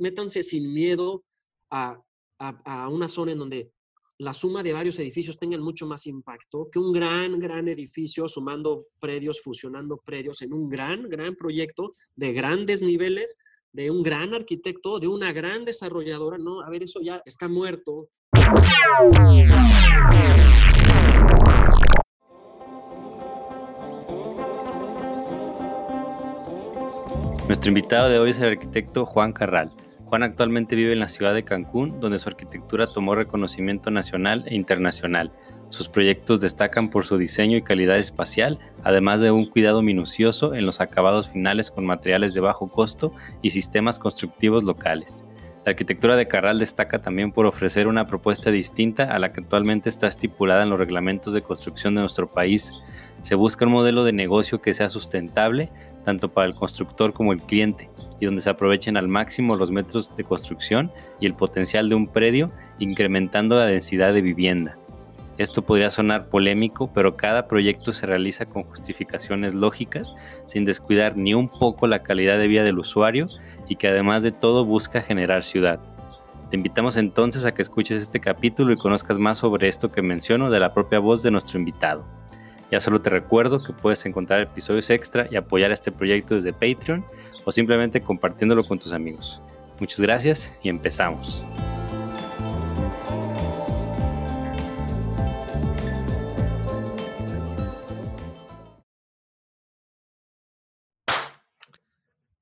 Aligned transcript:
métanse 0.00 0.42
sin 0.42 0.72
miedo 0.72 1.24
a, 1.70 2.02
a, 2.38 2.88
una 2.88 3.06
zona 3.06 3.32
en 3.32 3.38
donde 3.38 3.72
la 4.18 4.32
suma 4.32 4.62
de 4.62 4.72
varios 4.72 4.98
edificios 4.98 5.38
tengan 5.38 5.62
mucho 5.62 5.86
más 5.86 6.06
impacto 6.06 6.68
que 6.70 6.78
un 6.78 6.92
gran, 6.92 7.38
gran 7.38 7.68
edificio 7.68 8.26
sumando 8.28 8.86
predios, 8.98 9.40
fusionando 9.40 9.98
predios 9.98 10.42
en 10.42 10.52
un 10.52 10.68
gran, 10.68 11.08
gran 11.08 11.36
proyecto 11.36 11.92
de 12.16 12.32
grandes 12.32 12.82
niveles, 12.82 13.36
de 13.72 13.90
un 13.90 14.02
gran 14.02 14.34
arquitecto, 14.34 14.98
de 14.98 15.08
una 15.08 15.32
gran 15.32 15.64
desarrolladora. 15.64 16.38
No, 16.38 16.60
a 16.60 16.70
ver, 16.70 16.82
eso 16.82 17.00
ya 17.00 17.22
está 17.24 17.48
muerto. 17.48 18.08
Nuestro 27.46 27.68
invitado 27.68 28.08
de 28.08 28.18
hoy 28.18 28.30
es 28.30 28.38
el 28.38 28.50
arquitecto 28.50 29.06
Juan 29.06 29.32
Carral. 29.32 29.72
Juan 30.10 30.24
actualmente 30.24 30.74
vive 30.74 30.92
en 30.92 30.98
la 30.98 31.06
ciudad 31.06 31.32
de 31.32 31.44
Cancún, 31.44 32.00
donde 32.00 32.18
su 32.18 32.28
arquitectura 32.28 32.88
tomó 32.88 33.14
reconocimiento 33.14 33.92
nacional 33.92 34.42
e 34.48 34.56
internacional. 34.56 35.30
Sus 35.68 35.88
proyectos 35.88 36.40
destacan 36.40 36.90
por 36.90 37.06
su 37.06 37.16
diseño 37.16 37.56
y 37.56 37.62
calidad 37.62 37.96
espacial, 37.96 38.58
además 38.82 39.20
de 39.20 39.30
un 39.30 39.46
cuidado 39.46 39.82
minucioso 39.82 40.52
en 40.56 40.66
los 40.66 40.80
acabados 40.80 41.28
finales 41.28 41.70
con 41.70 41.86
materiales 41.86 42.34
de 42.34 42.40
bajo 42.40 42.66
costo 42.66 43.12
y 43.40 43.50
sistemas 43.50 44.00
constructivos 44.00 44.64
locales. 44.64 45.24
La 45.64 45.70
arquitectura 45.70 46.16
de 46.16 46.26
Carral 46.26 46.58
destaca 46.58 47.00
también 47.00 47.30
por 47.30 47.46
ofrecer 47.46 47.86
una 47.86 48.08
propuesta 48.08 48.50
distinta 48.50 49.14
a 49.14 49.18
la 49.20 49.32
que 49.32 49.42
actualmente 49.42 49.90
está 49.90 50.08
estipulada 50.08 50.64
en 50.64 50.70
los 50.70 50.78
reglamentos 50.80 51.34
de 51.34 51.42
construcción 51.42 51.94
de 51.94 52.00
nuestro 52.00 52.26
país. 52.26 52.72
Se 53.22 53.34
busca 53.34 53.66
un 53.66 53.72
modelo 53.72 54.04
de 54.04 54.12
negocio 54.12 54.60
que 54.60 54.74
sea 54.74 54.88
sustentable 54.88 55.70
tanto 56.04 56.32
para 56.32 56.46
el 56.48 56.54
constructor 56.54 57.12
como 57.12 57.32
el 57.32 57.42
cliente 57.42 57.90
y 58.18 58.26
donde 58.26 58.40
se 58.40 58.50
aprovechen 58.50 58.96
al 58.96 59.08
máximo 59.08 59.56
los 59.56 59.70
metros 59.70 60.14
de 60.16 60.24
construcción 60.24 60.90
y 61.20 61.26
el 61.26 61.34
potencial 61.34 61.88
de 61.88 61.94
un 61.94 62.06
predio, 62.06 62.50
incrementando 62.78 63.56
la 63.56 63.66
densidad 63.66 64.14
de 64.14 64.22
vivienda. 64.22 64.76
Esto 65.38 65.62
podría 65.62 65.90
sonar 65.90 66.28
polémico, 66.28 66.92
pero 66.92 67.16
cada 67.16 67.44
proyecto 67.44 67.94
se 67.94 68.06
realiza 68.06 68.44
con 68.44 68.64
justificaciones 68.64 69.54
lógicas, 69.54 70.12
sin 70.46 70.66
descuidar 70.66 71.16
ni 71.16 71.32
un 71.32 71.48
poco 71.48 71.86
la 71.86 72.02
calidad 72.02 72.38
de 72.38 72.48
vida 72.48 72.62
del 72.62 72.78
usuario 72.78 73.26
y 73.66 73.76
que 73.76 73.88
además 73.88 74.22
de 74.22 74.32
todo 74.32 74.66
busca 74.66 75.00
generar 75.00 75.44
ciudad. 75.44 75.80
Te 76.50 76.56
invitamos 76.56 76.96
entonces 76.96 77.44
a 77.44 77.54
que 77.54 77.62
escuches 77.62 78.02
este 78.02 78.20
capítulo 78.20 78.72
y 78.72 78.76
conozcas 78.76 79.16
más 79.16 79.38
sobre 79.38 79.68
esto 79.68 79.90
que 79.90 80.02
menciono 80.02 80.50
de 80.50 80.60
la 80.60 80.74
propia 80.74 80.98
voz 80.98 81.22
de 81.22 81.30
nuestro 81.30 81.58
invitado. 81.58 82.04
Ya 82.70 82.80
solo 82.80 83.02
te 83.02 83.10
recuerdo 83.10 83.64
que 83.64 83.72
puedes 83.72 84.06
encontrar 84.06 84.40
episodios 84.42 84.90
extra 84.90 85.26
y 85.28 85.34
apoyar 85.34 85.72
este 85.72 85.90
proyecto 85.90 86.36
desde 86.36 86.52
Patreon 86.52 87.04
o 87.44 87.50
simplemente 87.50 88.00
compartiéndolo 88.00 88.64
con 88.64 88.78
tus 88.78 88.92
amigos. 88.92 89.40
Muchas 89.80 89.98
gracias 89.98 90.52
y 90.62 90.68
empezamos. 90.68 91.44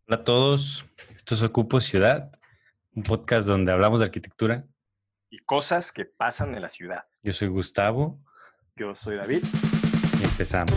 Hola 0.06 0.16
a 0.16 0.24
todos, 0.24 0.84
esto 1.16 1.34
es 1.34 1.42
Ocupo 1.42 1.80
Ciudad, 1.80 2.32
un 2.94 3.02
podcast 3.02 3.48
donde 3.48 3.72
hablamos 3.72 4.00
de 4.00 4.06
arquitectura. 4.06 4.66
Y 5.30 5.38
cosas 5.38 5.90
que 5.90 6.04
pasan 6.04 6.54
en 6.54 6.60
la 6.60 6.68
ciudad. 6.68 7.04
Yo 7.22 7.32
soy 7.32 7.48
Gustavo. 7.48 8.18
Yo 8.76 8.94
soy 8.94 9.16
David. 9.16 9.42
Empezamos. 10.39 10.72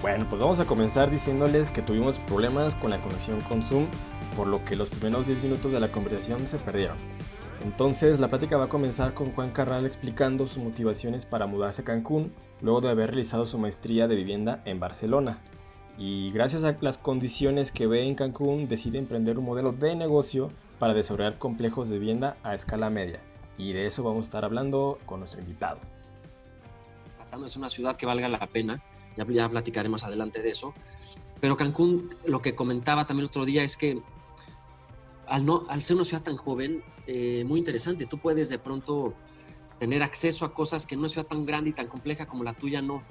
Bueno, 0.00 0.26
pues 0.28 0.42
vamos 0.42 0.58
a 0.58 0.64
comenzar 0.64 1.12
diciéndoles 1.12 1.70
que 1.70 1.80
tuvimos 1.80 2.18
problemas 2.18 2.74
con 2.74 2.90
la 2.90 3.00
conexión 3.00 3.40
con 3.42 3.62
Zoom, 3.62 3.86
por 4.36 4.48
lo 4.48 4.64
que 4.64 4.74
los 4.74 4.90
primeros 4.90 5.28
10 5.28 5.44
minutos 5.44 5.70
de 5.70 5.78
la 5.78 5.92
conversación 5.92 6.48
se 6.48 6.58
perdieron. 6.58 6.96
Entonces 7.62 8.18
la 8.18 8.26
plática 8.26 8.56
va 8.56 8.64
a 8.64 8.68
comenzar 8.68 9.14
con 9.14 9.30
Juan 9.30 9.52
Carral 9.52 9.86
explicando 9.86 10.48
sus 10.48 10.64
motivaciones 10.64 11.24
para 11.24 11.46
mudarse 11.46 11.82
a 11.82 11.84
Cancún 11.84 12.32
luego 12.60 12.80
de 12.80 12.90
haber 12.90 13.10
realizado 13.10 13.46
su 13.46 13.58
maestría 13.58 14.08
de 14.08 14.16
vivienda 14.16 14.60
en 14.64 14.80
Barcelona. 14.80 15.38
Y 15.96 16.32
gracias 16.32 16.64
a 16.64 16.76
las 16.80 16.98
condiciones 16.98 17.70
que 17.70 17.86
ve 17.86 18.08
en 18.08 18.16
Cancún 18.16 18.66
decide 18.66 18.98
emprender 18.98 19.38
un 19.38 19.44
modelo 19.44 19.70
de 19.70 19.94
negocio 19.94 20.50
para 20.80 20.94
desarrollar 20.94 21.38
complejos 21.38 21.88
de 21.88 21.98
vivienda 21.98 22.36
a 22.42 22.56
escala 22.56 22.90
media. 22.90 23.20
Y 23.56 23.74
de 23.74 23.86
eso 23.86 24.02
vamos 24.02 24.24
a 24.24 24.26
estar 24.26 24.44
hablando 24.44 24.98
con 25.06 25.20
nuestro 25.20 25.40
invitado. 25.40 25.78
Es 27.44 27.56
una 27.56 27.68
ciudad 27.68 27.96
que 27.96 28.06
valga 28.06 28.28
la 28.28 28.44
pena, 28.48 28.82
ya, 29.16 29.24
ya 29.28 29.44
adelante 29.44 30.42
de 30.42 30.50
eso. 30.50 30.74
Pero 31.40 31.56
Cancún, 31.56 32.16
lo 32.24 32.42
que 32.42 32.54
comentaba 32.54 33.06
también 33.06 33.26
otro 33.26 33.44
día 33.44 33.62
es 33.62 33.76
que 33.76 34.02
al, 35.28 35.46
no, 35.46 35.64
al 35.68 35.82
ser 35.82 35.96
una 35.96 36.04
ciudad 36.04 36.22
tan 36.22 36.36
joven, 36.36 36.82
eh, 37.06 37.44
muy 37.46 37.58
interesante. 37.58 38.06
Tú 38.06 38.18
puedes 38.18 38.48
de 38.48 38.58
pronto 38.58 39.14
tener 39.78 40.02
acceso 40.02 40.44
a 40.44 40.54
cosas 40.54 40.86
que 40.86 40.94
en 40.94 41.00
una 41.00 41.08
ciudad 41.08 41.26
tan 41.26 41.44
grande 41.44 41.70
y 41.70 41.72
tan 41.74 41.86
compleja 41.86 42.26
como 42.26 42.42
la 42.42 42.54
tuya 42.54 42.80
no. 42.80 43.02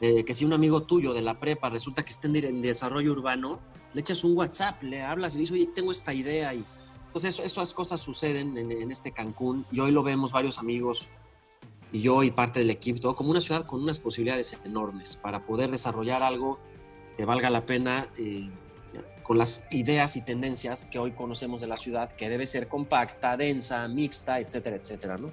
Eh, 0.00 0.24
que 0.24 0.34
si 0.34 0.44
un 0.44 0.52
amigo 0.52 0.82
tuyo 0.82 1.12
de 1.14 1.22
la 1.22 1.38
prepa 1.38 1.68
resulta 1.68 2.04
que 2.04 2.10
está 2.10 2.28
en, 2.28 2.62
desarrollo 2.62 3.12
urbano, 3.12 3.60
le 3.92 4.00
echas 4.00 4.24
un 4.24 4.36
WhatsApp, 4.36 4.82
le 4.82 5.02
hablas 5.02 5.34
y 5.34 5.38
le 5.38 5.40
dices, 5.40 5.54
oye, 5.54 5.66
tengo 5.66 5.92
esta 5.92 6.14
idea. 6.14 6.54
Y 6.54 6.64
pues 7.12 7.24
eso, 7.24 7.42
esas 7.42 7.74
cosas 7.74 8.00
suceden 8.00 8.56
en, 8.56 8.90
este 8.90 9.12
Cancún 9.12 9.66
y 9.70 9.80
hoy 9.80 9.92
lo 9.92 10.02
vemos 10.02 10.32
varios 10.32 10.58
amigos 10.58 11.10
y 11.92 12.00
yo 12.00 12.22
y 12.22 12.30
parte 12.30 12.60
del 12.60 12.70
equipo, 12.70 13.14
como 13.14 13.30
una 13.30 13.40
ciudad 13.40 13.66
con 13.66 13.82
unas 13.82 14.00
posibilidades 14.00 14.56
enormes 14.64 15.16
para 15.16 15.44
poder 15.44 15.70
desarrollar 15.70 16.22
algo 16.22 16.58
que 17.16 17.24
valga 17.24 17.50
la 17.50 17.66
pena. 17.66 18.08
Eh, 18.16 18.50
con 19.22 19.38
las 19.38 19.72
ideas 19.72 20.16
y 20.16 20.24
tendencias 20.24 20.86
que 20.86 20.98
hoy 20.98 21.12
conocemos 21.12 21.60
de 21.60 21.68
la 21.68 21.76
ciudad, 21.76 22.10
que 22.10 22.28
debe 22.28 22.44
ser 22.44 22.66
compacta, 22.68 23.36
densa, 23.36 23.86
mixta, 23.86 24.40
etcétera, 24.40 24.76
etcétera, 24.76 25.16
¿no? 25.16 25.32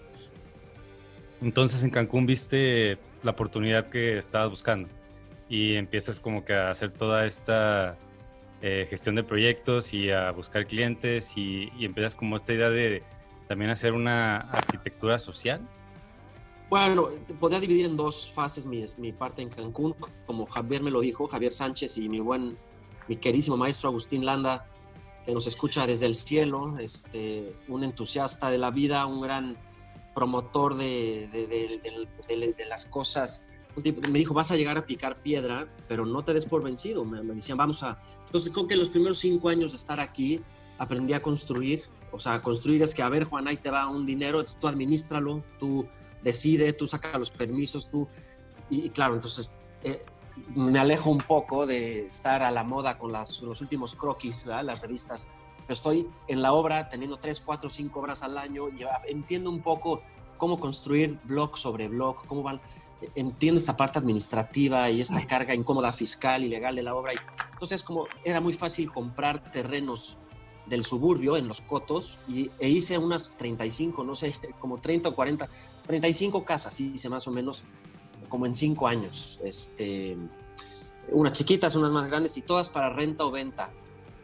Entonces 1.41 1.83
en 1.83 1.89
Cancún 1.89 2.25
viste 2.25 2.97
la 3.23 3.31
oportunidad 3.31 3.89
que 3.89 4.17
estabas 4.17 4.51
buscando 4.51 4.89
y 5.47 5.75
empiezas 5.75 6.19
como 6.19 6.45
que 6.45 6.53
a 6.53 6.69
hacer 6.69 6.91
toda 6.91 7.25
esta 7.25 7.97
eh, 8.61 8.87
gestión 8.89 9.15
de 9.15 9.23
proyectos 9.23 9.93
y 9.93 10.11
a 10.11 10.31
buscar 10.31 10.67
clientes 10.67 11.37
y, 11.37 11.71
y, 11.77 11.85
empiezas 11.85 12.15
como 12.15 12.35
esta 12.35 12.53
idea 12.53 12.69
de 12.69 13.03
también 13.47 13.71
hacer 13.71 13.93
una 13.93 14.37
arquitectura 14.37 15.17
social. 15.19 15.61
Bueno, 16.69 17.09
podría 17.39 17.59
dividir 17.59 17.87
en 17.87 17.97
dos 17.97 18.29
fases 18.29 18.67
mi, 18.67 18.83
mi 18.99 19.11
parte 19.11 19.41
en 19.41 19.49
Cancún, 19.49 19.95
como 20.25 20.45
Javier 20.45 20.83
me 20.83 20.91
lo 20.91 21.01
dijo, 21.01 21.27
Javier 21.27 21.51
Sánchez 21.51 21.97
y 21.97 22.09
mi 22.09 22.19
buen 22.19 22.55
mi 23.09 23.15
querísimo 23.15 23.57
maestro 23.57 23.89
Agustín 23.89 24.23
Landa, 24.23 24.67
que 25.25 25.31
nos 25.31 25.47
escucha 25.47 25.87
desde 25.87 26.05
el 26.05 26.13
cielo, 26.13 26.77
este, 26.77 27.55
un 27.67 27.83
entusiasta 27.83 28.51
de 28.51 28.59
la 28.59 28.69
vida, 28.69 29.07
un 29.07 29.21
gran 29.21 29.57
promotor 30.13 30.75
de, 30.75 31.27
de, 31.27 32.65
las 32.69 32.85
cosas. 32.85 33.47
Me 33.83 34.19
dijo, 34.19 34.33
vas 34.33 34.51
a 34.51 34.55
llegar 34.55 34.77
a 34.77 34.85
picar 34.85 35.21
piedra, 35.21 35.67
pero 35.87 36.05
no 36.05 36.23
te 36.23 36.33
des 36.33 36.45
por 36.45 36.63
vencido. 36.63 37.05
Me, 37.05 37.21
decían, 37.33 37.57
vamos 37.57 37.83
a... 37.83 37.99
Entonces, 38.25 38.51
creo 38.51 38.67
que 38.67 38.75
los 38.75 38.89
primeros 38.89 39.19
cinco 39.19 39.49
años 39.49 39.71
de 39.71 39.77
estar 39.77 39.99
aquí, 39.99 40.41
aprendí 40.77 41.13
a 41.13 41.21
construir. 41.21 41.83
O 42.11 42.19
sea, 42.19 42.41
construir 42.41 42.81
es 42.81 42.93
que, 42.93 43.03
a 43.03 43.09
ver, 43.09 43.25
Juan, 43.25 43.47
ahí 43.47 43.57
te 43.57 43.69
va 43.69 43.87
un 43.87 44.05
dinero, 44.05 44.43
tú 44.43 44.67
administralo, 44.67 45.43
tú 45.57 45.87
decide, 46.23 46.73
tú 46.73 46.87
sacas 46.87 47.17
los 47.17 47.31
permisos, 47.31 47.89
tú... 47.89 48.07
Y, 48.69 48.89
claro, 48.89 49.15
entonces... 49.15 49.51
Eh, 49.83 50.03
me 50.55 50.79
alejo 50.79 51.09
un 51.09 51.19
poco 51.19 51.65
de 51.65 52.05
estar 52.05 52.43
a 52.43 52.51
la 52.51 52.63
moda 52.63 52.97
con 52.97 53.11
las, 53.11 53.41
los 53.41 53.61
últimos 53.61 53.95
croquis, 53.95 54.45
las 54.45 54.81
revistas. 54.81 55.27
Estoy 55.67 56.07
en 56.27 56.41
la 56.41 56.53
obra 56.53 56.89
teniendo 56.89 57.17
tres, 57.17 57.41
cuatro, 57.41 57.69
cinco 57.69 57.99
obras 57.99 58.23
al 58.23 58.37
año. 58.37 58.65
Entiendo 59.07 59.49
un 59.49 59.61
poco 59.61 60.01
cómo 60.39 60.59
construir 60.59 61.19
blog 61.25 61.55
sobre 61.55 61.87
blog, 61.87 62.25
cómo 62.25 62.41
van. 62.41 62.59
Entiendo 63.13 63.59
esta 63.59 63.77
parte 63.77 63.99
administrativa 63.99 64.89
y 64.89 64.99
esta 64.99 65.25
carga 65.27 65.53
incómoda 65.53 65.93
fiscal 65.93 66.43
y 66.43 66.49
legal 66.49 66.75
de 66.75 66.81
la 66.81 66.95
obra. 66.95 67.13
Entonces, 67.51 67.83
como 67.83 68.07
era 68.23 68.41
muy 68.41 68.53
fácil 68.53 68.91
comprar 68.91 69.51
terrenos 69.51 70.17
del 70.65 70.85
suburbio 70.85 71.37
en 71.37 71.47
los 71.47 71.61
cotos 71.61 72.19
y, 72.27 72.51
e 72.59 72.69
hice 72.69 72.97
unas 72.97 73.35
35, 73.37 74.03
no 74.03 74.15
sé, 74.15 74.33
como 74.59 74.79
30 74.79 75.09
o 75.09 75.15
40, 75.15 75.47
35 75.85 76.43
casas, 76.43 76.79
hice 76.79 77.09
más 77.09 77.27
o 77.27 77.31
menos 77.31 77.63
como 78.27 78.45
en 78.45 78.53
cinco 78.53 78.87
años. 78.87 79.39
Este, 79.43 80.17
unas 81.11 81.33
chiquitas, 81.33 81.75
unas 81.75 81.91
más 81.91 82.07
grandes 82.07 82.37
y 82.37 82.41
todas 82.41 82.69
para 82.69 82.89
renta 82.89 83.25
o 83.25 83.31
venta. 83.31 83.71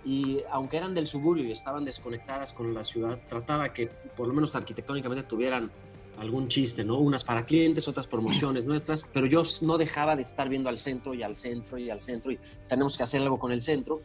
Y 0.05 0.41
aunque 0.51 0.77
eran 0.77 0.93
del 0.93 1.07
suburbio 1.07 1.45
y 1.45 1.51
estaban 1.51 1.83
desconectadas 1.83 2.53
con 2.53 2.73
la 2.73 2.83
ciudad, 2.83 3.19
trataba 3.27 3.73
que 3.73 3.87
por 3.87 4.27
lo 4.27 4.33
menos 4.33 4.55
arquitectónicamente 4.55 5.23
tuvieran 5.23 5.71
algún 6.17 6.47
chiste, 6.47 6.83
¿no? 6.83 6.97
Unas 6.97 7.23
para 7.23 7.45
clientes, 7.45 7.87
otras 7.87 8.07
promociones 8.07 8.65
nuestras, 8.65 9.05
pero 9.11 9.25
yo 9.25 9.43
no 9.61 9.77
dejaba 9.77 10.15
de 10.15 10.21
estar 10.21 10.49
viendo 10.49 10.69
al 10.69 10.77
centro 10.77 11.13
y 11.13 11.23
al 11.23 11.35
centro 11.35 11.77
y 11.77 11.89
al 11.89 12.01
centro 12.01 12.31
y 12.31 12.39
tenemos 12.67 12.97
que 12.97 13.03
hacer 13.03 13.21
algo 13.21 13.39
con 13.39 13.51
el 13.51 13.61
centro. 13.61 14.01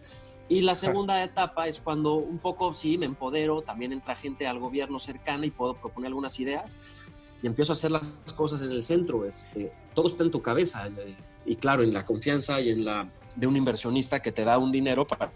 Y 0.48 0.62
la 0.62 0.74
segunda 0.74 1.22
etapa 1.22 1.68
es 1.68 1.78
cuando 1.78 2.14
un 2.14 2.38
poco, 2.38 2.74
sí, 2.74 2.98
me 2.98 3.06
empodero, 3.06 3.62
también 3.62 3.92
entra 3.92 4.16
gente 4.16 4.48
al 4.48 4.58
gobierno 4.58 4.98
cercana 4.98 5.46
y 5.46 5.50
puedo 5.50 5.74
proponer 5.74 6.08
algunas 6.08 6.40
ideas, 6.40 6.76
y 7.42 7.46
empiezo 7.46 7.72
a 7.72 7.74
hacer 7.74 7.90
las 7.90 8.34
cosas 8.36 8.62
en 8.62 8.70
el 8.70 8.82
centro. 8.82 9.24
Este, 9.24 9.72
todo 9.94 10.08
está 10.08 10.24
en 10.24 10.30
tu 10.30 10.42
cabeza. 10.42 10.88
y 11.46 11.56
claro, 11.56 11.82
en 11.82 11.92
la 11.92 12.04
confianza 12.04 12.60
y 12.60 12.70
en 12.70 12.84
la 12.84 13.10
de 13.36 13.46
un 13.46 13.56
inversionista 13.56 14.20
que 14.20 14.32
te 14.32 14.44
da 14.44 14.58
un 14.58 14.72
dinero 14.72 15.06
para 15.06 15.30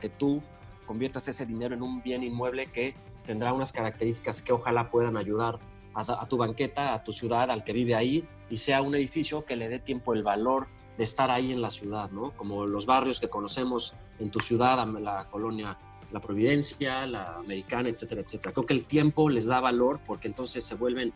que 0.00 0.08
tú 0.08 0.42
conviertas 0.86 1.28
ese 1.28 1.46
dinero 1.46 1.74
en 1.74 1.82
un 1.82 2.02
bien 2.02 2.22
inmueble 2.22 2.66
que 2.66 2.94
tendrá 3.26 3.52
unas 3.52 3.72
características 3.72 4.42
que 4.42 4.52
ojalá 4.52 4.90
puedan 4.90 5.16
ayudar 5.16 5.58
a, 5.94 6.26
tu 6.26 6.36
banqueta, 6.36 6.94
a 6.94 7.04
tu 7.04 7.12
ciudad, 7.12 7.50
al 7.50 7.64
que 7.64 7.72
vive 7.72 7.94
ahí, 7.94 8.26
y 8.50 8.56
sea 8.56 8.82
un 8.82 8.94
edificio 8.94 9.44
que 9.44 9.56
le 9.56 9.68
dé 9.68 9.78
tiempo 9.78 10.14
el 10.14 10.22
valor 10.22 10.66
de 10.96 11.04
estar 11.04 11.30
ahí 11.30 11.52
en 11.52 11.62
la 11.62 11.70
ciudad, 11.70 12.10
¿no? 12.10 12.36
Como 12.36 12.66
los 12.66 12.86
barrios 12.86 13.20
que 13.20 13.28
conocemos 13.28 13.94
en 14.18 14.30
tu 14.30 14.40
ciudad, 14.40 14.86
la 15.00 15.28
colonia 15.28 15.78
La 16.12 16.20
Providencia, 16.20 17.06
la 17.06 17.36
Americana, 17.36 17.88
etcétera, 17.88 18.20
etcétera. 18.20 18.52
Creo 18.52 18.66
que 18.66 18.74
el 18.74 18.84
tiempo 18.84 19.28
les 19.28 19.46
da 19.46 19.60
valor 19.60 20.00
porque 20.04 20.28
entonces 20.28 20.64
se 20.64 20.76
vuelven 20.76 21.12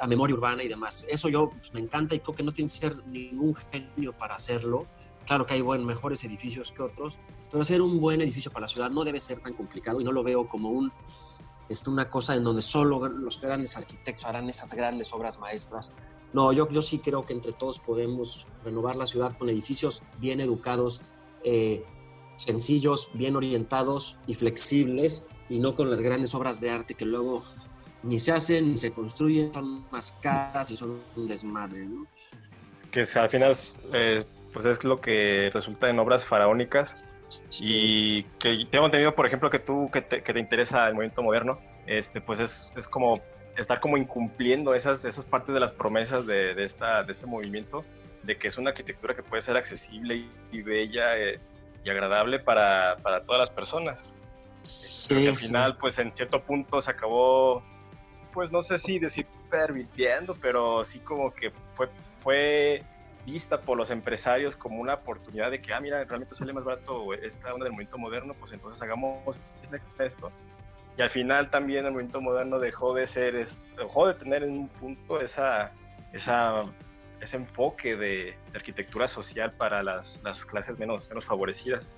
a 0.00 0.06
memoria 0.06 0.34
urbana 0.34 0.62
y 0.62 0.68
demás. 0.68 1.04
Eso 1.08 1.28
yo 1.28 1.50
pues, 1.50 1.74
me 1.74 1.80
encanta 1.80 2.14
y 2.14 2.20
creo 2.20 2.34
que 2.34 2.42
no 2.42 2.52
tiene 2.52 2.68
que 2.68 2.76
ser 2.76 3.06
ningún 3.06 3.54
genio 3.54 4.16
para 4.16 4.36
hacerlo. 4.36 4.86
Claro 5.26 5.46
que 5.46 5.54
hay 5.54 5.60
buen, 5.60 5.84
mejores 5.84 6.22
edificios 6.24 6.72
que 6.72 6.82
otros, 6.82 7.18
pero 7.50 7.62
hacer 7.62 7.82
un 7.82 8.00
buen 8.00 8.20
edificio 8.20 8.52
para 8.52 8.62
la 8.62 8.68
ciudad 8.68 8.90
no 8.90 9.04
debe 9.04 9.20
ser 9.20 9.40
tan 9.40 9.54
complicado 9.54 10.00
y 10.00 10.04
no 10.04 10.12
lo 10.12 10.22
veo 10.22 10.48
como 10.48 10.70
un, 10.70 10.92
este, 11.74 11.90
una 11.90 12.08
cosa 12.08 12.34
en 12.36 12.44
donde 12.44 12.62
solo 12.62 13.08
los 13.08 13.40
grandes 13.40 13.76
arquitectos 13.76 14.24
harán 14.24 14.48
esas 14.48 14.72
grandes 14.74 15.12
obras 15.12 15.38
maestras. 15.38 15.92
No, 16.32 16.52
yo, 16.52 16.68
yo 16.70 16.82
sí 16.82 17.00
creo 17.00 17.26
que 17.26 17.32
entre 17.32 17.52
todos 17.52 17.80
podemos 17.80 18.46
renovar 18.64 18.96
la 18.96 19.06
ciudad 19.06 19.36
con 19.36 19.48
edificios 19.48 20.02
bien 20.18 20.40
educados, 20.40 21.02
eh, 21.42 21.84
sencillos, 22.36 23.10
bien 23.12 23.34
orientados 23.36 24.18
y 24.26 24.34
flexibles, 24.34 25.26
y 25.48 25.58
no 25.58 25.74
con 25.74 25.90
las 25.90 26.00
grandes 26.00 26.34
obras 26.34 26.60
de 26.60 26.70
arte 26.70 26.94
que 26.94 27.04
luego 27.04 27.42
ni 28.04 28.18
se 28.18 28.32
hacen 28.32 28.70
ni 28.70 28.76
se 28.76 28.92
construyen, 28.92 29.52
son 29.52 29.84
más 29.90 30.12
caras 30.22 30.70
y 30.70 30.76
son 30.76 31.00
un 31.16 31.26
desmadre. 31.26 31.86
¿no? 31.86 32.06
Que 32.92 33.04
al 33.16 33.28
final 33.28 33.56
eh, 33.92 34.24
pues 34.52 34.64
es 34.66 34.84
lo 34.84 35.00
que 35.00 35.50
resulta 35.52 35.90
en 35.90 35.98
obras 35.98 36.24
faraónicas 36.24 37.04
y 37.60 38.22
que 38.38 38.66
tengo 38.70 38.86
entendido, 38.86 39.14
por 39.14 39.26
ejemplo, 39.26 39.50
que 39.50 39.58
tú, 39.58 39.90
que 39.90 40.00
te, 40.00 40.22
que 40.22 40.32
te 40.32 40.40
interesa 40.40 40.86
el 40.88 40.94
movimiento 40.94 41.22
moderno, 41.22 41.60
este, 41.86 42.20
pues 42.20 42.40
es, 42.40 42.72
es, 42.76 42.88
como 42.88 43.20
estar 43.56 43.80
como 43.80 43.96
incumpliendo 43.96 44.74
esas, 44.74 45.04
esas 45.04 45.24
partes 45.24 45.54
de 45.54 45.60
las 45.60 45.72
promesas 45.72 46.26
de, 46.26 46.54
de, 46.54 46.64
esta, 46.64 47.02
de 47.02 47.12
este 47.12 47.26
movimiento, 47.26 47.84
de 48.22 48.36
que 48.36 48.48
es 48.48 48.58
una 48.58 48.70
arquitectura 48.70 49.14
que 49.14 49.22
puede 49.22 49.42
ser 49.42 49.56
accesible 49.56 50.26
y, 50.50 50.62
bella 50.62 51.18
eh, 51.18 51.40
y 51.84 51.90
agradable 51.90 52.38
para, 52.38 52.96
para, 53.02 53.20
todas 53.20 53.40
las 53.40 53.50
personas. 53.50 54.04
Sí, 54.62 55.22
que 55.22 55.28
al 55.28 55.36
final, 55.36 55.76
pues 55.76 55.98
en 55.98 56.12
cierto 56.12 56.42
punto 56.42 56.80
se 56.80 56.90
acabó, 56.90 57.62
pues 58.32 58.50
no 58.50 58.62
sé 58.62 58.78
si 58.78 58.98
decir 58.98 59.26
permitiendo, 59.50 60.34
pero 60.34 60.82
sí 60.84 61.00
como 61.00 61.32
que 61.32 61.52
fue, 61.74 61.88
fue 62.20 62.82
vista 63.24 63.60
por 63.60 63.76
los 63.76 63.90
empresarios 63.90 64.56
como 64.56 64.80
una 64.80 64.94
oportunidad 64.94 65.50
de 65.50 65.60
que, 65.60 65.72
ah, 65.72 65.80
mira, 65.80 66.04
realmente 66.04 66.34
sale 66.34 66.52
más 66.52 66.64
barato 66.64 67.12
esta 67.14 67.52
onda 67.52 67.64
del 67.64 67.72
movimiento 67.72 67.98
moderno, 67.98 68.34
pues 68.34 68.52
entonces 68.52 68.80
hagamos 68.82 69.38
esto. 69.98 70.30
Y 70.96 71.02
al 71.02 71.10
final 71.10 71.50
también 71.50 71.86
el 71.86 71.92
movimiento 71.92 72.20
moderno 72.20 72.58
dejó 72.58 72.94
de 72.94 73.06
ser, 73.06 73.46
dejó 73.76 74.06
de 74.06 74.14
tener 74.14 74.44
en 74.44 74.50
un 74.50 74.68
punto 74.68 75.20
esa, 75.20 75.72
esa, 76.12 76.64
ese 77.20 77.36
enfoque 77.36 77.96
de, 77.96 78.36
arquitectura 78.54 79.08
social 79.08 79.52
para 79.52 79.82
las, 79.82 80.20
las, 80.22 80.46
clases 80.46 80.78
menos, 80.78 81.08
menos 81.08 81.24
favorecidas. 81.24 81.88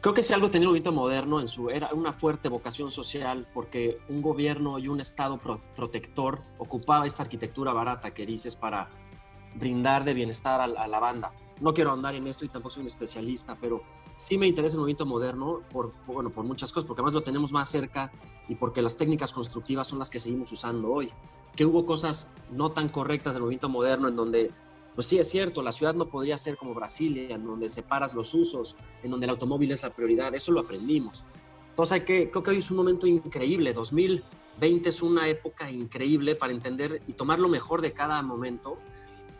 Creo 0.00 0.14
que 0.14 0.22
si 0.22 0.32
algo 0.32 0.48
tenía 0.48 0.64
el 0.64 0.68
movimiento 0.68 0.92
moderno 0.92 1.40
en 1.40 1.48
su 1.48 1.70
era 1.70 1.88
una 1.92 2.12
fuerte 2.12 2.48
vocación 2.48 2.90
social 2.90 3.48
porque 3.52 3.98
un 4.08 4.22
gobierno 4.22 4.78
y 4.78 4.86
un 4.86 5.00
estado 5.00 5.40
protector 5.74 6.40
ocupaba 6.58 7.04
esta 7.04 7.24
arquitectura 7.24 7.72
barata 7.72 8.14
que 8.14 8.26
dices 8.26 8.54
para 8.54 8.88
brindar 9.58 10.04
de 10.04 10.14
bienestar 10.14 10.60
a, 10.60 10.66
la 10.66 11.00
banda. 11.00 11.32
No 11.60 11.72
quiero 11.72 11.92
andar 11.92 12.14
en 12.14 12.26
esto 12.26 12.44
y 12.44 12.48
tampoco 12.48 12.74
soy 12.74 12.82
un 12.82 12.88
especialista, 12.88 13.56
pero 13.58 13.82
sí 14.14 14.36
me 14.36 14.46
interesa 14.46 14.74
el 14.74 14.80
movimiento 14.80 15.06
moderno 15.06 15.62
por, 15.70 15.92
bueno, 16.06 16.30
por 16.30 16.44
muchas 16.44 16.70
cosas, 16.70 16.86
porque 16.86 17.00
además 17.00 17.14
lo 17.14 17.22
tenemos 17.22 17.52
más 17.52 17.68
cerca 17.68 18.12
y 18.48 18.56
porque 18.56 18.82
las 18.82 18.96
técnicas 18.96 19.32
constructivas 19.32 19.86
son 19.86 19.98
las 19.98 20.10
que 20.10 20.18
seguimos 20.18 20.52
usando 20.52 20.90
hoy. 20.92 21.10
Que 21.56 21.64
hubo 21.64 21.86
cosas 21.86 22.30
no 22.50 22.72
tan 22.72 22.90
correctas 22.90 23.32
del 23.32 23.42
movimiento 23.42 23.70
moderno 23.70 24.08
en 24.08 24.16
donde, 24.16 24.50
pues 24.94 25.06
sí 25.06 25.18
es 25.18 25.30
cierto, 25.30 25.62
la 25.62 25.72
ciudad 25.72 25.94
no 25.94 26.08
podría 26.08 26.36
ser 26.36 26.58
como 26.58 26.74
Brasilia, 26.74 27.34
en 27.34 27.46
donde 27.46 27.70
separas 27.70 28.14
los 28.14 28.34
usos, 28.34 28.76
en 29.02 29.10
donde 29.10 29.24
el 29.24 29.30
automóvil 29.30 29.72
es 29.72 29.82
la 29.82 29.90
prioridad, 29.90 30.34
eso 30.34 30.52
lo 30.52 30.60
aprendimos. 30.60 31.24
Entonces 31.70 32.04
que, 32.04 32.30
creo 32.30 32.42
que 32.42 32.50
hoy 32.50 32.58
es 32.58 32.70
un 32.70 32.76
momento 32.76 33.06
increíble, 33.06 33.72
2020 33.72 34.88
es 34.90 35.00
una 35.00 35.26
época 35.28 35.70
increíble 35.70 36.34
para 36.34 36.52
entender 36.52 37.02
y 37.06 37.14
tomar 37.14 37.38
lo 37.38 37.48
mejor 37.48 37.80
de 37.80 37.92
cada 37.92 38.20
momento 38.20 38.78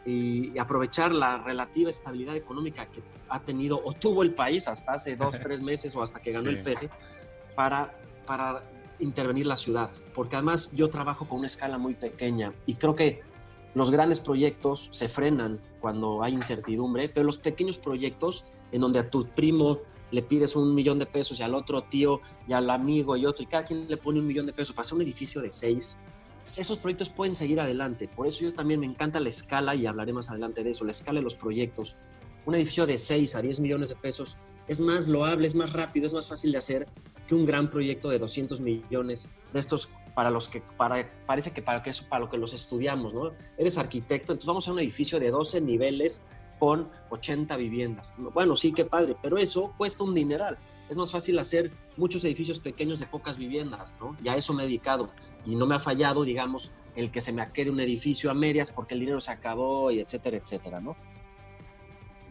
y, 0.06 0.56
aprovechar 0.58 1.12
la 1.12 1.38
relativa 1.38 1.90
estabilidad 1.90 2.36
económica 2.36 2.86
que 2.86 3.02
ha 3.28 3.40
tenido 3.40 3.80
o 3.84 3.92
tuvo 3.92 4.22
el 4.22 4.34
país 4.34 4.68
hasta 4.68 4.92
hace 4.92 5.16
dos, 5.16 5.38
tres 5.42 5.60
meses 5.60 5.94
o 5.96 6.02
hasta 6.02 6.20
que 6.22 6.32
ganó 6.32 6.48
el 6.48 6.62
PG 6.62 6.88
para, 7.54 7.98
para 8.24 8.62
intervenir 9.00 9.46
la 9.46 9.56
ciudad. 9.56 9.90
Porque 10.14 10.36
además 10.36 10.70
yo 10.72 10.88
trabajo 10.88 11.26
con 11.26 11.38
una 11.38 11.46
escala 11.46 11.76
muy 11.76 11.94
pequeña 11.94 12.54
y 12.64 12.74
creo 12.74 12.94
que 12.94 13.22
los 13.74 13.90
grandes 13.90 14.20
proyectos 14.20 14.88
se 14.90 15.06
frenan 15.06 15.60
cuando 15.80 16.22
hay 16.22 16.32
incertidumbre, 16.32 17.10
pero 17.10 17.26
los 17.26 17.36
pequeños 17.36 17.76
proyectos 17.76 18.66
en 18.72 18.80
donde 18.80 19.00
a 19.00 19.10
tu 19.10 19.26
primo 19.26 19.80
le 20.10 20.22
pides 20.22 20.56
un 20.56 20.74
millón 20.74 20.98
de 20.98 21.04
pesos 21.04 21.38
y 21.38 21.42
al 21.42 21.54
otro 21.54 21.82
tío 21.82 22.22
y 22.48 22.54
al 22.54 22.70
amigo 22.70 23.16
y 23.18 23.26
otro, 23.26 23.42
y 23.42 23.46
cada 23.46 23.64
quien 23.64 23.86
le 23.86 23.98
pone 23.98 24.20
un 24.20 24.26
millón 24.26 24.46
de 24.46 24.54
pesos 24.54 24.74
para 24.74 24.86
hacer 24.86 24.94
un 24.94 25.02
edificio 25.02 25.42
de 25.42 25.50
seis, 25.50 25.98
esos 26.56 26.78
proyectos 26.78 27.10
pueden 27.10 27.34
seguir 27.34 27.60
adelante. 27.60 28.08
Por 28.08 28.26
eso 28.26 28.42
yo 28.42 28.54
también 28.54 28.80
me 28.80 28.86
encanta 28.86 29.20
la 29.20 29.28
escala 29.28 29.74
y 29.74 29.86
hablaré 29.86 30.12
más 30.12 30.30
adelante 30.30 30.62
de 30.62 30.70
eso, 30.70 30.84
la 30.84 30.92
escala 30.92 31.18
de 31.18 31.24
los 31.24 31.34
proyectos. 31.34 31.96
Un 32.44 32.54
edificio 32.54 32.86
de 32.86 32.98
6 32.98 33.34
a 33.34 33.42
10 33.42 33.60
millones 33.60 33.88
de 33.88 33.96
pesos 33.96 34.36
es 34.68 34.80
más 34.80 35.08
loable, 35.08 35.46
es 35.46 35.54
más 35.54 35.72
rápido, 35.72 36.06
es 36.06 36.14
más 36.14 36.28
fácil 36.28 36.52
de 36.52 36.58
hacer 36.58 36.86
que 37.26 37.34
un 37.34 37.44
gran 37.44 37.70
proyecto 37.70 38.08
de 38.08 38.18
200 38.18 38.60
millones 38.60 39.28
de 39.52 39.58
estos 39.58 39.90
para 40.14 40.30
los 40.30 40.48
que 40.48 40.62
para, 40.76 41.10
parece 41.26 41.52
que 41.52 41.60
para 41.60 41.82
que 41.82 41.90
eso 41.90 42.04
para 42.08 42.24
lo 42.24 42.30
que 42.30 42.38
los 42.38 42.54
estudiamos, 42.54 43.12
¿no? 43.12 43.32
Eres 43.58 43.78
arquitecto, 43.78 44.32
entonces 44.32 44.46
vamos 44.46 44.68
a 44.68 44.72
un 44.72 44.78
edificio 44.78 45.18
de 45.18 45.30
12 45.30 45.60
niveles 45.60 46.22
con 46.58 46.88
80 47.10 47.56
viviendas. 47.56 48.14
Bueno, 48.32 48.56
sí, 48.56 48.72
qué 48.72 48.84
padre, 48.84 49.16
pero 49.20 49.36
eso 49.36 49.74
cuesta 49.76 50.04
un 50.04 50.14
dineral 50.14 50.56
es 50.88 50.96
más 50.96 51.10
fácil 51.10 51.38
hacer 51.38 51.70
muchos 51.96 52.24
edificios 52.24 52.60
pequeños 52.60 53.00
de 53.00 53.06
pocas 53.06 53.36
viviendas, 53.36 54.00
¿no? 54.00 54.16
Ya 54.22 54.36
eso 54.36 54.54
me 54.54 54.62
he 54.62 54.66
dedicado 54.66 55.10
y 55.44 55.56
no 55.56 55.66
me 55.66 55.74
ha 55.74 55.78
fallado, 55.78 56.24
digamos, 56.24 56.72
el 56.94 57.10
que 57.10 57.20
se 57.20 57.32
me 57.32 57.50
quede 57.52 57.70
un 57.70 57.80
edificio 57.80 58.30
a 58.30 58.34
medias 58.34 58.70
porque 58.70 58.94
el 58.94 59.00
dinero 59.00 59.20
se 59.20 59.32
acabó 59.32 59.90
y 59.90 60.00
etcétera, 60.00 60.36
etcétera, 60.36 60.80
¿no? 60.80 60.96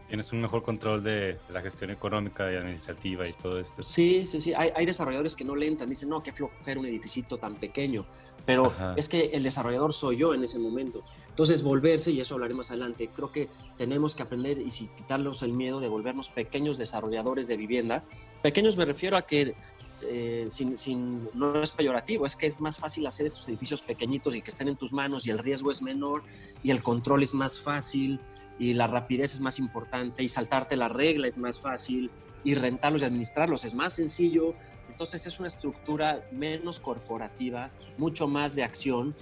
Tienes 0.08 0.32
un 0.32 0.40
mejor 0.40 0.62
control 0.62 1.04
de 1.04 1.40
la 1.50 1.62
gestión 1.62 1.90
económica 1.90 2.52
y 2.52 2.56
administrativa 2.56 3.28
y 3.28 3.34
todo 3.34 3.60
esto. 3.60 3.82
Sí, 3.82 4.28
sí, 4.28 4.40
sí. 4.40 4.54
Hay, 4.54 4.70
hay 4.76 4.86
desarrolladores 4.86 5.36
que 5.36 5.44
no 5.44 5.56
le 5.56 5.68
entran, 5.68 5.90
dicen, 5.90 6.10
no, 6.10 6.22
qué 6.22 6.32
flojera 6.32 6.80
un 6.80 6.86
edificio 6.86 7.24
tan 7.38 7.56
pequeño. 7.56 8.06
Pero 8.46 8.72
es 8.96 9.10
que 9.10 9.32
el 9.34 9.42
desarrollador 9.42 9.94
soy 9.94 10.18
yo 10.18 10.34
en 10.34 10.44
ese 10.44 10.60
momento. 10.60 11.02
Entonces, 11.36 11.64
volverse, 11.64 12.12
y 12.12 12.22
eso 12.22 12.36
hablaré 12.36 12.54
más 12.54 12.72
adelante, 12.72 13.10
creo 13.14 13.30
que 13.30 13.50
tenemos 13.76 14.16
que 14.16 14.24
aprender 14.24 14.58
y 14.58 14.70
quitarnos 14.70 15.44
el 15.44 15.52
miedo 15.52 15.82
de 15.82 15.90
volvernos 15.90 16.30
pequeños 16.30 16.78
desarrolladores 16.78 17.50
de 17.50 17.58
vivienda. 17.58 18.06
Pequeños 18.42 18.78
me 18.78 18.86
refiero 18.86 19.18
a 19.18 19.22
que 19.24 19.54
eh, 20.02 20.46
sin, 20.50 20.78
sin, 20.78 21.28
no 21.34 21.62
es 21.62 21.74
peyorativo, 21.74 22.26
es 22.26 22.38
que 22.38 22.46
es 22.46 22.62
más 22.62 22.78
fácil 22.78 23.06
hacer 23.06 23.26
estos 23.26 23.46
edificios 23.50 23.82
pequeñitos 23.82 24.34
y 24.34 24.42
que 24.42 24.50
estén 24.50 24.70
en 24.70 24.78
tus 24.78 24.94
manos 24.94 25.28
y 25.28 25.30
el 25.30 25.38
riesgo 25.40 25.72
es 25.72 25.82
menor 25.82 26.24
y 26.64 26.72
el 26.72 26.82
control 26.82 27.22
es 27.22 27.34
más 27.34 27.60
fácil 27.60 28.22
y 28.58 28.74
la 28.74 28.88
rapidez 28.88 29.34
es 29.34 29.42
más 29.42 29.60
importante 29.60 30.24
y 30.24 30.30
saltarte 30.30 30.78
la 30.78 30.88
regla 30.88 31.28
es 31.28 31.38
más 31.38 31.60
fácil 31.60 32.12
y 32.46 32.56
rentarlos 32.56 33.02
y 33.02 33.06
administrarlos 33.06 33.66
es 33.66 33.74
más 33.74 33.92
sencillo. 33.92 34.54
Entonces 34.90 35.26
es 35.26 35.38
una 35.40 35.50
estructura 35.50 36.26
menos 36.32 36.80
corporativa, 36.80 37.72
mucho 37.98 38.30
más 38.30 38.56
de 38.56 38.64
acción 38.64 39.14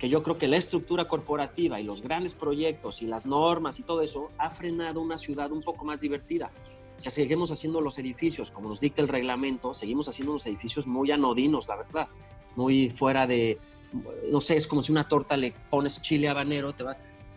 que 0.00 0.08
yo 0.08 0.22
creo 0.22 0.38
que 0.38 0.48
la 0.48 0.56
estructura 0.56 1.06
corporativa 1.06 1.78
y 1.78 1.84
los 1.84 2.00
grandes 2.00 2.34
proyectos 2.34 3.02
y 3.02 3.06
las 3.06 3.26
normas 3.26 3.78
y 3.78 3.82
todo 3.82 4.00
eso 4.00 4.30
ha 4.38 4.48
frenado 4.48 5.02
una 5.02 5.18
ciudad 5.18 5.52
un 5.52 5.62
poco 5.62 5.84
más 5.84 6.00
divertida. 6.00 6.50
Si 6.96 7.10
seguimos 7.10 7.50
haciendo 7.50 7.82
los 7.82 7.98
edificios 7.98 8.50
como 8.50 8.70
nos 8.70 8.80
dicta 8.80 9.02
el 9.02 9.08
reglamento, 9.08 9.74
seguimos 9.74 10.08
haciendo 10.08 10.32
unos 10.32 10.46
edificios 10.46 10.86
muy 10.86 11.10
anodinos, 11.10 11.68
la 11.68 11.76
verdad, 11.76 12.08
muy 12.56 12.88
fuera 12.88 13.26
de, 13.26 13.58
no 14.30 14.40
sé, 14.40 14.56
es 14.56 14.66
como 14.66 14.82
si 14.82 14.90
una 14.90 15.06
torta 15.06 15.36
le 15.36 15.54
pones 15.70 16.00
chile 16.00 16.30
habanero, 16.30 16.74
te 16.74 16.82
va, 16.82 16.96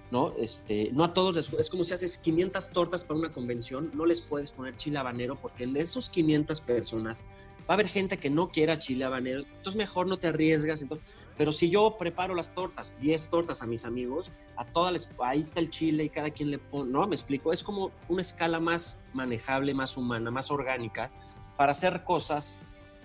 ¿no? 0.09 0.33
Este, 0.37 0.89
no 0.93 1.03
a 1.03 1.13
todos, 1.13 1.35
es 1.35 1.69
como 1.69 1.83
si 1.83 1.93
haces 1.93 2.17
500 2.17 2.71
tortas 2.71 3.03
para 3.03 3.19
una 3.19 3.33
convención, 3.33 3.91
no 3.93 4.05
les 4.05 4.21
puedes 4.21 4.53
poner 4.53 4.77
chile 4.77 4.99
habanero 4.99 5.35
porque 5.35 5.65
en 5.65 5.75
esos 5.75 6.09
500 6.09 6.61
personas 6.61 7.25
va 7.63 7.65
a 7.69 7.73
haber 7.73 7.87
gente 7.87 8.17
que 8.17 8.29
no 8.29 8.49
quiera 8.49 8.77
chile 8.77 9.05
habanero, 9.05 9.41
entonces 9.41 9.75
mejor 9.75 10.07
no 10.07 10.17
te 10.17 10.27
arriesgas. 10.27 10.81
Entonces, 10.81 11.15
pero 11.37 11.51
si 11.51 11.69
yo 11.69 11.97
preparo 11.97 12.35
las 12.35 12.53
tortas, 12.53 12.97
10 12.99 13.29
tortas 13.29 13.61
a 13.61 13.67
mis 13.67 13.85
amigos, 13.85 14.31
a 14.57 14.65
todas 14.65 14.91
les, 14.91 15.09
ahí 15.23 15.39
está 15.39 15.59
el 15.59 15.69
chile 15.69 16.03
y 16.03 16.09
cada 16.09 16.29
quien 16.29 16.51
le 16.51 16.59
pone, 16.59 16.91
no, 16.91 17.07
me 17.07 17.15
explico, 17.15 17.53
es 17.53 17.63
como 17.63 17.91
una 18.09 18.21
escala 18.21 18.59
más 18.59 19.05
manejable, 19.13 19.73
más 19.73 19.97
humana, 19.97 20.29
más 20.31 20.51
orgánica, 20.51 21.11
para 21.57 21.71
hacer 21.71 22.03
cosas 22.03 22.59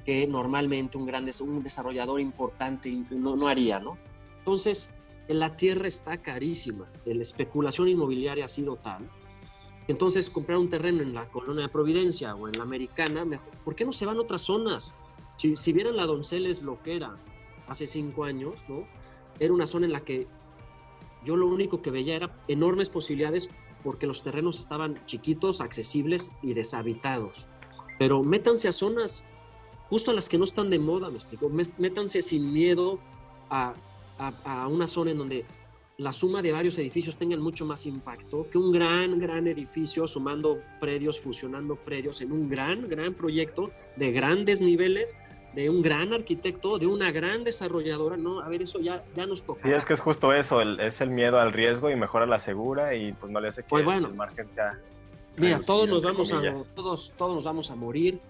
que 0.05 0.27
normalmente 0.27 0.99
un, 0.99 1.07
gran, 1.07 1.29
un 1.41 1.63
desarrollador 1.63 2.21
importante 2.21 2.91
no, 3.11 3.37
no 3.37 3.47
haría, 3.47 3.79
¿no? 3.79 3.99
Entonces, 4.39 4.91
la 5.29 5.57
tierra 5.57 5.87
está 5.87 6.23
carísima, 6.23 6.91
la 7.05 7.21
especulación 7.21 7.89
inmobiliaria 7.89 8.47
ha 8.47 8.49
sido 8.49 8.77
tal 8.77 9.09
entonces 9.89 10.31
comprar 10.31 10.59
un 10.59 10.69
terreno 10.69 11.03
en 11.03 11.15
la 11.15 11.29
colonia 11.31 11.63
de 11.63 11.69
Providencia 11.69 12.35
o 12.35 12.47
en 12.47 12.57
la 12.57 12.63
Americana, 12.63 13.25
¿por 13.65 13.75
qué 13.75 13.85
no 13.85 13.93
se 13.93 14.07
van 14.07 14.19
a 14.19 14.21
otras 14.21 14.43
zonas? 14.43 14.95
Si, 15.37 15.57
si 15.57 15.73
vieran 15.73 15.97
la 15.97 16.07
Donceles 16.07 16.63
lo 16.63 16.83
que 16.83 16.97
era 16.97 17.17
hace 17.67 17.87
cinco 17.87 18.25
años, 18.25 18.55
¿no? 18.69 18.87
Era 19.41 19.53
una 19.53 19.67
zona 19.67 19.87
en 19.87 19.93
la 19.93 20.01
que 20.01 20.27
yo 21.25 21.37
lo 21.37 21.47
único 21.47 21.83
que 21.83 21.91
veía 21.91 22.17
era 22.17 22.37
enormes 22.49 22.91
posibilidades 22.91 23.51
porque 23.83 24.07
los 24.07 24.23
terrenos 24.23 24.59
estaban 24.59 25.05
chiquitos, 25.07 25.61
accesibles 25.61 26.33
y 26.43 26.55
deshabitados. 26.55 27.49
Pero 27.99 28.23
métanse 28.23 28.69
a 28.69 28.73
zonas 28.73 29.25
justo 29.89 30.11
a 30.11 30.15
las 30.15 30.29
que 30.29 30.39
no 30.39 30.45
están 30.45 30.71
de 30.71 30.79
moda, 30.79 31.11
me 31.11 31.17
explico. 31.17 31.49
Métanse 31.49 32.23
sin 32.23 32.53
miedo 32.53 32.99
a, 33.51 33.75
una 34.69 34.87
zona 34.87 35.13
en 35.13 35.19
donde 35.19 35.47
la 35.99 36.13
suma 36.13 36.43
de 36.43 36.53
varios 36.53 36.79
edificios 36.79 37.17
tengan 37.17 37.41
mucho 37.41 37.67
más 37.67 37.85
impacto 37.85 38.49
que 38.49 38.57
un 38.57 38.71
gran, 38.71 39.19
gran 39.19 39.49
edificio 39.49 40.07
sumando 40.07 40.63
predios, 40.79 41.19
fusionando 41.19 41.75
predios 41.75 42.21
en 42.21 42.31
un 42.31 42.49
gran, 42.49 42.89
gran 42.89 43.15
proyecto 43.15 43.71
de 43.97 44.13
grandes 44.13 44.61
niveles 44.61 45.17
de 45.55 45.69
un 45.69 45.83
gran 45.83 46.13
arquitecto, 46.13 46.79
de 46.79 46.87
una 46.87 47.11
gran 47.11 47.43
desarrolladora, 47.43 48.17
¿no? 48.17 48.41
A 48.41 48.49
ver, 48.49 48.63
eso 48.63 48.79
ya, 48.79 49.05
ya 49.17 49.27
nos 49.27 49.43
toca. 49.43 49.63
Sí, 49.65 49.73
es 49.73 49.85
que 49.85 49.95
es 49.95 49.99
justo 49.99 50.33
eso, 50.33 50.63
es 50.63 51.01
el 51.01 51.11
miedo 51.11 51.41
al 51.41 51.53
riesgo 51.53 51.91
y 51.91 51.97
mejora 51.97 52.27
la 52.27 52.39
segura 52.39 52.95
y 52.95 53.13
pues 53.15 53.33
no 53.33 53.41
le 53.41 53.49
hace 53.49 53.63
que 53.63 53.69
pues 53.69 53.85
bueno, 53.85 54.07
el 54.07 54.15
margen 54.15 54.49
sea... 54.49 54.79
Mira, 55.37 55.61
todos 55.61 55.89
nos 55.89 56.05
vamos 56.05 56.33
a, 56.33 56.41
todos, 56.77 57.13
todos 57.17 57.35
nos 57.35 57.45
vamos 57.45 57.73
a 57.73 57.75
morir, 57.75 58.21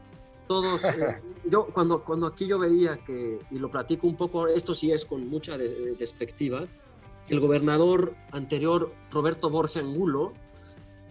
todos, 0.46 0.86
eh, 0.86 1.20
yo 1.44 1.66
cuando, 1.66 2.02
cuando 2.02 2.26
aquí 2.26 2.46
yo 2.46 2.58
veía 2.58 2.96
que, 2.96 3.38
y 3.50 3.58
lo 3.58 3.70
platico 3.70 4.06
un 4.06 4.16
poco, 4.16 4.46
esto 4.46 4.72
sí 4.72 4.90
es 4.90 5.04
con 5.04 5.28
mucha 5.28 5.58
despectiva, 5.58 6.66
el 7.28 7.40
gobernador 7.40 8.14
anterior, 8.32 8.92
Roberto 9.10 9.50
Borja 9.50 9.80
Angulo, 9.80 10.32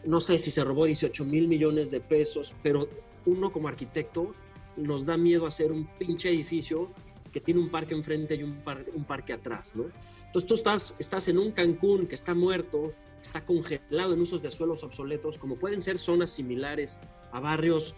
no 0.06 0.20
sé 0.20 0.38
si 0.38 0.52
se 0.52 0.64
robó 0.64 0.86
18 0.86 1.26
mil 1.26 1.48
millones 1.48 1.92
de 1.92 2.00
pesos, 2.00 2.56
pero 2.64 2.88
uno 3.26 3.52
como 3.52 3.68
arquitecto 3.68 4.34
nos 4.78 5.06
da 5.06 5.18
miedo 5.18 5.46
hacer 5.46 5.72
un 5.72 5.86
pinche 5.98 6.30
edificio 6.30 6.90
que 7.32 7.42
tiene 7.42 7.60
un 7.60 7.70
parque 7.70 7.94
enfrente 7.94 8.36
y 8.36 8.44
un, 8.44 8.64
parque 9.06 9.34
atrás, 9.34 9.76
¿no? 9.76 9.86
Entonces 10.26 10.48
tú 10.48 10.54
estás, 10.54 11.28
en 11.28 11.38
un 11.38 11.52
Cancún 11.52 12.08
que 12.08 12.16
está 12.16 12.34
muerto, 12.34 12.94
está 13.22 13.46
congelado 13.46 14.14
en 14.14 14.22
usos 14.22 14.42
de 14.42 14.50
suelos 14.50 14.84
obsoletos, 14.84 15.38
como 15.38 15.58
pueden 15.58 15.82
ser 15.82 15.98
zonas 16.00 16.30
similares 16.30 17.00
a 17.32 17.40
barrios 17.40 17.96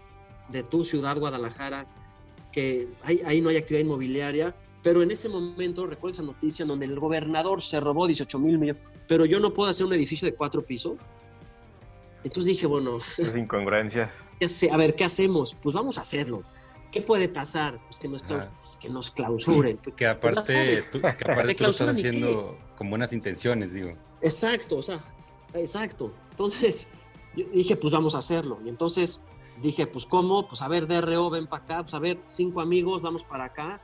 de 0.49 0.63
tu 0.63 0.83
ciudad, 0.83 1.17
Guadalajara, 1.17 1.88
que 2.51 2.88
ahí 3.03 3.39
no 3.39 3.49
hay 3.49 3.57
actividad 3.57 3.85
inmobiliaria, 3.85 4.55
pero 4.81 5.03
en 5.03 5.12
ese 5.12 5.27
momento, 5.27 5.86
recuerdo 5.86 6.13
esa 6.13 6.24
noticia 6.24 6.65
donde 6.65 6.86
el 6.86 7.00
gobernador 7.00 7.62
se 7.62 7.79
robó 7.79 8.07
18 8.07 8.39
mil 8.39 8.57
millones, 8.57 8.83
pero 9.07 9.25
yo 9.25 9.39
no 9.39 9.53
puedo 9.53 9.69
hacer 9.69 9.86
un 9.86 9.93
edificio 9.93 10.25
de 10.25 10.33
cuatro 10.33 10.65
pisos. 10.65 10.93
Entonces 12.24 12.45
dije, 12.45 12.65
bueno... 12.65 12.98
Es 12.98 13.36
incongruencia. 13.36 14.09
A 14.71 14.77
ver, 14.77 14.95
¿qué 14.95 15.03
hacemos? 15.03 15.55
Pues 15.62 15.75
vamos 15.75 15.98
a 15.98 16.01
hacerlo. 16.01 16.43
¿Qué 16.91 17.01
puede 17.01 17.29
pasar? 17.29 17.79
Pues 17.86 18.00
que, 18.00 18.07
nuestro, 18.07 18.50
pues 18.62 18.77
que 18.77 18.89
nos 18.89 19.12
clausuren. 19.12 19.77
Que 19.83 19.91
pues 19.91 20.09
aparte, 20.09 20.81
tú, 20.91 21.01
que 21.01 21.07
aparte 21.07 21.55
tú 21.55 21.63
lo 21.65 21.69
estás 21.69 21.89
haciendo 21.89 22.57
con 22.77 22.89
buenas 22.89 23.13
intenciones, 23.13 23.74
digo. 23.74 23.93
Exacto, 24.21 24.77
o 24.77 24.81
sea, 24.81 25.00
exacto. 25.53 26.13
Entonces, 26.31 26.88
yo 27.36 27.45
dije, 27.53 27.75
pues 27.75 27.93
vamos 27.93 28.15
a 28.15 28.19
hacerlo. 28.19 28.59
Y 28.65 28.69
entonces 28.69 29.21
dije, 29.62 29.86
pues 29.86 30.05
¿cómo? 30.05 30.48
Pues 30.48 30.62
a 30.62 30.67
ver, 30.67 30.88
DRO, 30.88 31.29
ven 31.29 31.48
para 31.48 31.63
acá. 31.63 31.81
Pues 31.83 31.93
a 31.93 32.00
ver, 32.00 32.19
cinco 32.25 32.62
amigos, 32.62 33.01
vamos 33.01 33.24
para 33.24 33.45
acá. 33.45 33.81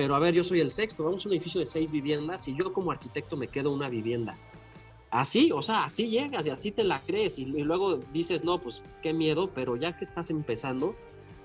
Pero 0.00 0.14
a 0.14 0.18
ver, 0.18 0.32
yo 0.32 0.42
soy 0.42 0.60
el 0.60 0.70
sexto, 0.70 1.04
vamos 1.04 1.26
a 1.26 1.28
un 1.28 1.34
edificio 1.34 1.60
de 1.60 1.66
seis 1.66 1.92
viviendas 1.92 2.48
y 2.48 2.56
yo 2.56 2.72
como 2.72 2.90
arquitecto 2.90 3.36
me 3.36 3.48
quedo 3.48 3.70
una 3.70 3.90
vivienda. 3.90 4.38
Así, 5.10 5.52
o 5.52 5.60
sea, 5.60 5.84
así 5.84 6.08
llegas 6.08 6.46
y 6.46 6.50
así 6.50 6.70
te 6.72 6.84
la 6.84 7.02
crees 7.02 7.38
y, 7.38 7.42
y 7.42 7.62
luego 7.64 7.96
dices, 8.10 8.42
no, 8.42 8.58
pues 8.58 8.82
qué 9.02 9.12
miedo, 9.12 9.50
pero 9.52 9.76
ya 9.76 9.94
que 9.98 10.04
estás 10.04 10.30
empezando, 10.30 10.96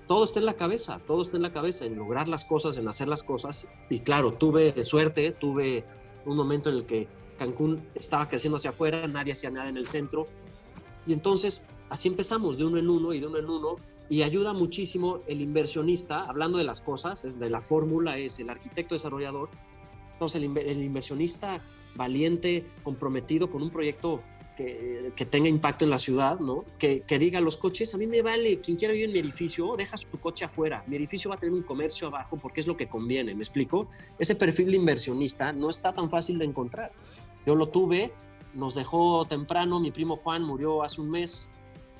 todo 0.08 0.24
está 0.24 0.38
en 0.38 0.46
la 0.46 0.54
cabeza, 0.54 1.02
todo 1.06 1.20
está 1.20 1.36
en 1.36 1.42
la 1.42 1.52
cabeza, 1.52 1.84
en 1.84 1.96
lograr 1.96 2.28
las 2.28 2.46
cosas, 2.46 2.78
en 2.78 2.88
hacer 2.88 3.08
las 3.08 3.22
cosas. 3.22 3.68
Y 3.90 3.98
claro, 3.98 4.32
tuve 4.32 4.82
suerte, 4.86 5.32
tuve 5.32 5.84
un 6.24 6.38
momento 6.38 6.70
en 6.70 6.76
el 6.76 6.86
que 6.86 7.08
Cancún 7.38 7.86
estaba 7.94 8.26
creciendo 8.26 8.56
hacia 8.56 8.70
afuera, 8.70 9.06
nadie 9.06 9.32
hacía 9.32 9.50
nada 9.50 9.68
en 9.68 9.76
el 9.76 9.86
centro. 9.86 10.28
Y 11.06 11.12
entonces 11.12 11.62
así 11.90 12.08
empezamos, 12.08 12.56
de 12.56 12.64
uno 12.64 12.78
en 12.78 12.88
uno 12.88 13.12
y 13.12 13.20
de 13.20 13.26
uno 13.26 13.36
en 13.36 13.50
uno. 13.50 13.76
Y 14.08 14.22
ayuda 14.22 14.52
muchísimo 14.52 15.20
el 15.26 15.40
inversionista, 15.40 16.24
hablando 16.24 16.58
de 16.58 16.64
las 16.64 16.80
cosas, 16.80 17.24
es 17.24 17.38
de 17.38 17.50
la 17.50 17.60
fórmula, 17.60 18.18
es 18.18 18.38
el 18.38 18.50
arquitecto 18.50 18.94
desarrollador. 18.94 19.50
Entonces 20.12 20.42
el, 20.42 20.56
el 20.56 20.82
inversionista 20.82 21.60
valiente, 21.94 22.64
comprometido 22.84 23.50
con 23.50 23.62
un 23.62 23.70
proyecto 23.70 24.22
que, 24.56 25.26
tenga 25.30 25.48
impacto 25.48 25.84
en 25.84 25.90
la 25.90 25.98
ciudad, 25.98 26.40
¿no? 26.40 26.64
Que, 26.78 27.02
diga 27.18 27.40
los 27.40 27.56
coches, 27.56 27.94
a 27.94 27.98
mí 27.98 28.06
me 28.06 28.22
vale, 28.22 28.60
quien 28.60 28.76
quiera 28.76 28.92
vivir 28.92 29.08
en 29.08 29.12
mi 29.12 29.20
edificio, 29.20 29.76
deja 29.76 29.96
su 29.96 30.08
coche 30.18 30.44
afuera, 30.44 30.82
mi 30.86 30.96
edificio 30.96 31.28
va 31.30 31.36
a 31.36 31.38
tener 31.38 31.54
un 31.54 31.62
comercio 31.62 32.08
abajo 32.08 32.36
porque 32.36 32.60
es 32.60 32.66
lo 32.66 32.76
que 32.76 32.88
conviene, 32.88 33.34
¿me 33.34 33.42
explico? 33.42 33.88
Ese 34.18 34.34
perfil 34.34 34.70
de 34.70 34.76
inversionista 34.78 35.52
no 35.52 35.70
está 35.70 35.92
tan 35.92 36.10
fácil 36.10 36.38
de 36.38 36.46
encontrar. 36.46 36.90
Yo 37.44 37.54
lo 37.54 37.68
tuve, 37.68 38.12
nos 38.54 38.74
dejó 38.74 39.26
temprano, 39.26 39.78
mi 39.78 39.90
primo 39.90 40.16
Juan 40.16 40.42
murió 40.42 40.82
hace 40.82 41.00
un 41.00 41.10
mes, 41.10 41.48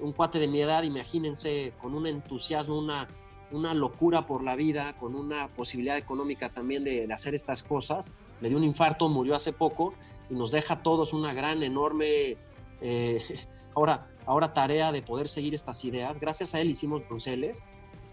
un 0.00 0.12
cuate 0.12 0.38
de 0.38 0.48
mi 0.48 0.60
edad, 0.60 0.82
imagínense, 0.82 1.72
con 1.80 1.94
un 1.94 2.06
entusiasmo, 2.06 2.78
una, 2.78 3.08
una 3.50 3.74
locura 3.74 4.26
por 4.26 4.42
la 4.42 4.56
vida, 4.56 4.94
con 4.98 5.14
una 5.14 5.48
posibilidad 5.48 5.96
económica 5.96 6.48
también 6.50 6.84
de, 6.84 7.06
de 7.06 7.14
hacer 7.14 7.34
estas 7.34 7.62
cosas. 7.62 8.12
Le 8.40 8.48
dio 8.48 8.58
un 8.58 8.64
infarto, 8.64 9.08
murió 9.08 9.34
hace 9.34 9.52
poco 9.52 9.94
y 10.28 10.34
nos 10.34 10.50
deja 10.50 10.74
a 10.74 10.82
todos 10.82 11.12
una 11.12 11.32
gran, 11.32 11.62
enorme 11.62 12.36
eh, 12.80 13.22
ahora, 13.74 14.08
ahora 14.26 14.52
tarea 14.52 14.92
de 14.92 15.02
poder 15.02 15.28
seguir 15.28 15.54
estas 15.54 15.84
ideas. 15.84 16.18
Gracias 16.18 16.54
a 16.54 16.60
él 16.60 16.70
hicimos 16.70 17.08
Donceles. 17.08 17.68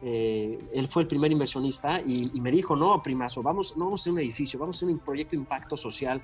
Eh, 0.05 0.59
él 0.73 0.87
fue 0.89 1.03
el 1.03 1.07
primer 1.07 1.31
inversionista 1.31 2.01
y, 2.01 2.39
me 2.41 2.51
dijo, 2.51 2.75
no, 2.75 3.01
primazo, 3.01 3.41
vamos, 3.41 3.77
no 3.77 3.85
vamos 3.85 4.01
a 4.01 4.03
hacer 4.03 4.13
un 4.13 4.19
edificio, 4.19 4.59
vamos 4.59 4.75
a 4.75 4.77
hacer 4.77 4.89
un 4.89 4.99
proyecto 4.99 5.31
de 5.31 5.37
impacto 5.37 5.77
social 5.77 6.21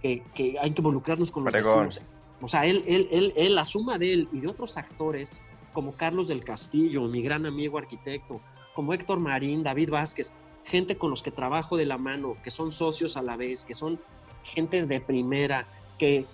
que, 0.00 0.22
hay 0.60 0.70
que 0.70 0.80
involucrarnos 0.80 1.30
con 1.30 1.44
los 1.44 1.52
vecinos. 1.52 2.00
O 2.42 2.48
sea, 2.48 2.66
él, 2.66 2.82
él, 2.86 3.08
él, 3.10 3.32
él, 3.36 3.54
la 3.54 3.64
suma 3.64 3.98
de 3.98 4.12
él 4.12 4.28
y 4.32 4.40
de 4.40 4.48
otros 4.48 4.76
actores, 4.76 5.40
como 5.72 5.92
Carlos 5.92 6.28
del 6.28 6.44
Castillo, 6.44 7.02
mi 7.02 7.22
gran 7.22 7.46
amigo 7.46 7.78
arquitecto, 7.78 8.40
como 8.74 8.92
Héctor 8.92 9.20
Marín, 9.20 9.62
David 9.62 9.90
Vázquez, 9.90 10.32
gente 10.64 10.96
con 10.96 11.10
los 11.10 11.22
que 11.22 11.30
trabajo 11.30 11.76
de 11.76 11.86
la 11.86 11.98
mano, 11.98 12.36
que 12.42 12.50
son 12.50 12.70
socios 12.70 13.16
a 13.16 13.22
la 13.22 13.36
vez, 13.36 13.64
que 13.64 13.74
son 13.74 14.00
gente 14.42 14.84
de 14.86 15.00
primera, 15.00 15.68
que, 15.98 16.26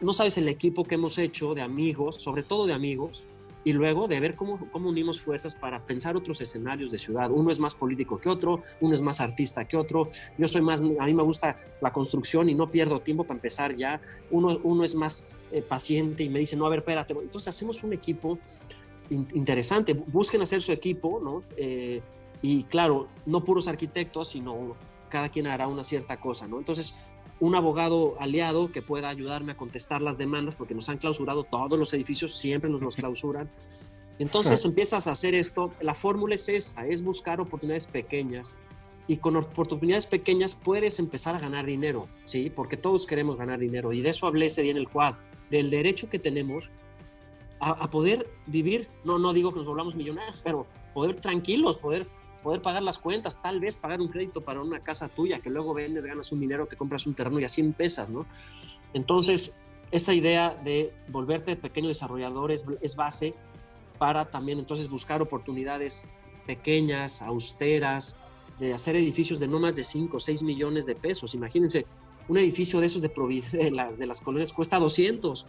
no 0.00 0.12
sabes 0.12 0.36
el 0.38 0.48
equipo 0.48 0.84
que 0.84 0.96
hemos 0.96 1.18
hecho 1.18 1.54
de 1.54 1.62
amigos, 1.62 2.16
sobre 2.16 2.42
todo 2.42 2.66
de 2.66 2.72
amigos, 2.72 3.28
y 3.64 3.72
luego 3.72 4.06
de 4.06 4.20
ver 4.20 4.36
cómo, 4.36 4.68
cómo 4.70 4.90
unimos 4.90 5.20
fuerzas 5.20 5.54
para 5.54 5.84
pensar 5.84 6.16
otros 6.16 6.40
escenarios 6.40 6.92
de 6.92 6.98
ciudad. 6.98 7.30
Uno 7.30 7.50
es 7.50 7.58
más 7.58 7.74
político 7.74 8.18
que 8.18 8.28
otro, 8.28 8.62
uno 8.80 8.94
es 8.94 9.00
más 9.00 9.20
artista 9.20 9.66
que 9.66 9.76
otro, 9.76 10.08
yo 10.38 10.46
soy 10.46 10.60
más, 10.60 10.82
a 10.82 11.06
mí 11.06 11.14
me 11.14 11.22
gusta 11.22 11.56
la 11.80 11.92
construcción 11.92 12.48
y 12.48 12.54
no 12.54 12.70
pierdo 12.70 13.00
tiempo 13.00 13.24
para 13.24 13.38
empezar 13.38 13.74
ya, 13.74 14.00
uno, 14.30 14.60
uno 14.62 14.84
es 14.84 14.94
más 14.94 15.38
eh, 15.50 15.62
paciente 15.62 16.22
y 16.22 16.28
me 16.28 16.38
dice, 16.38 16.56
no, 16.56 16.66
a 16.66 16.68
ver, 16.68 16.80
espérate, 16.80 17.14
entonces 17.14 17.48
hacemos 17.48 17.82
un 17.82 17.92
equipo 17.92 18.38
interesante, 19.10 19.94
busquen 19.94 20.42
hacer 20.42 20.62
su 20.62 20.72
equipo, 20.72 21.20
¿no? 21.22 21.42
Eh, 21.56 22.00
y 22.42 22.64
claro, 22.64 23.08
no 23.26 23.44
puros 23.44 23.68
arquitectos, 23.68 24.28
sino 24.28 24.76
cada 25.08 25.28
quien 25.28 25.46
hará 25.46 25.68
una 25.68 25.84
cierta 25.84 26.20
cosa, 26.20 26.48
¿no? 26.48 26.58
Entonces, 26.58 26.94
un 27.44 27.54
abogado 27.54 28.16
aliado 28.20 28.72
que 28.72 28.80
pueda 28.80 29.10
ayudarme 29.10 29.52
a 29.52 29.56
contestar 29.58 30.00
las 30.00 30.16
demandas, 30.16 30.56
porque 30.56 30.74
nos 30.74 30.88
han 30.88 30.96
clausurado 30.96 31.44
todos 31.44 31.78
los 31.78 31.92
edificios, 31.92 32.34
siempre 32.34 32.70
nos 32.70 32.80
los 32.80 32.96
clausuran. 32.96 33.50
Entonces 34.18 34.64
empiezas 34.64 35.06
a 35.06 35.10
hacer 35.10 35.34
esto, 35.34 35.70
la 35.82 35.92
fórmula 35.92 36.36
es 36.36 36.48
esa, 36.48 36.86
es 36.86 37.02
buscar 37.02 37.42
oportunidades 37.42 37.86
pequeñas 37.86 38.56
y 39.08 39.18
con 39.18 39.36
oportunidades 39.36 40.06
pequeñas 40.06 40.54
puedes 40.54 40.98
empezar 40.98 41.34
a 41.34 41.38
ganar 41.38 41.66
dinero, 41.66 42.08
¿sí? 42.24 42.48
Porque 42.48 42.78
todos 42.78 43.06
queremos 43.06 43.36
ganar 43.36 43.58
dinero 43.58 43.92
y 43.92 44.00
de 44.00 44.08
eso 44.08 44.26
hablé 44.26 44.46
ese 44.46 44.62
día 44.62 44.70
en 44.70 44.78
el 44.78 44.88
quad, 44.88 45.14
del 45.50 45.68
derecho 45.68 46.08
que 46.08 46.18
tenemos 46.18 46.70
a, 47.60 47.72
a 47.72 47.90
poder 47.90 48.26
vivir, 48.46 48.88
no, 49.04 49.18
no 49.18 49.34
digo 49.34 49.52
que 49.52 49.58
nos 49.58 49.66
volvamos 49.66 49.94
millonarios, 49.96 50.40
pero 50.42 50.66
poder 50.94 51.20
tranquilos, 51.20 51.76
poder 51.76 52.06
poder 52.44 52.60
pagar 52.60 52.82
las 52.82 52.98
cuentas, 52.98 53.40
tal 53.42 53.58
vez 53.58 53.76
pagar 53.78 54.02
un 54.02 54.08
crédito 54.08 54.42
para 54.42 54.60
una 54.60 54.78
casa 54.80 55.08
tuya, 55.08 55.40
que 55.40 55.48
luego 55.48 55.72
vendes, 55.72 56.04
ganas 56.04 56.30
un 56.30 56.38
dinero, 56.38 56.66
te 56.66 56.76
compras 56.76 57.06
un 57.06 57.14
terreno 57.14 57.40
y 57.40 57.44
así 57.44 57.62
empiezas, 57.62 58.10
¿no? 58.10 58.26
Entonces, 58.92 59.56
esa 59.90 60.12
idea 60.12 60.54
de 60.62 60.92
volverte 61.08 61.56
pequeño 61.56 61.88
desarrollador 61.88 62.52
es, 62.52 62.96
base 62.96 63.34
para 63.98 64.26
también 64.26 64.58
entonces 64.58 64.90
buscar 64.90 65.22
oportunidades 65.22 66.06
pequeñas, 66.46 67.22
austeras, 67.22 68.16
de 68.60 68.74
hacer 68.74 68.94
edificios 68.94 69.40
de 69.40 69.48
no 69.48 69.58
más 69.58 69.74
de 69.74 69.82
5 69.82 70.16
o 70.16 70.20
6 70.20 70.42
millones 70.42 70.84
de 70.84 70.94
pesos. 70.94 71.34
Imagínense, 71.34 71.86
un 72.28 72.36
edificio 72.36 72.78
de 72.78 72.86
esos 72.86 73.00
de, 73.00 73.08
de, 73.08 73.94
de 73.96 74.06
las 74.06 74.20
colonias 74.20 74.52
cuesta 74.52 74.78
200. 74.78 75.46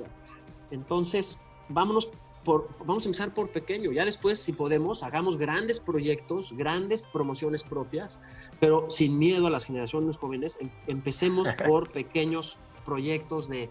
Entonces, 0.71 1.39
vámonos 1.67 2.09
vamos 2.45 3.05
a 3.05 3.09
empezar 3.09 3.33
por 3.33 3.49
pequeño, 3.49 3.91
ya 3.91 4.05
después 4.05 4.39
si 4.39 4.53
podemos, 4.53 5.03
hagamos 5.03 5.37
grandes 5.37 5.79
proyectos, 5.79 6.53
grandes 6.53 7.03
promociones 7.03 7.63
propias, 7.63 8.19
pero 8.59 8.85
sin 8.89 9.17
miedo 9.17 9.47
a 9.47 9.49
las 9.49 9.65
generaciones 9.65 10.17
jóvenes, 10.17 10.57
em, 10.61 10.69
empecemos 10.87 11.47
por 11.67 11.91
pequeños 11.91 12.57
proyectos 12.85 13.49
de 13.49 13.69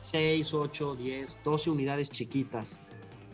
6, 0.00 0.54
8, 0.54 0.96
10, 0.96 1.40
12 1.44 1.70
unidades 1.70 2.10
chiquitas. 2.10 2.78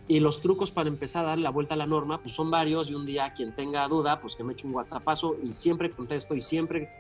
Y 0.08 0.20
los 0.20 0.40
trucos 0.40 0.72
para 0.72 0.88
empezar 0.88 1.24
a 1.24 1.28
dar 1.28 1.38
la 1.38 1.50
vuelta 1.50 1.74
a 1.74 1.76
la 1.76 1.86
norma, 1.86 2.20
pues 2.20 2.34
son 2.34 2.50
varios 2.50 2.90
y 2.90 2.94
un 2.94 3.06
día 3.06 3.32
quien 3.34 3.54
tenga 3.54 3.86
duda, 3.88 4.20
pues 4.20 4.34
que 4.34 4.42
me 4.42 4.52
eche 4.52 4.66
un 4.66 4.74
WhatsAppazo 4.74 5.36
y 5.42 5.52
siempre 5.52 5.90
contesto 5.90 6.34
y 6.34 6.40
siempre 6.40 6.90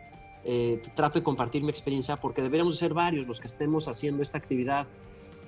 eh, 0.44 0.80
trato 0.94 1.18
de 1.18 1.22
compartir 1.22 1.62
mi 1.62 1.70
experiencia 1.70 2.16
porque 2.16 2.42
deberíamos 2.42 2.78
ser 2.78 2.94
varios 2.94 3.26
los 3.26 3.40
que 3.40 3.46
estemos 3.46 3.88
haciendo 3.88 4.22
esta 4.22 4.38
actividad 4.38 4.86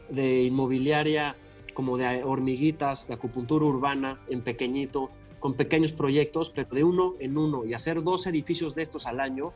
de 0.09 0.45
inmobiliaria 0.45 1.37
como 1.73 1.97
de 1.97 2.23
hormiguitas, 2.23 3.09
de 3.09 3.15
acupuntura 3.15 3.65
urbana 3.65 4.21
en 4.29 4.43
pequeñito, 4.43 5.11
con 5.41 5.55
pequeños 5.55 5.93
proyectos, 5.93 6.51
pero 6.51 6.69
de 6.71 6.85
uno 6.85 7.15
en 7.21 7.37
uno 7.37 7.65
y 7.65 7.75
hacer 7.75 8.03
dos 8.03 8.27
edificios 8.27 8.75
de 8.75 8.83
estos 8.83 9.07
al 9.07 9.21
año, 9.21 9.53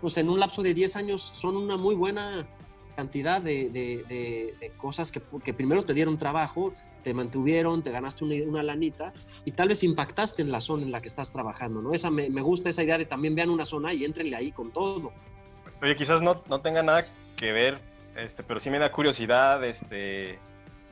pues 0.00 0.16
en 0.18 0.28
un 0.28 0.38
lapso 0.38 0.62
de 0.62 0.74
10 0.74 0.96
años 0.96 1.22
son 1.22 1.56
una 1.56 1.76
muy 1.76 1.94
buena 1.94 2.46
cantidad 2.94 3.40
de, 3.40 3.70
de, 3.70 4.72
cosas 4.76 5.10
que, 5.10 5.20
que, 5.42 5.52
primero 5.52 5.82
te 5.82 5.94
dieron 5.94 6.16
trabajo, 6.18 6.72
te 7.02 7.12
mantuvieron, 7.12 7.82
te 7.82 7.90
ganaste 7.90 8.24
una, 8.24 8.36
una, 8.46 8.62
lanita 8.62 9.12
y 9.44 9.50
tal 9.52 9.68
vez 9.68 9.82
impactaste 9.82 10.42
en 10.42 10.52
la 10.52 10.60
zona 10.60 10.82
en 10.82 10.92
la 10.92 11.00
que 11.00 11.08
estás 11.08 11.32
trabajando, 11.32 11.82
¿no? 11.82 11.92
Esa, 11.92 12.10
me, 12.10 12.30
me 12.30 12.40
gusta 12.40 12.68
esa 12.68 12.82
idea 12.82 12.98
de 12.98 13.04
también 13.04 13.34
vean 13.34 13.50
una 13.50 13.64
zona 13.64 13.92
y 13.92 14.04
entrenle 14.04 14.36
ahí 14.36 14.52
con 14.52 14.72
todo. 14.72 15.12
Oye, 15.82 15.96
quizás 15.96 16.22
no, 16.22 16.42
no 16.48 16.60
tenga 16.60 16.82
nada 16.82 17.06
que 17.36 17.52
ver, 17.52 17.80
este, 18.16 18.42
pero 18.42 18.60
sí 18.60 18.70
me 18.70 18.78
da 18.78 18.92
curiosidad, 18.92 19.64
este, 19.64 20.38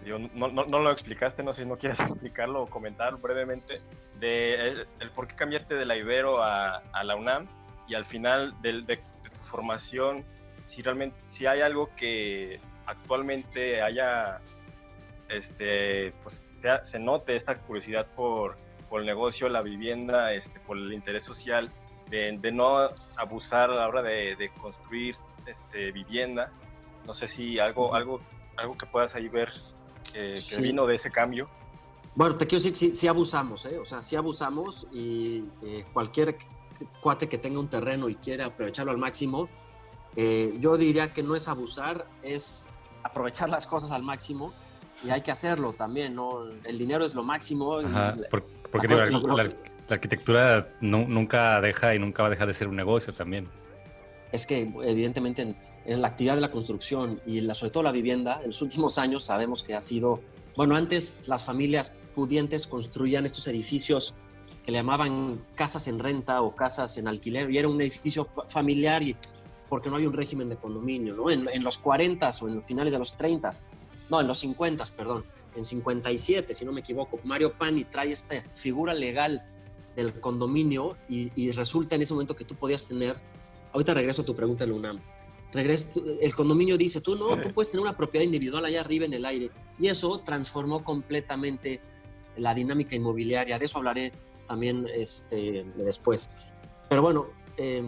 no, 0.06 0.48
no, 0.48 0.64
no, 0.64 0.78
lo 0.78 0.90
explicaste, 0.90 1.42
no 1.42 1.52
sé 1.52 1.62
si 1.62 1.68
no 1.68 1.76
quieres 1.76 2.00
explicarlo 2.00 2.62
o 2.62 2.66
comentar 2.66 3.16
brevemente, 3.16 3.80
de 4.18 4.54
el, 4.54 4.86
el 5.00 5.10
por 5.10 5.26
qué 5.26 5.34
cambiarte 5.34 5.74
de 5.74 5.84
la 5.84 5.96
Ibero 5.96 6.42
a, 6.42 6.76
a 6.76 7.04
la 7.04 7.16
UNAM 7.16 7.46
y 7.88 7.94
al 7.94 8.04
final 8.04 8.54
del, 8.62 8.86
de, 8.86 8.96
de 8.96 9.30
tu 9.30 9.42
formación 9.42 10.24
si 10.72 10.80
realmente, 10.80 11.18
si 11.26 11.46
hay 11.46 11.60
algo 11.60 11.90
que 11.96 12.58
actualmente 12.86 13.82
haya, 13.82 14.40
este, 15.28 16.12
pues 16.22 16.42
se, 16.48 16.68
se 16.82 16.98
note 16.98 17.36
esta 17.36 17.58
curiosidad 17.58 18.06
por, 18.16 18.56
por, 18.88 19.00
el 19.00 19.06
negocio, 19.06 19.50
la 19.50 19.60
vivienda, 19.60 20.32
este, 20.32 20.60
por 20.60 20.78
el 20.78 20.90
interés 20.94 21.24
social, 21.24 21.70
de, 22.08 22.38
de 22.38 22.52
no 22.52 22.88
abusar 23.18 23.70
a 23.70 23.74
la 23.74 23.88
hora 23.88 24.00
de, 24.00 24.34
de 24.36 24.48
construir 24.50 25.16
este, 25.44 25.92
vivienda. 25.92 26.50
No 27.06 27.12
sé 27.12 27.26
si 27.26 27.58
algo, 27.58 27.94
algo, 27.94 28.22
algo 28.56 28.78
que 28.78 28.86
puedas 28.86 29.14
ahí 29.14 29.28
ver 29.28 29.52
que, 30.12 30.34
que 30.34 30.36
sí. 30.36 30.60
vino 30.60 30.86
de 30.86 30.94
ese 30.94 31.10
cambio. 31.10 31.48
Bueno, 32.14 32.36
te 32.36 32.46
quiero 32.46 32.62
decir 32.62 32.72
que 32.72 32.78
sí, 32.78 32.94
sí 32.94 33.08
abusamos, 33.08 33.64
¿eh? 33.66 33.78
o 33.78 33.86
sea, 33.86 34.02
sí 34.02 34.16
abusamos 34.16 34.86
y 34.92 35.44
eh, 35.62 35.84
cualquier 35.92 36.36
cuate 37.00 37.28
que 37.28 37.38
tenga 37.38 37.58
un 37.58 37.68
terreno 37.68 38.08
y 38.08 38.16
quiera 38.16 38.46
aprovecharlo 38.46 38.92
al 38.92 38.98
máximo, 38.98 39.48
eh, 40.16 40.54
yo 40.60 40.76
diría 40.76 41.12
que 41.14 41.22
no 41.22 41.34
es 41.34 41.48
abusar, 41.48 42.06
es 42.22 42.66
aprovechar 43.02 43.48
las 43.48 43.66
cosas 43.66 43.92
al 43.92 44.02
máximo 44.02 44.52
y 45.02 45.10
hay 45.10 45.22
que 45.22 45.30
hacerlo 45.30 45.72
también, 45.72 46.14
¿no? 46.14 46.42
El 46.64 46.78
dinero 46.78 47.04
es 47.04 47.14
lo 47.14 47.24
máximo. 47.24 47.78
Ajá, 47.78 48.14
por, 48.30 48.44
porque 48.70 48.88
la, 48.88 49.06
la, 49.06 49.18
la, 49.18 49.44
la, 49.44 49.50
arquitectura 49.88 50.68
no, 50.80 51.06
nunca 51.08 51.60
deja 51.60 51.94
y 51.94 51.98
nunca 51.98 52.22
va 52.22 52.28
a 52.28 52.30
dejar 52.30 52.46
de 52.46 52.54
ser 52.54 52.68
un 52.68 52.76
negocio 52.76 53.14
también. 53.14 53.48
Es 54.32 54.46
que 54.46 54.60
evidentemente 54.82 55.56
en, 55.84 56.02
la 56.02 56.08
actividad 56.08 56.34
de 56.34 56.40
la 56.40 56.50
construcción 56.50 57.20
y 57.26 57.40
la, 57.40 57.54
sobre 57.54 57.70
todo 57.70 57.82
la 57.82 57.92
vivienda, 57.92 58.40
en 58.42 58.48
los 58.48 58.62
últimos 58.62 58.98
años 58.98 59.24
sabemos 59.24 59.62
que 59.62 59.74
ha 59.74 59.80
sido, 59.80 60.20
bueno, 60.56 60.76
antes 60.76 61.20
las 61.26 61.44
familias 61.44 61.92
pudientes 62.14 62.66
construían 62.66 63.26
estos 63.26 63.46
edificios 63.48 64.14
que 64.64 64.72
le 64.72 64.78
llamaban 64.78 65.44
casas 65.54 65.88
en 65.88 65.98
renta 65.98 66.42
o 66.42 66.54
casas 66.54 66.96
en 66.98 67.08
alquiler 67.08 67.50
y 67.50 67.58
era 67.58 67.68
un 67.68 67.80
edificio 67.80 68.24
familiar 68.24 69.02
y 69.02 69.16
porque 69.68 69.88
no 69.88 69.96
hay 69.96 70.06
un 70.06 70.12
régimen 70.12 70.48
de 70.50 70.56
condominio, 70.56 71.14
¿no? 71.14 71.30
En, 71.30 71.64
los 71.64 71.78
40 71.78 72.30
o 72.42 72.48
en 72.48 72.56
los 72.56 72.64
finales 72.66 72.92
de 72.92 72.98
los 72.98 73.16
30, 73.16 73.50
no, 74.10 74.20
en 74.20 74.26
los 74.26 74.38
50, 74.40 74.84
perdón, 74.94 75.24
en 75.56 75.64
57, 75.64 76.52
si 76.52 76.64
no 76.66 76.72
me 76.72 76.80
equivoco, 76.80 77.18
Mario 77.24 77.54
Pani 77.56 77.84
trae 77.84 78.12
esta 78.12 78.42
figura 78.52 78.92
legal 78.92 79.42
del 79.96 80.20
condominio 80.20 80.96
y, 81.08 81.50
resulta 81.52 81.96
en 81.96 82.02
ese 82.02 82.12
momento 82.12 82.36
que 82.36 82.44
tú 82.44 82.54
podías 82.54 82.86
tener, 82.86 83.16
ahorita 83.72 83.94
regreso 83.94 84.22
a 84.22 84.24
tu 84.26 84.36
pregunta 84.36 84.64
de 84.64 84.72
regreso, 85.52 86.02
el 86.20 86.34
condominio 86.34 86.76
dice, 86.78 87.00
tú 87.00 87.16
no, 87.16 87.36
tú 87.40 87.52
puedes 87.52 87.70
tener 87.70 87.82
una 87.82 87.96
propiedad 87.96 88.24
individual 88.24 88.64
allá 88.64 88.80
arriba 88.80 89.06
en 89.06 89.14
el 89.14 89.24
aire, 89.24 89.50
y 89.78 89.88
eso 89.88 90.20
transformó 90.20 90.82
completamente 90.82 91.80
la 92.36 92.54
dinámica 92.54 92.96
inmobiliaria, 92.96 93.58
de 93.58 93.64
eso 93.64 93.78
hablaré 93.78 94.12
también 94.48 94.86
este, 94.94 95.64
después. 95.76 96.30
Pero 96.88 97.02
bueno, 97.02 97.26
eh, 97.56 97.82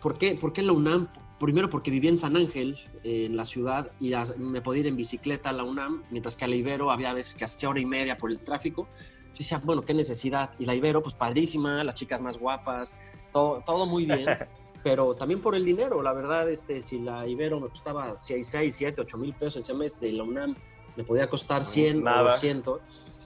¿por, 0.00 0.18
qué, 0.18 0.34
¿por 0.34 0.52
qué 0.52 0.62
la 0.62 0.72
UNAM 0.72 1.08
Primero 1.38 1.68
porque 1.68 1.90
vivía 1.90 2.08
en 2.08 2.16
San 2.16 2.34
Ángel, 2.34 2.78
eh, 3.04 3.26
en 3.26 3.36
la 3.36 3.44
ciudad, 3.44 3.90
y 4.00 4.14
me 4.38 4.62
podía 4.62 4.80
ir 4.80 4.86
en 4.86 4.96
bicicleta 4.96 5.50
a 5.50 5.52
la 5.52 5.64
UNAM, 5.64 6.04
mientras 6.10 6.34
que 6.34 6.46
a 6.46 6.48
la 6.48 6.56
Ibero 6.56 6.90
había 6.90 7.12
veces 7.12 7.34
que 7.34 7.44
hacía 7.44 7.68
hora 7.68 7.78
y 7.78 7.84
media 7.84 8.16
por 8.16 8.30
el 8.30 8.40
tráfico. 8.40 8.88
Yo 9.34 9.38
decía, 9.40 9.60
bueno, 9.62 9.82
qué 9.84 9.92
necesidad. 9.92 10.54
Y 10.58 10.64
la 10.64 10.74
Ibero, 10.74 11.02
pues 11.02 11.14
padrísima, 11.14 11.84
las 11.84 11.94
chicas 11.94 12.22
más 12.22 12.38
guapas, 12.38 12.98
todo, 13.34 13.60
todo 13.66 13.84
muy 13.84 14.06
bien. 14.06 14.26
pero 14.86 15.16
también 15.16 15.40
por 15.40 15.56
el 15.56 15.64
dinero, 15.64 16.00
la 16.00 16.12
verdad, 16.12 16.48
este, 16.48 16.80
si 16.80 17.00
la 17.00 17.26
Ibero 17.26 17.58
me 17.58 17.68
costaba 17.68 18.14
6, 18.20 18.46
6 18.46 18.76
7, 18.76 19.00
8 19.00 19.18
mil 19.18 19.34
pesos 19.34 19.56
el 19.56 19.64
semestre 19.64 20.08
y 20.08 20.12
la 20.12 20.22
UNAM 20.22 20.54
me 20.94 21.02
podía 21.02 21.28
costar 21.28 21.64
100 21.64 22.04
Nada. 22.04 22.22
o 22.22 22.24
200. 22.26 22.80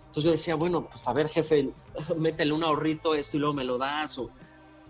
Entonces 0.07 0.25
yo 0.25 0.31
decía, 0.31 0.55
bueno, 0.55 0.89
pues 0.89 1.07
a 1.07 1.13
ver, 1.13 1.29
jefe, 1.29 1.69
métele 2.17 2.55
un 2.55 2.65
ahorrito 2.65 3.15
esto 3.15 3.37
y 3.37 3.41
luego 3.41 3.53
me 3.53 3.65
lo 3.65 3.77
das. 3.77 4.17
O, 4.17 4.31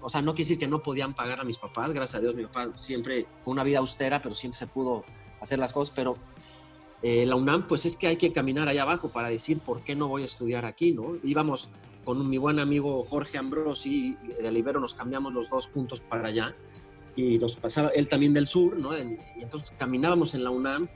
o 0.00 0.08
sea, 0.08 0.22
no 0.22 0.32
quiere 0.32 0.44
decir 0.44 0.60
que 0.60 0.68
no 0.68 0.80
podían 0.80 1.12
pagar 1.12 1.40
a 1.40 1.44
mis 1.44 1.58
papás, 1.58 1.92
gracias 1.92 2.20
a 2.20 2.20
Dios, 2.20 2.36
mi 2.36 2.44
papá 2.44 2.68
siempre 2.76 3.26
con 3.44 3.50
una 3.54 3.64
vida 3.64 3.80
austera, 3.80 4.22
pero 4.22 4.36
siempre 4.36 4.56
se 4.56 4.68
pudo 4.68 5.04
hacer 5.40 5.58
las 5.58 5.72
cosas, 5.72 5.92
pero 5.92 6.18
eh, 7.02 7.24
la 7.26 7.34
UNAM, 7.34 7.66
pues 7.66 7.86
es 7.86 7.96
que 7.96 8.08
hay 8.08 8.16
que 8.16 8.32
caminar 8.32 8.68
allá 8.68 8.82
abajo 8.82 9.10
para 9.10 9.28
decir 9.28 9.60
por 9.60 9.82
qué 9.82 9.94
no 9.94 10.08
voy 10.08 10.22
a 10.22 10.26
estudiar 10.26 10.64
aquí, 10.66 10.92
¿no? 10.92 11.16
Íbamos 11.24 11.70
con 12.04 12.28
mi 12.28 12.38
buen 12.38 12.58
amigo 12.58 13.04
Jorge 13.04 13.38
Ambrosi 13.38 14.16
de 14.40 14.52
Libero, 14.52 14.80
nos 14.80 14.94
cambiamos 14.94 15.32
los 15.32 15.48
dos 15.48 15.68
juntos 15.68 16.00
para 16.00 16.28
allá 16.28 16.54
y 17.16 17.38
nos 17.38 17.56
pasaba 17.56 17.88
él 17.90 18.08
también 18.08 18.34
del 18.34 18.46
sur, 18.46 18.78
¿no? 18.78 18.96
Y 18.96 19.18
entonces 19.40 19.72
caminábamos 19.78 20.34
en 20.34 20.44
la 20.44 20.50
UNAM, 20.50 20.88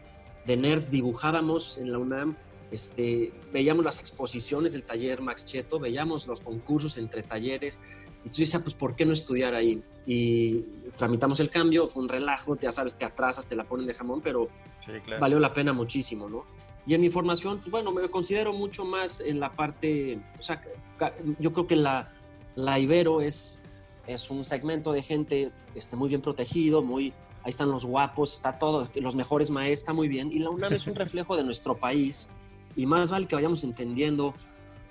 de 0.47 0.57
nerds 0.57 0.91
dibujábamos 0.91 1.79
en 1.79 1.93
la 1.93 1.99
UNAM, 1.99 2.37
este, 2.71 3.33
veíamos 3.53 3.85
las 3.85 4.01
exposiciones 4.01 4.73
del 4.73 4.85
taller 4.85 5.23
Max 5.23 5.45
Cheto, 5.45 5.79
veíamos 5.79 6.27
los 6.27 6.41
concursos 6.41 6.97
entre 6.99 7.23
talleres, 7.23 7.81
y 8.25 8.29
tú 8.31 8.37
decías, 8.39 8.63
pues, 8.63 8.75
¿por 8.75 8.97
qué 8.97 9.05
no 9.05 9.13
estudiar 9.13 9.55
ahí? 9.55 9.83
Y 10.07 10.65
tramitamos 10.97 11.41
el 11.41 11.51
cambio, 11.51 11.89
fue 11.89 12.03
un 12.03 12.09
relajo, 12.09 12.57
ya 12.59 12.73
sabes, 12.73 12.97
te 12.97 13.05
atrasas, 13.05 13.47
te 13.47 13.57
la 13.57 13.65
ponen 13.65 13.87
de 13.87 13.95
jamón, 13.95 14.21
pero 14.23 14.49
sí, 14.81 14.93
claro. 15.05 15.21
valió 15.21 15.41
la 15.41 15.53
pena 15.53 15.73
muchísimo, 15.73 16.29
¿no? 16.29 16.45
Y 16.87 16.95
en 16.95 17.01
mi 17.01 17.11
formación, 17.11 17.59
pues, 17.59 17.71
bueno, 17.71 17.93
me 17.93 18.09
considero 18.09 18.53
mucho 18.53 18.85
más 18.85 19.21
en 19.21 19.41
la 19.41 19.53
parte, 19.53 20.21
o 20.39 20.43
sea, 20.43 20.63
yo 21.39 21.53
creo 21.53 21.67
que 21.67 21.77
la, 21.77 22.05
la 22.57 22.79
Ibero 22.79 23.21
es, 23.21 23.63
es 24.07 24.31
un 24.31 24.45
segmento 24.45 24.93
de 24.93 25.03
gente 25.03 25.53
este, 25.75 25.97
muy 25.97 26.09
bien 26.09 26.21
protegido, 26.21 26.83
muy, 26.83 27.15
ahí 27.43 27.51
están 27.51 27.71
los 27.71 27.87
guapos, 27.87 28.35
está 28.35 28.59
todo, 28.59 28.89
los 28.95 29.15
mejores 29.15 29.51
maestros, 29.51 29.79
está 29.81 29.93
muy 29.93 30.09
bien, 30.09 30.31
y 30.33 30.39
la 30.39 30.51
UNAM 30.51 30.75
es 30.75 30.87
un 30.87 30.95
reflejo 30.95 31.37
de 31.37 31.45
nuestro 31.45 31.77
país, 31.77 32.31
y 32.77 32.87
más 32.87 33.11
vale 33.11 33.27
que 33.27 33.35
vayamos 33.35 33.65
entendiendo 33.65 34.35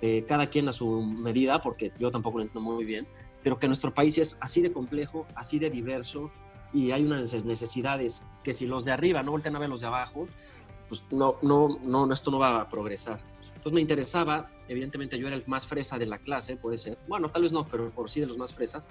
eh, 0.00 0.24
cada 0.26 0.48
quien 0.48 0.68
a 0.68 0.72
su 0.72 1.02
medida, 1.02 1.60
porque 1.60 1.92
yo 1.98 2.10
tampoco 2.10 2.38
lo 2.38 2.44
entiendo 2.44 2.70
muy 2.72 2.84
bien, 2.84 3.06
pero 3.42 3.58
que 3.58 3.66
nuestro 3.66 3.92
país 3.92 4.18
es 4.18 4.38
así 4.40 4.60
de 4.60 4.72
complejo, 4.72 5.26
así 5.34 5.58
de 5.58 5.70
diverso 5.70 6.30
y 6.72 6.90
hay 6.90 7.04
unas 7.04 7.44
necesidades 7.44 8.26
que 8.42 8.52
si 8.52 8.66
los 8.66 8.84
de 8.84 8.92
arriba 8.92 9.22
no 9.22 9.30
voltean 9.30 9.54
a 9.56 9.60
ver 9.60 9.68
los 9.68 9.80
de 9.80 9.86
abajo, 9.86 10.28
pues 10.88 11.06
no, 11.10 11.36
no, 11.42 11.78
no, 11.82 12.12
esto 12.12 12.30
no 12.30 12.38
va 12.38 12.60
a 12.60 12.68
progresar. 12.68 13.18
Entonces 13.46 13.72
me 13.72 13.80
interesaba, 13.80 14.50
evidentemente 14.68 15.18
yo 15.18 15.26
era 15.26 15.36
el 15.36 15.44
más 15.46 15.66
fresa 15.66 15.98
de 15.98 16.06
la 16.06 16.18
clase, 16.18 16.56
puede 16.56 16.76
ser, 16.76 16.98
bueno, 17.08 17.28
tal 17.28 17.42
vez 17.42 17.52
no, 17.52 17.66
pero 17.66 17.90
por 17.90 18.10
sí 18.10 18.20
de 18.20 18.26
los 18.26 18.36
más 18.36 18.52
fresas, 18.52 18.90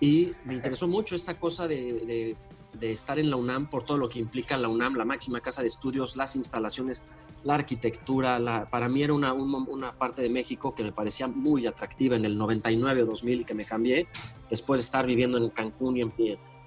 y 0.00 0.32
me 0.44 0.54
interesó 0.54 0.88
mucho 0.88 1.14
esta 1.14 1.38
cosa 1.38 1.68
de, 1.68 1.92
de 1.92 2.36
de 2.72 2.92
estar 2.92 3.18
en 3.18 3.30
la 3.30 3.36
UNAM 3.36 3.68
por 3.70 3.82
todo 3.82 3.96
lo 3.96 4.08
que 4.08 4.18
implica 4.18 4.56
la 4.56 4.68
UNAM, 4.68 4.94
la 4.94 5.04
máxima 5.04 5.40
casa 5.40 5.62
de 5.62 5.68
estudios, 5.68 6.16
las 6.16 6.36
instalaciones, 6.36 7.02
la 7.44 7.54
arquitectura. 7.54 8.38
La, 8.38 8.68
para 8.68 8.88
mí 8.88 9.02
era 9.02 9.12
una, 9.12 9.32
una, 9.32 9.92
parte 9.92 10.22
de 10.22 10.28
México 10.28 10.74
que 10.74 10.82
me 10.82 10.92
parecía 10.92 11.26
muy 11.28 11.66
atractiva 11.66 12.16
en 12.16 12.24
el 12.24 12.36
99 12.36 13.02
o 13.02 13.06
2000 13.06 13.46
que 13.46 13.54
me 13.54 13.64
cambié, 13.64 14.08
después 14.48 14.80
de 14.80 14.84
estar 14.84 15.06
viviendo 15.06 15.38
en 15.38 15.50
Cancún 15.50 15.96
y 15.96 16.02
en, 16.02 16.12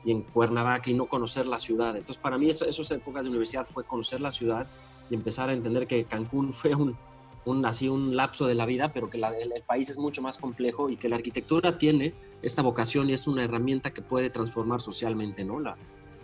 y 0.04 0.12
en 0.12 0.22
Cuernavaca 0.24 0.90
y 0.90 0.94
no 0.94 1.08
conocer 1.08 1.48
la 1.48 1.60
ciudad. 1.60 1.96
Entonces 1.96 2.18
para 2.18 2.38
mí 2.38 2.50
esas, 2.50 2.68
esas 2.68 2.92
épocas 2.92 3.26
de 3.26 3.30
universidad 3.30 3.66
fue 3.66 3.84
conocer 3.84 4.22
la 4.22 4.32
ciudad 4.32 4.68
y 5.10 5.16
empezar 5.16 5.50
a 5.50 5.54
entender 5.54 5.88
que 5.88 6.04
Cancún 6.06 6.54
fue 6.54 6.74
un, 6.74 6.98
un, 7.46 7.66
así 7.66 7.90
un 7.90 8.16
lapso 8.16 8.48
de 8.48 8.56
la 8.56 8.66
vida, 8.66 8.92
pero 8.92 9.10
que 9.10 9.18
el, 9.18 9.64
país 9.66 9.90
es 9.90 9.98
mucho 9.98 10.22
más 10.22 10.38
complejo 10.38 10.90
y 10.90 10.98
que 10.98 11.10
la 11.10 11.16
arquitectura 11.16 11.78
tiene 11.78 12.14
esta 12.42 12.62
vocación 12.62 13.10
y 13.10 13.14
es 13.14 13.28
una 13.28 13.44
herramienta 13.44 13.92
que 13.92 14.02
puede 14.02 14.30
transformar 14.30 14.82
socialmente 14.82 15.44
¿no? 15.44 15.60
la, 15.60 15.78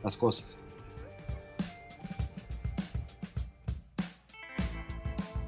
las 0.04 0.18
cosas. 0.18 0.60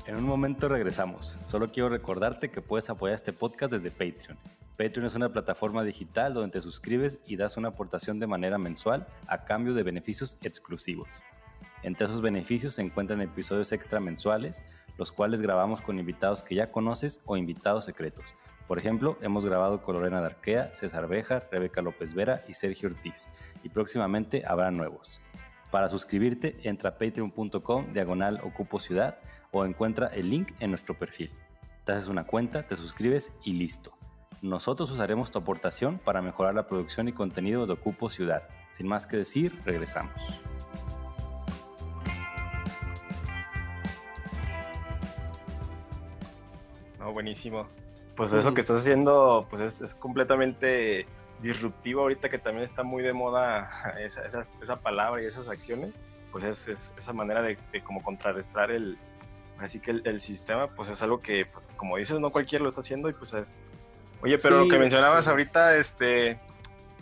En 0.05 0.15
un 0.15 0.23
momento 0.23 0.67
regresamos. 0.67 1.37
Solo 1.45 1.71
quiero 1.71 1.89
recordarte 1.89 2.49
que 2.49 2.61
puedes 2.61 2.89
apoyar 2.89 3.13
este 3.13 3.31
podcast 3.31 3.71
desde 3.71 3.91
Patreon. 3.91 4.39
Patreon 4.75 5.05
es 5.05 5.13
una 5.13 5.31
plataforma 5.31 5.83
digital 5.83 6.33
donde 6.33 6.53
te 6.53 6.61
suscribes 6.61 7.19
y 7.27 7.35
das 7.35 7.57
una 7.57 7.67
aportación 7.67 8.19
de 8.19 8.25
manera 8.25 8.57
mensual 8.57 9.05
a 9.27 9.43
cambio 9.43 9.75
de 9.75 9.83
beneficios 9.83 10.37
exclusivos. 10.41 11.09
Entre 11.83 12.05
esos 12.05 12.21
beneficios 12.21 12.73
se 12.75 12.81
encuentran 12.81 13.21
episodios 13.21 13.71
extra 13.71 13.99
mensuales, 13.99 14.63
los 14.99 15.13
cuales 15.13 15.41
grabamos 15.41 15.79
con 15.79 15.97
invitados 15.97 16.43
que 16.43 16.55
ya 16.55 16.71
conoces 16.71 17.23
o 17.25 17.37
invitados 17.37 17.85
secretos. 17.85 18.35
Por 18.67 18.77
ejemplo, 18.77 19.17
hemos 19.21 19.45
grabado 19.45 19.81
con 19.81 19.95
Lorena 19.95 20.19
Darquea, 20.19 20.73
César 20.73 21.07
Bejar, 21.07 21.47
Rebeca 21.51 21.81
López 21.81 22.13
Vera 22.13 22.43
y 22.47 22.53
Sergio 22.53 22.89
Ortiz, 22.89 23.29
y 23.63 23.69
próximamente 23.69 24.43
habrá 24.45 24.69
nuevos. 24.69 25.21
Para 25.71 25.87
suscribirte, 25.87 26.59
entra 26.63 26.91
a 26.91 26.97
patreon.com 26.97 27.93
diagonal 27.93 28.41
Ocupo 28.43 28.79
Ciudad 28.79 29.17
o 29.51 29.65
encuentra 29.65 30.07
el 30.07 30.29
link 30.29 30.51
en 30.59 30.71
nuestro 30.71 30.99
perfil. 30.99 31.31
Te 31.85 31.93
haces 31.93 32.07
una 32.07 32.25
cuenta, 32.25 32.67
te 32.67 32.75
suscribes 32.75 33.39
y 33.43 33.53
listo. 33.53 33.97
Nosotros 34.41 34.91
usaremos 34.91 35.31
tu 35.31 35.39
aportación 35.39 35.97
para 35.97 36.21
mejorar 36.21 36.55
la 36.55 36.67
producción 36.67 37.07
y 37.07 37.13
contenido 37.13 37.65
de 37.65 37.73
Ocupo 37.73 38.09
Ciudad. 38.09 38.43
Sin 38.71 38.87
más 38.87 39.07
que 39.07 39.17
decir, 39.17 39.59
regresamos. 39.65 40.13
Buenísimo. 47.11 47.67
Pues 48.15 48.33
eso 48.33 48.53
que 48.53 48.61
estás 48.61 48.79
haciendo, 48.79 49.47
pues 49.49 49.81
es, 49.81 49.95
completamente 49.95 51.05
disruptivo 51.41 52.01
ahorita 52.01 52.27
que 52.27 52.37
también 52.37 52.65
está 52.65 52.83
muy 52.83 53.01
de 53.01 53.13
moda 53.13 53.95
esa, 53.99 54.75
palabra 54.75 55.23
y 55.23 55.25
esas 55.25 55.47
acciones, 55.47 55.93
pues 56.31 56.43
es, 56.43 56.93
esa 56.97 57.13
manera 57.13 57.41
de, 57.41 57.57
como 57.83 58.03
contrarrestar 58.03 58.71
el, 58.71 58.97
así 59.57 59.79
que 59.79 59.91
el, 59.91 60.19
sistema, 60.19 60.67
pues 60.67 60.89
es 60.89 61.01
algo 61.01 61.21
que, 61.21 61.45
pues, 61.45 61.65
como 61.77 61.95
dices, 61.95 62.19
no 62.19 62.31
cualquiera 62.31 62.63
lo 62.63 62.69
está 62.69 62.81
haciendo 62.81 63.09
y 63.09 63.13
pues 63.13 63.33
es... 63.33 63.59
Oye, 64.21 64.37
pero 64.37 64.65
lo 64.65 64.67
que 64.67 64.77
mencionabas 64.77 65.29
ahorita, 65.29 65.77
este, 65.77 66.37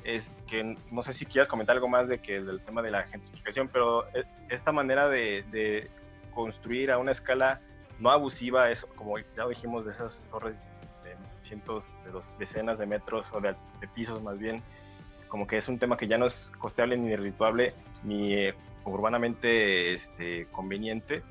es 0.03 0.31
que 0.47 0.75
no 0.91 1.01
sé 1.01 1.13
si 1.13 1.25
quieras 1.25 1.47
comentar 1.47 1.75
algo 1.75 1.89
más 1.89 2.07
de 2.07 2.19
que 2.19 2.41
del 2.41 2.61
tema 2.61 2.83
de 2.83 2.91
la 2.91 3.03
gentrificación, 3.03 3.69
pero 3.73 4.07
eh, 4.09 4.23
esta 4.49 4.71
manera 4.71 5.09
de, 5.09 5.43
de 5.51 5.89
construir 6.33 6.91
a 6.91 6.99
una 6.99 7.11
escala 7.11 7.59
no 7.99 8.09
abusiva, 8.09 8.69
es 8.69 8.85
como 8.85 9.17
ya 9.17 9.47
dijimos, 9.47 9.85
de 9.85 9.91
esas 9.91 10.27
torres 10.29 10.61
de 11.03 11.15
cientos, 11.39 11.95
de 12.05 12.19
decenas 12.37 12.79
de 12.79 12.85
metros 12.85 13.31
o 13.33 13.41
de, 13.41 13.55
pisos 13.93 14.21
más 14.21 14.37
bien, 14.37 14.61
como 15.27 15.47
que 15.47 15.57
es 15.57 15.67
un 15.67 15.79
tema 15.79 15.97
que 15.97 16.07
ya 16.07 16.17
no 16.17 16.25
es 16.25 16.51
costeable 16.57 16.97
ni 16.97 17.15
redituable 17.15 17.73
ni 18.03 18.33
eh, 18.33 18.53
urbanamente 18.85 19.93
este, 19.93 20.47
conveniente. 20.51 21.23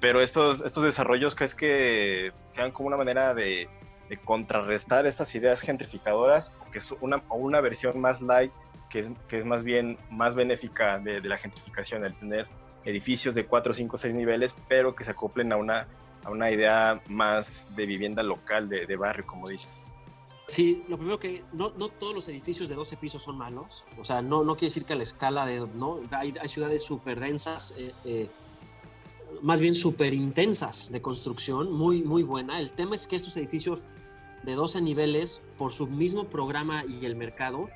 Pero 0.00 0.20
estos, 0.20 0.62
estos 0.62 0.82
desarrollos, 0.82 1.34
¿crees 1.34 1.54
que 1.54 2.32
sean 2.44 2.70
como 2.70 2.88
una 2.88 2.96
manera 2.96 3.34
de, 3.34 3.68
contrarrestar 4.24 5.06
estas 5.06 5.32
ideas 5.36 5.60
gentrificadoras 5.60 6.52
o 6.60 6.70
que 6.72 6.78
es 6.78 6.90
una, 7.00 7.22
una 7.28 7.60
versión 7.60 8.00
más 8.00 8.20
light 8.20 8.50
que 8.88 8.98
es, 8.98 9.10
que 9.28 9.38
es 9.38 9.44
más 9.44 9.62
bien 9.62 9.98
más 10.10 10.34
benéfica 10.34 10.98
de, 10.98 11.20
de 11.20 11.28
la 11.28 11.36
gentrificación, 11.36 12.04
el 12.04 12.16
tener 12.16 12.48
edificios 12.84 13.34
de 13.34 13.46
4, 13.46 13.74
5, 13.74 13.98
6 13.98 14.14
niveles, 14.14 14.54
pero 14.68 14.94
que 14.94 15.04
se 15.04 15.10
acoplen 15.10 15.52
a 15.52 15.56
una, 15.56 15.86
a 16.24 16.30
una 16.30 16.50
idea 16.50 17.00
más 17.08 17.70
de 17.76 17.86
vivienda 17.86 18.22
local, 18.22 18.68
de, 18.68 18.86
de 18.86 18.96
barrio, 18.96 19.26
como 19.26 19.48
dice. 19.48 19.68
Sí, 20.50 20.82
lo 20.88 20.96
primero 20.96 21.20
que 21.20 21.44
no, 21.52 21.72
no 21.78 21.88
todos 21.88 22.12
los 22.12 22.28
edificios 22.28 22.68
de 22.68 22.74
12 22.74 22.96
pisos 22.96 23.22
son 23.22 23.38
malos, 23.38 23.86
o 24.00 24.04
sea, 24.04 24.20
no, 24.20 24.42
no 24.42 24.54
quiere 24.54 24.66
decir 24.66 24.84
que 24.84 24.96
la 24.96 25.04
escala 25.04 25.46
de, 25.46 25.60
no, 25.76 26.00
hay, 26.10 26.34
hay 26.40 26.48
ciudades 26.48 26.82
súper 26.82 27.20
densas, 27.20 27.72
eh, 27.78 27.92
eh, 28.04 28.28
más 29.42 29.60
bien 29.60 29.76
súper 29.76 30.12
intensas 30.12 30.90
de 30.90 31.00
construcción, 31.00 31.72
muy, 31.72 32.02
muy 32.02 32.24
buena. 32.24 32.58
El 32.58 32.72
tema 32.72 32.96
es 32.96 33.06
que 33.06 33.14
estos 33.14 33.36
edificios 33.36 33.86
de 34.42 34.54
12 34.56 34.82
niveles, 34.82 35.40
por 35.56 35.72
su 35.72 35.86
mismo 35.86 36.24
programa 36.24 36.84
y 36.84 37.06
el 37.06 37.14
mercado, 37.14 37.70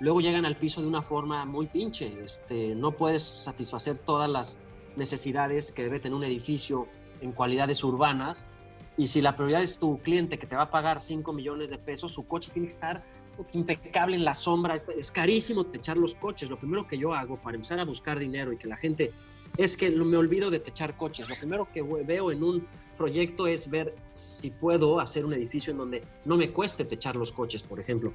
luego 0.00 0.20
llegan 0.20 0.44
al 0.44 0.56
piso 0.56 0.80
de 0.80 0.88
una 0.88 1.02
forma 1.02 1.44
muy 1.44 1.66
pinche. 1.66 2.22
Este, 2.22 2.74
no 2.74 2.92
puedes 2.92 3.22
satisfacer 3.22 3.98
todas 3.98 4.28
las 4.28 4.58
necesidades 4.96 5.72
que 5.72 5.82
debe 5.82 6.00
tener 6.00 6.16
un 6.16 6.24
edificio 6.24 6.86
en 7.20 7.32
cualidades 7.32 7.82
urbanas. 7.84 8.46
Y 8.96 9.08
si 9.08 9.20
la 9.20 9.36
prioridad 9.36 9.62
es 9.62 9.78
tu 9.78 9.98
cliente 9.98 10.38
que 10.38 10.46
te 10.46 10.56
va 10.56 10.62
a 10.62 10.70
pagar 10.70 11.00
5 11.00 11.32
millones 11.32 11.70
de 11.70 11.78
pesos, 11.78 12.12
su 12.12 12.26
coche 12.26 12.50
tiene 12.52 12.66
que 12.66 12.72
estar 12.72 13.04
impecable 13.52 14.16
en 14.16 14.24
la 14.24 14.34
sombra. 14.34 14.74
Es 14.74 15.10
carísimo 15.10 15.64
techar 15.64 15.96
los 15.96 16.14
coches. 16.14 16.48
Lo 16.48 16.58
primero 16.58 16.86
que 16.86 16.98
yo 16.98 17.14
hago 17.14 17.36
para 17.36 17.56
empezar 17.56 17.78
a 17.80 17.84
buscar 17.84 18.18
dinero 18.18 18.52
y 18.52 18.56
que 18.56 18.66
la 18.66 18.76
gente 18.76 19.12
es 19.58 19.76
que 19.76 19.90
me 19.90 20.16
olvido 20.16 20.50
de 20.50 20.60
techar 20.60 20.96
coches. 20.96 21.28
Lo 21.28 21.36
primero 21.36 21.68
que 21.72 21.82
veo 21.82 22.30
en 22.30 22.42
un 22.42 22.66
proyecto 22.96 23.46
es 23.46 23.68
ver 23.68 23.94
si 24.14 24.50
puedo 24.50 24.98
hacer 24.98 25.26
un 25.26 25.34
edificio 25.34 25.70
en 25.70 25.78
donde 25.78 26.02
no 26.24 26.36
me 26.36 26.50
cueste 26.50 26.84
techar 26.84 27.16
los 27.16 27.32
coches, 27.32 27.62
por 27.62 27.78
ejemplo. 27.78 28.14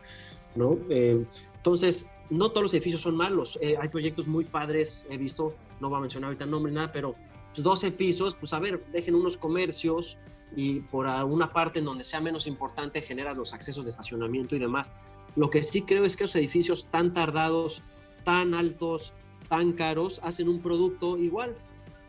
¿no? 0.56 0.78
Eh, 0.90 1.24
entonces, 1.62 2.10
no 2.32 2.50
todos 2.50 2.64
los 2.64 2.74
edificios 2.74 3.02
son 3.02 3.16
malos. 3.16 3.60
Eh, 3.62 3.76
hay 3.80 3.88
proyectos 3.88 4.28
muy 4.28 4.46
padres, 4.46 5.06
he 5.12 5.18
visto, 5.18 5.54
no 5.80 5.90
voy 5.90 6.00
a 6.00 6.02
mencionar 6.02 6.30
ahorita 6.30 6.46
el 6.46 6.50
nombre, 6.50 6.72
nada, 6.72 6.92
pero 6.92 7.14
12 7.56 7.88
pues, 7.88 7.98
pisos, 7.98 8.34
pues 8.34 8.52
a 8.54 8.60
ver, 8.60 8.84
dejen 8.92 9.14
unos 9.14 9.38
comercios 9.38 10.18
y 10.56 10.80
por 10.80 11.06
una 11.06 11.54
parte 11.54 11.78
en 11.78 11.86
donde 11.86 12.04
sea 12.04 12.20
menos 12.20 12.48
importante 12.48 13.00
generas 13.00 13.38
los 13.38 13.54
accesos 13.54 13.84
de 13.84 13.92
estacionamiento 13.92 14.56
y 14.56 14.60
demás. 14.60 14.92
Lo 15.36 15.52
que 15.52 15.62
sí 15.62 15.84
creo 15.84 16.04
es 16.04 16.18
que 16.18 16.24
los 16.24 16.36
edificios 16.36 16.88
tan 16.88 17.14
tardados, 17.14 17.84
tan 18.24 18.56
altos, 18.56 19.14
tan 19.48 19.74
caros, 19.74 20.20
hacen 20.24 20.50
un 20.50 20.64
producto 20.64 21.16
igual, 21.16 21.56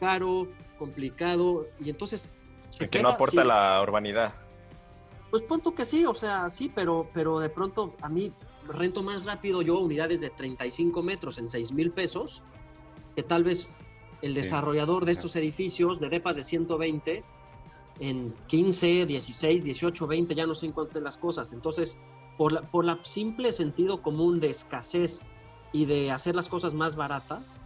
caro, 0.00 0.48
complicado, 0.78 1.66
y 1.78 1.90
entonces... 1.90 2.34
Se 2.70 2.88
que 2.88 3.02
no 3.02 3.10
aporta 3.10 3.44
la 3.44 3.82
urbanidad. 3.82 4.34
Pues 5.30 5.42
punto 5.42 5.74
que 5.74 5.84
sí, 5.84 6.06
o 6.06 6.14
sea, 6.14 6.48
sí, 6.48 6.72
pero, 6.74 7.10
pero 7.12 7.38
de 7.38 7.50
pronto 7.50 7.94
a 8.00 8.08
mí 8.08 8.32
rento 8.68 9.02
más 9.02 9.24
rápido 9.24 9.62
yo 9.62 9.78
unidades 9.78 10.20
de 10.20 10.30
35 10.30 11.02
metros 11.02 11.38
en 11.38 11.48
6 11.48 11.72
mil 11.72 11.90
pesos 11.90 12.42
que 13.16 13.22
tal 13.22 13.44
vez 13.44 13.68
el 14.22 14.34
desarrollador 14.34 15.04
de 15.04 15.12
estos 15.12 15.36
edificios 15.36 16.00
de 16.00 16.08
depas 16.08 16.36
de 16.36 16.42
120 16.42 17.24
en 18.00 18.34
15, 18.46 19.06
16, 19.06 19.64
18, 19.64 20.06
20, 20.06 20.34
ya 20.34 20.46
no 20.46 20.54
se 20.54 20.66
encuentran 20.66 21.04
las 21.04 21.16
cosas. 21.16 21.52
Entonces, 21.52 21.96
por 22.38 22.52
la, 22.52 22.62
por 22.62 22.84
la 22.84 22.98
simple 23.04 23.52
sentido 23.52 24.00
común 24.00 24.40
de 24.40 24.50
escasez 24.50 25.22
y 25.72 25.84
de 25.84 26.10
hacer 26.10 26.34
las 26.34 26.48
cosas 26.48 26.72
más 26.72 26.96
baratas, 26.96 27.60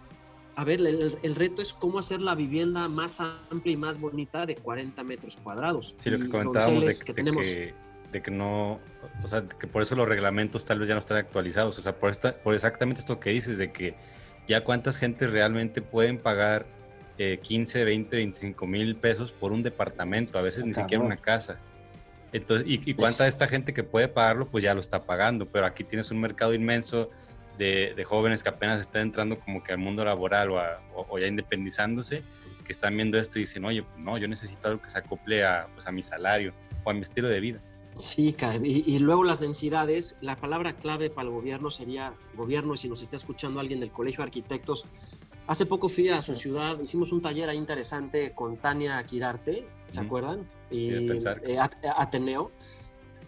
a 0.56 0.64
ver, 0.64 0.80
el, 0.80 1.34
reto 1.34 1.60
es 1.60 1.74
cómo 1.74 1.98
hacer 1.98 2.22
la 2.22 2.34
vivienda 2.34 2.88
más 2.88 3.20
amplia 3.20 3.74
y 3.74 3.76
más 3.76 4.00
bonita 4.00 4.46
de 4.46 4.56
40 4.56 5.04
metros 5.04 5.36
cuadrados. 5.36 5.94
Sí, 5.98 6.08
lo 6.08 6.18
que 6.18 6.30
comentábamos 6.30 6.84
de 6.84 7.04
que, 7.04 7.12
tenemos... 7.12 7.46
de 8.12 8.22
que, 8.22 8.30
no, 8.30 8.80
o 9.22 9.28
sea, 9.28 9.42
que 9.42 9.66
por 9.66 9.82
eso 9.82 9.94
los 9.94 10.08
reglamentos 10.08 10.64
tal 10.64 10.78
vez 10.78 10.88
ya 10.88 10.94
no 10.94 11.00
están 11.00 11.18
actualizados, 11.18 11.78
o 11.78 11.82
sea, 11.82 11.96
por, 11.96 12.10
esta, 12.10 12.36
por 12.36 12.54
exactamente 12.54 13.00
esto 13.00 13.20
que 13.20 13.30
dices, 13.30 13.58
de 13.58 13.72
que 13.72 13.94
ya 14.46 14.62
cuántas 14.62 14.98
gente 14.98 15.26
realmente 15.26 15.82
pueden 15.82 16.18
pagar 16.18 16.66
15, 17.16 17.84
20, 17.84 18.16
25 18.16 18.66
mil 18.66 18.96
pesos 18.96 19.32
por 19.32 19.52
un 19.52 19.62
departamento, 19.62 20.38
a 20.38 20.42
veces 20.42 20.64
ni 20.64 20.74
siquiera 20.74 21.02
una 21.02 21.16
casa. 21.16 21.58
Entonces, 22.32 22.66
y, 22.68 22.92
cuánta 22.94 23.24
de 23.24 23.30
esta 23.30 23.48
gente 23.48 23.72
que 23.72 23.82
puede 23.82 24.08
pagarlo, 24.08 24.46
pues 24.46 24.62
ya 24.62 24.74
lo 24.74 24.80
está 24.80 25.04
pagando, 25.04 25.46
pero 25.46 25.64
aquí 25.64 25.84
tienes 25.84 26.10
un 26.10 26.20
mercado 26.20 26.52
inmenso 26.52 27.10
de, 27.56 28.02
jóvenes 28.04 28.42
que 28.42 28.50
apenas 28.50 28.80
están 28.80 29.02
entrando 29.02 29.38
como 29.38 29.62
que 29.62 29.72
al 29.72 29.78
mundo 29.78 30.04
laboral 30.04 30.50
o, 30.94 31.18
ya 31.18 31.26
independizándose, 31.26 32.22
que 32.64 32.72
están 32.72 32.96
viendo 32.96 33.16
esto 33.18 33.38
y 33.38 33.42
dicen, 33.42 33.64
oye, 33.64 33.84
no, 33.96 34.18
yo 34.18 34.28
necesito 34.28 34.68
algo 34.68 34.82
que 34.82 34.90
se 34.90 34.98
acople 34.98 35.44
a, 35.44 35.68
pues 35.72 35.86
a 35.86 35.92
mi 35.92 36.02
salario 36.02 36.52
o 36.84 36.90
a 36.90 36.92
mi 36.92 37.00
estilo 37.00 37.28
de 37.28 37.40
vida. 37.40 37.60
Sí, 37.98 38.36
y, 38.62 38.94
y, 38.94 38.98
luego 38.98 39.24
las 39.24 39.40
densidades, 39.40 40.16
la 40.20 40.36
palabra 40.36 40.76
clave 40.76 41.08
para 41.08 41.28
el 41.28 41.34
gobierno 41.34 41.70
sería, 41.70 42.14
gobierno, 42.36 42.76
si 42.76 42.88
nos 42.88 43.02
está 43.02 43.16
escuchando 43.16 43.58
alguien 43.58 43.80
del 43.80 43.90
Colegio 43.90 44.18
de 44.18 44.24
Arquitectos, 44.24 44.84
hace 45.46 45.64
poco 45.64 45.88
fui 45.88 46.08
a 46.10 46.20
su 46.20 46.34
ciudad, 46.34 46.78
hicimos 46.80 47.10
un 47.12 47.22
taller 47.22 47.48
ahí 47.48 47.56
interesante 47.56 48.32
con 48.34 48.58
Tania 48.58 49.02
Quirarte, 49.04 49.66
¿se 49.88 50.00
acuerdan? 50.00 50.46
Y, 50.70 50.90
eh, 50.90 51.58
Ateneo, 51.96 52.50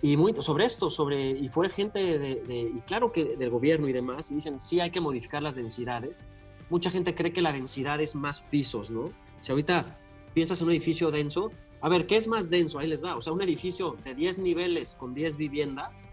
y 0.03 0.17
muy 0.17 0.35
sobre 0.41 0.65
esto, 0.65 0.91
sobre, 0.91 1.31
y 1.31 1.49
fue 1.49 1.69
gente 1.71 2.19
de, 2.19 2.71
y 2.75 2.81
claro 2.83 3.11
que 3.11 3.37
del 3.37 3.51
gobierno 3.51 3.89
y 3.89 3.93
demás, 3.93 4.31
y 4.31 4.35
dicen, 4.35 4.59
sí 4.59 4.81
hay 4.81 4.91
que 4.91 5.01
modificar 5.01 5.43
las 5.43 5.55
densidades. 5.55 6.25
Mucha 6.71 6.91
gente 6.91 7.15
cree 7.15 7.33
que 7.33 7.43
la 7.43 7.53
densidad 7.53 8.01
es 8.01 8.15
más 8.15 8.41
pisos, 8.41 8.91
¿no? 8.91 9.11
Si 9.41 9.51
ahorita 9.51 9.99
piensas 10.35 10.61
en 10.61 10.67
un 10.67 10.73
edificio 10.73 11.11
denso, 11.11 11.51
a 11.81 11.89
ver, 11.89 12.07
¿qué 12.07 12.17
es 12.17 12.29
más 12.29 12.51
denso? 12.51 12.79
Ahí 12.79 12.89
les 12.89 13.03
va. 13.03 13.17
O 13.17 13.23
sea, 13.23 13.33
un 13.33 13.43
edificio 13.43 13.97
de 14.05 14.15
10 14.15 14.41
niveles 14.41 14.97
con 14.99 15.15
10 15.15 15.37
viviendas 15.37 16.05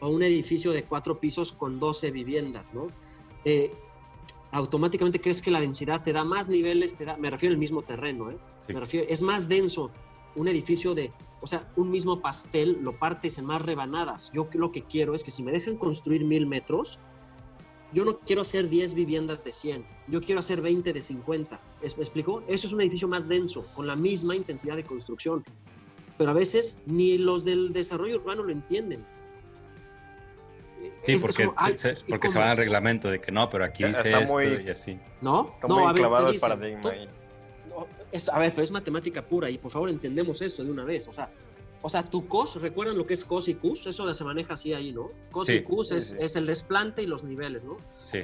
o 0.00 0.08
un 0.08 0.22
edificio 0.22 0.72
de 0.72 0.84
4 0.84 1.18
pisos 1.18 1.52
con 1.52 1.78
12 1.78 2.10
viviendas, 2.10 2.74
¿no? 2.74 2.88
Eh, 3.44 3.72
automáticamente 4.50 5.20
crees 5.20 5.40
que 5.40 5.50
la 5.50 5.60
densidad 5.60 6.02
te 6.02 6.12
da 6.12 6.24
más 6.24 6.48
niveles, 6.48 6.94
te 6.94 7.04
da, 7.04 7.16
me 7.16 7.30
refiero 7.30 7.52
al 7.52 7.58
mismo 7.58 7.82
terreno, 7.82 8.30
¿eh? 8.30 8.38
Me 8.68 8.80
refiero, 8.80 9.06
es 9.08 9.22
más 9.22 9.48
denso 9.48 9.90
un 10.34 10.48
edificio 10.48 10.94
de, 10.94 11.12
o 11.40 11.46
sea, 11.46 11.70
un 11.76 11.90
mismo 11.90 12.20
pastel 12.20 12.78
lo 12.82 12.98
partes 12.98 13.38
en 13.38 13.46
más 13.46 13.62
rebanadas. 13.62 14.30
Yo 14.34 14.48
lo 14.52 14.72
que 14.72 14.82
quiero 14.82 15.14
es 15.14 15.24
que 15.24 15.30
si 15.30 15.42
me 15.42 15.52
dejan 15.52 15.76
construir 15.76 16.24
mil 16.24 16.46
metros, 16.46 16.98
yo 17.92 18.04
no 18.04 18.18
quiero 18.20 18.42
hacer 18.42 18.68
10 18.68 18.94
viviendas 18.94 19.44
de 19.44 19.52
100, 19.52 19.84
yo 20.08 20.20
quiero 20.22 20.40
hacer 20.40 20.60
20 20.62 20.92
de 20.92 21.00
50. 21.00 21.60
¿Me 21.80 21.86
explico? 21.86 22.42
Eso 22.48 22.66
es 22.66 22.72
un 22.72 22.80
edificio 22.80 23.08
más 23.08 23.28
denso, 23.28 23.66
con 23.74 23.86
la 23.86 23.96
misma 23.96 24.34
intensidad 24.34 24.76
de 24.76 24.84
construcción. 24.84 25.44
Pero 26.18 26.30
a 26.30 26.34
veces 26.34 26.76
ni 26.86 27.18
los 27.18 27.44
del 27.44 27.72
desarrollo 27.72 28.16
urbano 28.18 28.44
lo 28.44 28.52
entienden. 28.52 29.04
Sí, 31.04 31.16
porque, 31.20 31.48
se, 31.76 31.94
porque 32.08 32.28
se 32.28 32.38
van 32.38 32.48
al 32.48 32.56
reglamento 32.56 33.08
de 33.08 33.20
que 33.20 33.30
no, 33.30 33.48
pero 33.48 33.64
aquí 33.64 33.84
dice 33.84 34.12
esto 34.20 34.42
y 34.42 34.68
así. 34.68 34.98
¿No? 35.20 35.52
Está 35.54 35.68
no, 35.68 35.74
muy 35.76 35.84
a 35.84 35.92
ver, 35.92 35.96
clavado 35.96 36.28
te 36.28 36.34
el 36.34 36.40
paradigma 36.40 36.90
ahí. 36.90 37.08
no, 37.68 37.86
es- 38.10 38.28
a 38.28 38.38
ver, 38.38 38.50
pero 38.52 38.62
es 38.64 38.70
matemática 38.72 39.22
pura 39.22 39.48
y 39.48 39.58
por 39.58 39.70
favor 39.70 39.90
entendemos 39.90 40.42
esto 40.42 40.64
de 40.64 40.70
una 40.70 40.84
vez. 40.84 41.06
O 41.08 41.12
sea, 41.12 41.30
o 41.82 41.88
sea, 41.88 42.02
tu 42.04 42.26
cos, 42.28 42.60
¿recuerdan 42.60 42.96
lo 42.96 43.06
que 43.06 43.14
es 43.14 43.24
cos 43.24 43.48
y 43.48 43.54
cus? 43.54 43.86
Eso 43.86 44.12
se 44.14 44.24
maneja 44.24 44.54
así 44.54 44.72
ahí, 44.72 44.92
¿no? 44.92 45.10
Cos 45.30 45.46
Sí. 45.48 45.54
y 45.54 45.62
cus 45.62 45.88
Sí, 45.88 45.94
es, 45.96 46.06
sí. 46.10 46.16
es 46.20 46.36
el 46.36 46.46
desplante 46.46 47.02
y 47.02 47.06
los 47.06 47.24
niveles, 47.24 47.64
¿no? 47.64 47.76
Sí, 48.04 48.20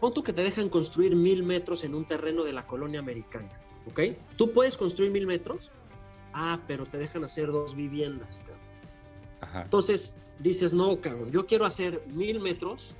Pon 0.00 0.12
tú 0.12 0.22
que 0.22 0.32
te 0.32 0.42
dejan 0.42 0.68
construir 0.68 1.14
mil 1.16 1.42
metros 1.44 1.84
en 1.84 1.94
un 1.94 2.04
terreno 2.06 2.44
de 2.44 2.52
la 2.52 2.66
colonia 2.66 2.98
americana, 3.00 3.50
¿ok? 3.88 4.00
¿Tú 4.36 4.50
puedes 4.52 4.76
construir 4.76 5.10
mil 5.10 5.26
metros? 5.26 5.72
Ah, 6.32 6.60
pero 6.66 6.84
te 6.84 6.98
dejan 6.98 7.24
hacer 7.24 7.46
dos 7.52 7.74
viviendas, 7.74 8.38
cabrón. 8.40 8.58
ajá. 9.40 9.62
Entonces 9.62 10.16
dices, 10.40 10.74
no, 10.74 11.00
cabrón, 11.00 11.30
yo 11.30 11.46
quiero 11.46 11.64
hacer 11.64 12.02
mil 12.08 12.40
metros, 12.40 12.94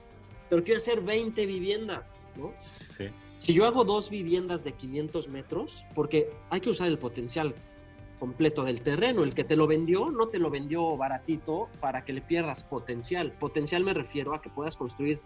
pero 0.49 0.63
quiero 0.63 0.79
hacer 0.79 1.01
20 1.03 1.45
viviendas, 1.47 2.29
¿no? 2.37 2.53
Sí, 2.97 3.07
Si 3.39 3.53
yo 3.53 3.67
hago 3.67 3.85
dos 3.85 4.09
viviendas 4.09 4.63
de 4.65 4.73
500 4.73 5.29
metros, 5.29 5.85
porque 5.95 6.31
hay 6.51 6.61
que 6.61 6.71
usar 6.71 6.89
el 6.89 6.99
potencial 6.99 7.55
completo 8.19 8.65
del 8.65 8.81
terreno, 8.83 9.23
el 9.23 9.35
que 9.35 9.45
te 9.45 9.57
lo 9.57 9.67
vendió 9.67 10.11
no 10.11 10.29
te 10.29 10.39
lo 10.39 10.51
vendió 10.51 10.97
baratito 10.97 11.69
para 11.81 12.05
que 12.05 12.13
le 12.13 12.21
pierdas 12.21 12.63
potencial. 12.63 13.33
Potencial 13.33 13.85
me 13.85 13.95
refiero 13.95 14.35
a 14.35 14.41
que 14.41 14.51
puedas 14.51 14.77
construir 14.77 15.21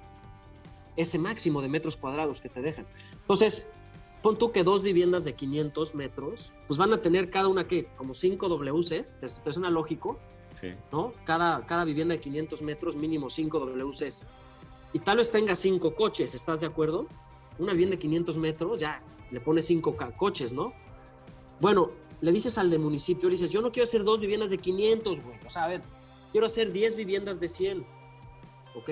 ese 0.97 1.19
máximo 1.19 1.63
de 1.63 1.69
metros 1.69 1.97
cuadrados 1.97 2.41
que 2.41 2.49
te 2.49 2.61
dejan. 2.61 2.87
Entonces, 3.13 3.69
pon 4.23 4.37
tú 4.37 4.51
que 4.51 4.65
dos 4.65 4.83
viviendas 4.83 5.25
de 5.25 5.35
500 5.35 5.95
metros, 5.95 6.53
pues 6.67 6.77
van 6.79 6.93
a 6.93 6.99
tener 6.99 7.31
cada 7.31 7.49
una 7.49 7.69
que 7.69 7.87
como 7.97 8.15
5 8.15 8.49
WCs, 8.49 9.19
¿te, 9.21 9.27
te 9.27 9.53
suena 9.53 9.71
lógico? 9.71 10.19
sí, 10.53 10.75
¿no? 10.93 11.13
Cada, 11.25 11.65
cada 11.67 11.85
vivienda 11.85 12.15
de 12.15 12.21
500 12.21 12.63
metros, 12.63 12.97
mínimo 12.97 13.31
5 13.31 13.59
WCs. 13.61 14.27
Y 14.93 14.99
tal 15.01 15.19
vez 15.19 15.31
tenga 15.31 15.55
5 15.55 15.95
coches, 15.95 16.35
¿estás 16.35 16.61
de 16.61 16.67
acuerdo? 16.67 17.07
Una 17.59 17.73
vivienda 17.73 17.97
de 17.97 18.01
500 18.01 18.37
metros, 18.37 18.81
ya 18.81 19.03
le 19.31 19.41
pones 19.41 19.67
5 19.67 19.97
coches, 20.17 20.53
¿no? 20.53 20.73
Bueno, 21.61 21.91
le 22.21 22.33
dices 22.33 22.59
al 22.59 22.71
de 22.71 22.79
municipio, 22.79 23.29
le 23.29 23.35
dices, 23.35 23.51
yo 23.51 23.63
no 23.63 23.71
quiero 23.71 23.85
hacer 23.85 24.05
dos 24.05 24.21
viviendas 24.21 24.51
de 24.51 24.59
500, 24.59 25.23
güey. 25.23 25.39
O 25.47 25.51
sea, 25.51 25.65
a 25.65 25.69
ver, 25.69 25.83
quiero 26.33 26.47
hacer 26.47 26.73
10 26.73 26.97
viviendas 26.97 27.41
de 27.41 27.49
100, 27.49 27.87
¿ok? 28.75 28.91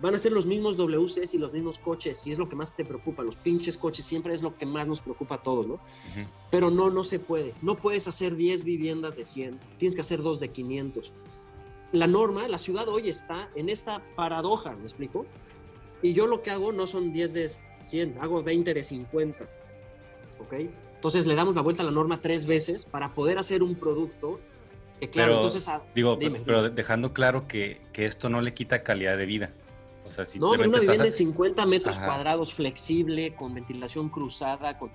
Van 0.00 0.14
a 0.14 0.18
ser 0.18 0.32
los 0.32 0.44
mismos 0.44 0.76
WCs 0.76 1.32
y 1.32 1.38
los 1.38 1.54
mismos 1.54 1.78
coches, 1.78 2.26
y 2.26 2.32
es 2.32 2.38
lo 2.38 2.48
que 2.48 2.56
más 2.56 2.76
te 2.76 2.84
preocupa. 2.84 3.22
Los 3.22 3.36
pinches 3.36 3.78
coches 3.78 4.04
siempre 4.04 4.34
es 4.34 4.42
lo 4.42 4.56
que 4.56 4.66
más 4.66 4.86
nos 4.86 5.00
preocupa 5.00 5.36
a 5.36 5.42
todos, 5.42 5.66
¿no? 5.66 5.80
Pero 6.50 6.70
no, 6.70 6.90
no 6.90 7.02
se 7.02 7.18
puede. 7.18 7.54
No 7.62 7.76
puedes 7.76 8.06
hacer 8.06 8.36
10 8.36 8.64
viviendas 8.64 9.16
de 9.16 9.24
100. 9.24 9.58
Tienes 9.78 9.94
que 9.94 10.02
hacer 10.02 10.20
dos 10.20 10.38
de 10.38 10.50
500. 10.50 11.12
La 11.92 12.06
norma, 12.06 12.46
la 12.46 12.58
ciudad 12.58 12.88
hoy 12.88 13.08
está 13.08 13.48
en 13.54 13.70
esta 13.70 14.02
paradoja, 14.16 14.76
¿me 14.76 14.82
explico? 14.82 15.24
Y 16.02 16.12
yo 16.12 16.26
lo 16.26 16.42
que 16.42 16.50
hago 16.50 16.72
no 16.72 16.86
son 16.86 17.10
10 17.10 17.32
de 17.32 17.48
100, 17.48 18.18
hago 18.20 18.42
20 18.42 18.74
de 18.74 18.82
50. 18.82 19.48
¿Ok? 20.40 20.54
Entonces 21.06 21.26
le 21.26 21.36
damos 21.36 21.54
la 21.54 21.60
vuelta 21.62 21.84
a 21.84 21.86
la 21.86 21.92
norma 21.92 22.20
tres 22.20 22.46
veces 22.46 22.84
para 22.84 23.14
poder 23.14 23.38
hacer 23.38 23.62
un 23.62 23.76
producto 23.76 24.40
que, 24.98 25.08
claro, 25.08 25.28
Pero, 25.34 25.36
entonces... 25.36 25.68
ah, 25.68 25.80
Digo, 25.94 26.16
dime, 26.16 26.42
pero 26.44 26.68
dejando 26.68 27.12
claro 27.12 27.46
que, 27.46 27.80
que 27.92 28.06
esto 28.06 28.28
no 28.28 28.40
le 28.40 28.52
quita 28.54 28.82
calidad 28.82 29.16
de 29.16 29.24
vida. 29.24 29.52
O 30.04 30.10
sea, 30.10 30.24
No, 30.40 30.50
pero 30.50 30.68
una 30.68 30.80
vivienda 30.80 31.04
de 31.04 31.12
50 31.12 31.64
metros 31.66 31.98
Ajá. 31.98 32.06
cuadrados 32.06 32.52
flexible, 32.52 33.36
con 33.36 33.54
ventilación 33.54 34.08
cruzada, 34.08 34.76
con... 34.76 34.88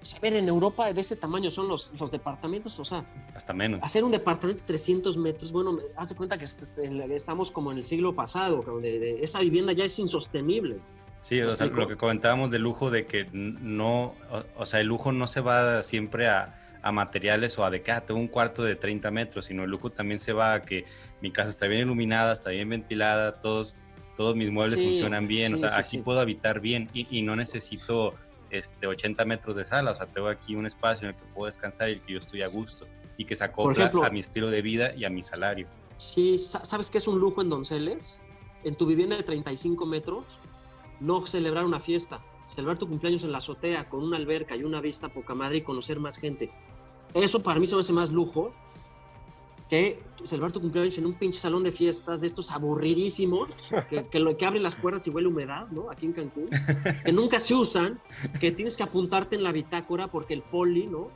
O 0.00 0.04
sea, 0.04 0.18
a 0.18 0.20
ver, 0.20 0.34
en 0.34 0.46
Europa 0.46 0.92
de 0.92 1.00
ese 1.00 1.16
tamaño 1.16 1.50
son 1.50 1.66
los, 1.66 1.92
los 1.98 2.12
departamentos, 2.12 2.78
o 2.78 2.84
sea, 2.84 3.04
hasta 3.34 3.52
menos. 3.52 3.80
hacer 3.82 4.04
un 4.04 4.12
departamento 4.12 4.60
de 4.60 4.66
300 4.68 5.16
metros, 5.16 5.50
bueno, 5.50 5.76
haz 5.96 6.10
de 6.10 6.14
cuenta 6.14 6.38
que 6.38 6.44
est- 6.44 6.62
est- 6.62 6.78
estamos 7.10 7.50
como 7.50 7.72
en 7.72 7.78
el 7.78 7.84
siglo 7.84 8.14
pasado, 8.14 8.62
de- 8.80 9.00
de- 9.00 9.24
esa 9.24 9.40
vivienda 9.40 9.72
ya 9.72 9.86
es 9.86 9.98
insostenible. 9.98 10.78
Sí, 11.26 11.40
¿Me 11.40 11.46
o 11.46 11.56
sea, 11.56 11.66
lo 11.66 11.88
que 11.88 11.96
comentábamos 11.96 12.52
del 12.52 12.62
lujo 12.62 12.88
de 12.92 13.04
que 13.04 13.26
no, 13.32 14.14
o, 14.30 14.44
o 14.58 14.64
sea, 14.66 14.78
el 14.78 14.86
lujo 14.86 15.10
no 15.10 15.26
se 15.26 15.40
va 15.40 15.82
siempre 15.82 16.28
a, 16.28 16.54
a 16.82 16.92
materiales 16.92 17.58
o 17.58 17.64
a 17.64 17.70
de 17.72 17.82
que 17.82 17.90
ah, 17.90 18.06
tengo 18.06 18.20
un 18.20 18.28
cuarto 18.28 18.62
de 18.62 18.76
30 18.76 19.10
metros, 19.10 19.46
sino 19.46 19.64
el 19.64 19.70
lujo 19.70 19.90
también 19.90 20.20
se 20.20 20.32
va 20.32 20.54
a 20.54 20.62
que 20.62 20.84
mi 21.20 21.32
casa 21.32 21.50
está 21.50 21.66
bien 21.66 21.80
iluminada, 21.80 22.32
está 22.32 22.50
bien 22.50 22.68
ventilada, 22.68 23.40
todos, 23.40 23.74
todos 24.16 24.36
mis 24.36 24.52
muebles 24.52 24.78
Sí, 24.78 24.86
funcionan 24.86 25.26
bien, 25.26 25.52
o 25.52 25.56
sí, 25.56 25.62
sea, 25.62 25.70
sí, 25.82 25.96
aquí 25.96 26.04
puedo 26.04 26.20
habitar 26.20 26.60
bien 26.60 26.88
y, 26.92 27.08
y 27.18 27.22
no 27.22 27.34
necesito 27.34 28.14
este, 28.50 28.86
80 28.86 29.24
metros 29.24 29.56
de 29.56 29.64
sala, 29.64 29.90
o 29.90 29.94
sea, 29.96 30.06
tengo 30.06 30.28
aquí 30.28 30.54
un 30.54 30.64
espacio 30.64 31.08
en 31.08 31.14
el 31.16 31.20
que 31.20 31.26
puedo 31.34 31.46
descansar 31.46 31.88
y 31.88 31.94
el 31.94 32.02
que 32.02 32.12
yo 32.12 32.18
estoy 32.20 32.42
a 32.42 32.46
gusto 32.48 32.86
y 33.16 33.24
que 33.24 33.34
se 33.34 33.42
acopla 33.42 33.86
ejemplo- 33.86 34.04
a 34.04 34.10
mi 34.10 34.20
estilo 34.20 34.48
de 34.48 34.62
vida 34.62 34.94
y 34.94 35.04
a 35.04 35.10
mi 35.10 35.24
salario. 35.24 35.66
Sí, 35.96 36.38
sa- 36.38 36.64
¿sabes 36.64 36.88
qué 36.88 36.98
es 36.98 37.08
un 37.08 37.18
lujo 37.18 37.42
en 37.42 37.48
Donceles? 37.50 38.22
En 38.62 38.76
tu 38.76 38.86
vivienda 38.86 39.16
de 39.16 39.22
35 39.24 39.86
metros, 39.86 40.38
no 41.00 41.24
celebrar 41.26 41.64
una 41.64 41.80
fiesta, 41.80 42.22
celebrar 42.44 42.78
tu 42.78 42.88
cumpleaños 42.88 43.24
en 43.24 43.32
la 43.32 43.38
azotea 43.38 43.88
con 43.88 44.02
una 44.02 44.16
alberca 44.16 44.56
y 44.56 44.64
una 44.64 44.80
vista 44.80 45.08
poca 45.08 45.34
madre 45.34 45.58
y 45.58 45.62
conocer 45.62 46.00
más 46.00 46.16
gente. 46.16 46.50
Eso 47.14 47.42
para 47.42 47.60
mí 47.60 47.66
se 47.66 47.74
me 47.74 47.80
hace 47.82 47.92
más 47.92 48.12
lujo 48.12 48.52
que 49.68 50.00
celebrar 50.24 50.52
tu 50.52 50.60
cumpleaños 50.60 50.96
en 50.98 51.06
un 51.06 51.14
pinche 51.14 51.40
salón 51.40 51.64
de 51.64 51.72
fiestas 51.72 52.20
de 52.20 52.28
estos 52.28 52.52
aburridísimos, 52.52 53.48
que, 53.90 54.06
que 54.06 54.20
lo 54.20 54.36
que 54.36 54.46
abre 54.46 54.60
las 54.60 54.76
puertas 54.76 55.04
y 55.06 55.10
huele 55.10 55.26
humedad, 55.28 55.66
¿no? 55.72 55.90
Aquí 55.90 56.06
en 56.06 56.12
Cancún, 56.12 56.48
que 57.04 57.12
nunca 57.12 57.40
se 57.40 57.54
usan, 57.54 58.00
que 58.40 58.52
tienes 58.52 58.76
que 58.76 58.84
apuntarte 58.84 59.34
en 59.34 59.42
la 59.42 59.50
bitácora 59.50 60.06
porque 60.06 60.34
el 60.34 60.42
poli, 60.42 60.86
¿no? 60.86 61.08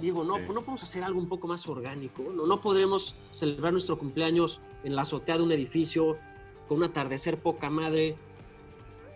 Digo, 0.00 0.24
no, 0.24 0.36
Sí. 0.36 0.42
no 0.48 0.54
podemos 0.60 0.82
hacer 0.82 1.02
algo 1.04 1.18
un 1.18 1.28
poco 1.28 1.46
más 1.48 1.66
orgánico, 1.68 2.22
no, 2.34 2.46
no 2.46 2.60
podremos 2.60 3.16
celebrar 3.32 3.72
nuestro 3.72 3.98
cumpleaños 3.98 4.60
en 4.84 4.94
la 4.94 5.02
azotea 5.02 5.36
de 5.38 5.42
un 5.42 5.52
edificio 5.52 6.16
con 6.68 6.78
un 6.78 6.84
atardecer 6.84 7.40
poca 7.40 7.70
madre. 7.70 8.16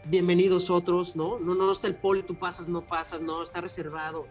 Bienvenidos 0.07 0.71
otros, 0.71 1.15
¿no? 1.15 1.39
No, 1.39 1.55
no, 1.55 1.67
no 1.67 1.73
está 1.73 1.87
el 1.87 1.95
poli, 1.95 2.23
tú 2.23 2.35
pasas, 2.35 2.69
no 2.69 2.81
pasas, 2.81 3.21
no, 3.21 3.43
está 3.43 3.61
reservado. 3.61 4.27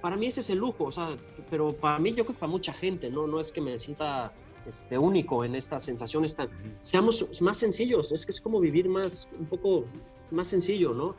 Para 0.00 0.16
mí 0.16 0.26
ese 0.26 0.40
es 0.40 0.50
el 0.50 0.58
lujo, 0.58 0.84
o 0.84 0.92
sea, 0.92 1.16
pero 1.48 1.72
para 1.72 1.98
mí 1.98 2.10
yo 2.10 2.24
creo 2.24 2.34
que 2.34 2.40
para 2.40 2.50
mucha 2.50 2.72
gente, 2.72 3.10
¿no? 3.10 3.26
No 3.26 3.40
es 3.40 3.52
que 3.52 3.60
me 3.60 3.78
sienta 3.78 4.32
este, 4.66 4.98
único 4.98 5.44
en 5.44 5.54
estas 5.54 5.84
sensaciones 5.84 6.34
tan... 6.34 6.50
Seamos 6.80 7.40
más 7.40 7.58
sencillos, 7.58 8.12
es 8.12 8.26
que 8.26 8.32
es 8.32 8.40
como 8.40 8.58
vivir 8.60 8.88
más, 8.88 9.28
un 9.38 9.46
poco 9.46 9.84
más 10.30 10.48
sencillo, 10.48 10.92
¿no? 10.92 11.14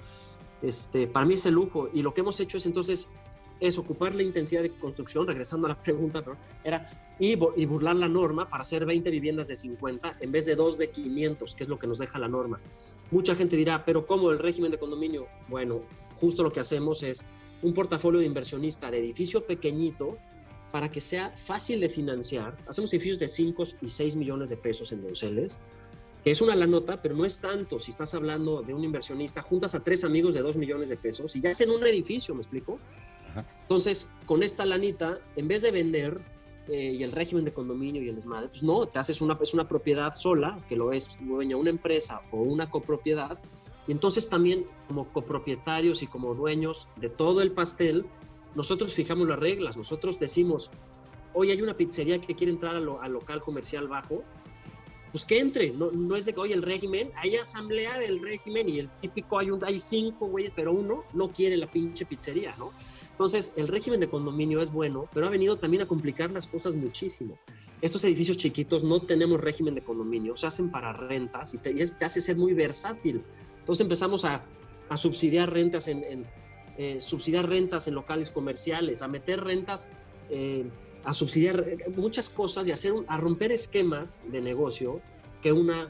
Este, 0.62 1.08
para 1.08 1.26
mí 1.26 1.36
es 1.36 1.46
el 1.46 1.54
lujo 1.54 1.90
y 1.94 2.02
lo 2.02 2.14
que 2.14 2.22
hemos 2.22 2.40
hecho 2.40 2.58
es 2.58 2.66
entonces 2.66 3.08
es 3.60 3.78
ocupar 3.78 4.14
la 4.16 4.24
intensidad 4.24 4.62
de 4.62 4.70
construcción, 4.72 5.28
regresando 5.28 5.68
a 5.68 5.72
la 5.72 5.82
pregunta, 5.82 6.22
¿no? 6.26 6.38
era 6.64 6.88
y, 7.20 7.38
y 7.56 7.66
burlar 7.66 7.96
la 7.96 8.10
norma 8.10 8.50
para 8.50 8.64
hacer 8.64 8.86
20 8.86 9.10
viviendas 9.10 9.48
de 9.48 9.56
50 9.56 10.18
en 10.20 10.32
vez 10.32 10.46
de 10.46 10.56
2 10.56 10.78
de 10.78 10.90
500, 10.90 11.56
que 11.56 11.64
es 11.64 11.70
lo 11.70 11.80
que 11.80 11.88
nos 11.88 12.00
deja 12.00 12.20
la 12.20 12.28
norma. 12.28 12.60
Mucha 13.12 13.36
gente 13.36 13.56
dirá, 13.56 13.86
pero 13.86 14.06
¿cómo 14.06 14.32
el 14.32 14.40
régimen 14.40 14.72
de 14.72 14.78
condominio? 14.78 15.28
Bueno, 15.48 15.82
justo 16.14 16.44
lo 16.44 16.52
que 16.52 16.60
hacemos 16.60 17.04
es 17.04 17.26
un 17.62 17.74
portafolio 17.74 18.20
de 18.20 18.26
inversionista 18.26 18.92
de 18.92 18.98
edificio 18.98 19.46
pequeñito 19.46 20.18
para 20.72 20.92
que 20.92 21.00
sea 21.00 21.32
fácil 21.38 21.80
de 21.80 21.90
financiar. 21.90 22.58
Hacemos 22.68 22.92
edificios 22.94 23.20
de 23.20 23.28
5 23.28 23.64
y 23.82 23.90
6 23.90 24.16
millones 24.18 24.50
de 24.50 24.58
pesos 24.58 24.92
en 24.92 25.02
Donceles, 25.04 25.60
que 26.24 26.32
es 26.32 26.42
una 26.42 26.56
la 26.56 26.68
nota, 26.68 27.00
pero 27.00 27.16
no 27.16 27.24
es 27.24 27.40
tanto. 27.40 27.80
Si 27.80 27.92
estás 27.92 28.14
hablando 28.14 28.62
de 28.62 28.74
un 28.74 28.84
inversionista, 28.84 29.42
juntas 29.42 29.76
a 29.76 29.84
tres 29.84 30.04
amigos 30.04 30.34
de 30.34 30.42
2 30.42 30.58
millones 30.58 30.90
de 30.90 30.98
pesos 30.98 31.36
y 31.36 31.40
ya 31.40 31.52
hacen 31.52 31.70
un 31.70 31.86
edificio, 31.86 32.34
¿me 32.34 32.42
explico? 32.42 32.80
Entonces, 33.66 34.12
con 34.28 34.44
esta 34.44 34.64
lanita, 34.64 35.20
en 35.36 35.48
vez 35.48 35.64
de 35.64 35.72
vender 35.72 36.22
eh, 36.68 36.96
y 37.00 37.02
el 37.02 37.12
régimen 37.12 37.46
de 37.46 37.52
condominio 37.52 38.04
y 38.04 38.10
el 38.10 38.16
desmadre, 38.16 38.48
pues 38.48 38.62
no, 38.62 38.86
te 38.86 39.00
haces 39.00 39.22
una, 39.22 39.36
una 39.54 39.68
propiedad 39.68 40.14
sola, 40.14 40.64
que 40.70 40.76
lo 40.76 40.92
es 40.92 41.18
dueña 41.20 41.58
una 41.58 41.72
empresa 41.72 42.22
o 42.32 42.44
una 42.44 42.70
copropiedad, 42.70 43.40
y 43.88 43.92
entonces 43.92 44.30
también 44.30 44.68
como 44.88 45.12
copropietarios 45.12 46.04
y 46.04 46.08
como 46.08 46.36
dueños 46.36 46.90
de 46.98 47.10
todo 47.10 47.42
el 47.42 47.54
pastel, 47.54 48.06
nosotros 48.54 48.94
fijamos 48.94 49.28
las 49.28 49.40
reglas, 49.40 49.78
nosotros 49.78 50.20
decimos, 50.20 50.70
hoy 51.34 51.50
hay 51.50 51.62
una 51.62 51.76
pizzería 51.76 52.22
que 52.22 52.36
quiere 52.36 52.52
entrar 52.52 52.76
al 52.76 53.12
local 53.12 53.42
comercial 53.42 53.88
bajo, 53.88 54.24
pues 55.12 55.26
que 55.26 55.40
entre, 55.40 55.72
no, 55.72 55.92
no 55.92 56.16
es 56.18 56.26
de 56.26 56.34
que 56.34 56.40
hoy 56.42 56.52
el 56.52 56.62
régimen, 56.62 57.10
hay 57.16 57.36
asamblea 57.36 57.98
del 58.00 58.22
régimen 58.22 58.68
y 58.68 58.80
el 58.80 58.90
típico 59.02 59.40
hay, 59.40 59.50
un, 59.50 59.64
hay 59.64 59.80
cinco 59.80 60.28
güeyes, 60.28 60.52
pero 60.54 60.74
uno 60.74 61.06
no 61.14 61.32
quiere 61.32 61.56
la 61.58 61.68
pinche 61.68 62.06
pizzería, 62.06 62.54
¿no? 62.58 62.74
Entonces, 63.16 63.54
el 63.56 63.70
régimen 63.70 64.02
de 64.02 64.10
condominio 64.10 64.60
es 64.60 64.70
bueno, 64.70 65.08
pero 65.14 65.28
ha 65.28 65.30
venido 65.30 65.56
también 65.56 65.82
a 65.84 65.86
complicar 65.88 66.32
las 66.32 66.48
cosas 66.48 66.76
muchísimo. 66.76 67.40
Estos 67.82 68.04
edificios 68.04 68.36
chiquitos 68.36 68.84
no 68.84 69.00
tenemos 69.00 69.40
régimen 69.40 69.74
de 69.74 69.82
condominio, 69.82 70.36
se 70.36 70.48
hacen 70.48 70.70
para 70.70 70.92
rentas 70.92 71.54
y 71.54 71.60
te, 71.60 71.82
hace 72.04 72.20
ser 72.20 72.36
muy 72.36 72.54
versátil. 72.54 73.24
Entonces 73.60 73.86
empezamos 73.86 74.26
a, 74.26 74.44
subsidiar 74.98 75.50
rentas 75.52 75.88
en, 75.88 76.04
en, 76.04 76.26
eh, 76.78 77.00
subsidiar 77.00 77.48
rentas 77.48 77.88
en 77.88 77.96
locales 77.96 78.30
comerciales, 78.30 79.02
a 79.02 79.08
meter 79.08 79.42
rentas, 79.42 79.88
eh, 80.30 80.70
a 81.06 81.14
subsidiar 81.14 81.62
eh, 81.62 81.78
muchas 81.96 82.30
cosas 82.30 82.68
y 82.68 82.74
hacer 82.74 82.92
un- 82.92 83.06
a 83.08 83.18
romper 83.18 83.54
esquemas 83.54 84.26
de 84.30 84.42
negocio 84.42 85.00
que 85.42 85.54
una 85.54 85.90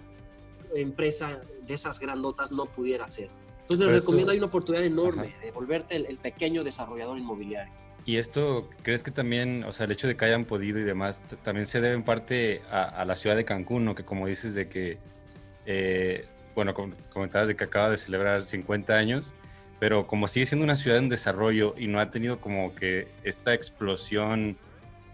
empresa 0.76 1.42
de 1.66 1.74
esas 1.74 2.00
grandotas 2.00 2.52
no 2.52 2.68
pudiera 2.68 3.06
hacer. 3.06 3.32
Entonces 3.66 3.88
les 3.88 3.96
eso- 3.98 4.06
recomiendo, 4.06 4.32
hay 4.32 4.38
una 4.38 4.48
oportunidad 4.48 4.86
enorme 4.86 5.30
Ajá. 5.36 5.46
de 5.46 5.52
volverte 5.52 5.96
el, 5.96 6.06
el 6.06 6.18
pequeño 6.18 6.64
desarrollador 6.64 7.18
inmobiliario. 7.18 7.74
Y 8.06 8.18
esto, 8.18 8.70
¿crees 8.84 9.02
que 9.04 9.10
también, 9.10 9.64
o 9.64 9.74
sea, 9.74 9.86
el 9.88 9.92
hecho 9.92 10.08
de 10.08 10.16
que 10.16 10.26
hayan 10.26 10.46
podido 10.46 10.78
y 10.80 10.84
demás, 10.84 11.20
también 11.44 11.66
se 11.66 11.82
debe 11.82 11.96
en 11.96 12.04
parte 12.04 12.62
a, 12.70 12.84
a 12.84 13.04
la 13.06 13.16
ciudad 13.16 13.36
de 13.36 13.46
Cancún, 13.46 13.84
¿no? 13.86 13.96
Que 13.96 14.06
como 14.06 14.28
dices 14.28 14.54
de 14.54 14.70
que 14.70 15.00
eh, 15.66 16.26
bueno, 16.54 16.74
comentabas 17.12 17.48
de 17.48 17.56
que 17.56 17.64
acaba 17.64 17.90
de 17.90 17.98
celebrar 17.98 18.42
50 18.44 18.94
años, 18.94 19.34
pero 19.80 20.08
como 20.08 20.28
sigue 20.28 20.46
siendo 20.46 20.64
una 20.64 20.76
ciudad 20.76 21.00
en 21.00 21.10
desarrollo 21.10 21.74
y 21.78 21.88
no 21.88 22.00
ha 22.00 22.12
tenido 22.12 22.40
como 22.40 22.74
que 22.76 23.08
esta 23.24 23.54
explosión 23.54 24.58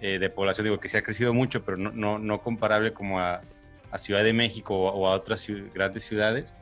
eh, 0.02 0.20
de 0.20 0.30
población, 0.30 0.66
digo 0.66 0.80
que 0.80 0.88
se 0.90 0.98
ha 0.98 1.02
crecido 1.04 1.34
mucho, 1.34 1.64
pero 1.64 1.78
no, 1.78 1.92
no, 1.92 2.20
no 2.20 2.42
comparable 2.42 2.94
como 2.94 3.20
a, 3.20 3.42
a, 3.90 3.98
Ciudad 3.98 4.24
de 4.24 4.34
México 4.34 4.76
o, 4.78 5.08
a 5.08 5.14
otras 5.16 5.48
grandes 5.74 6.04
ciudades, 6.04 6.56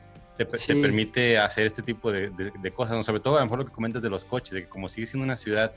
te, 0.44 0.58
te, 0.58 0.76
permite 0.76 1.38
hacer 1.38 1.66
este 1.66 1.82
tipo 1.82 2.12
de, 2.12 2.30
de, 2.30 2.70
cosas, 2.72 2.96
¿no? 2.96 3.02
sobre 3.02 3.20
todo 3.20 3.36
a 3.36 3.40
lo 3.40 3.46
mejor 3.46 3.58
lo 3.60 3.66
que 3.66 3.72
comentas 3.72 4.02
de 4.02 4.10
los 4.10 4.24
coches, 4.24 4.52
de 4.52 4.62
que 4.62 4.68
como 4.68 4.88
sigue 4.88 5.06
siendo 5.06 5.24
una 5.24 5.36
ciudad 5.36 5.72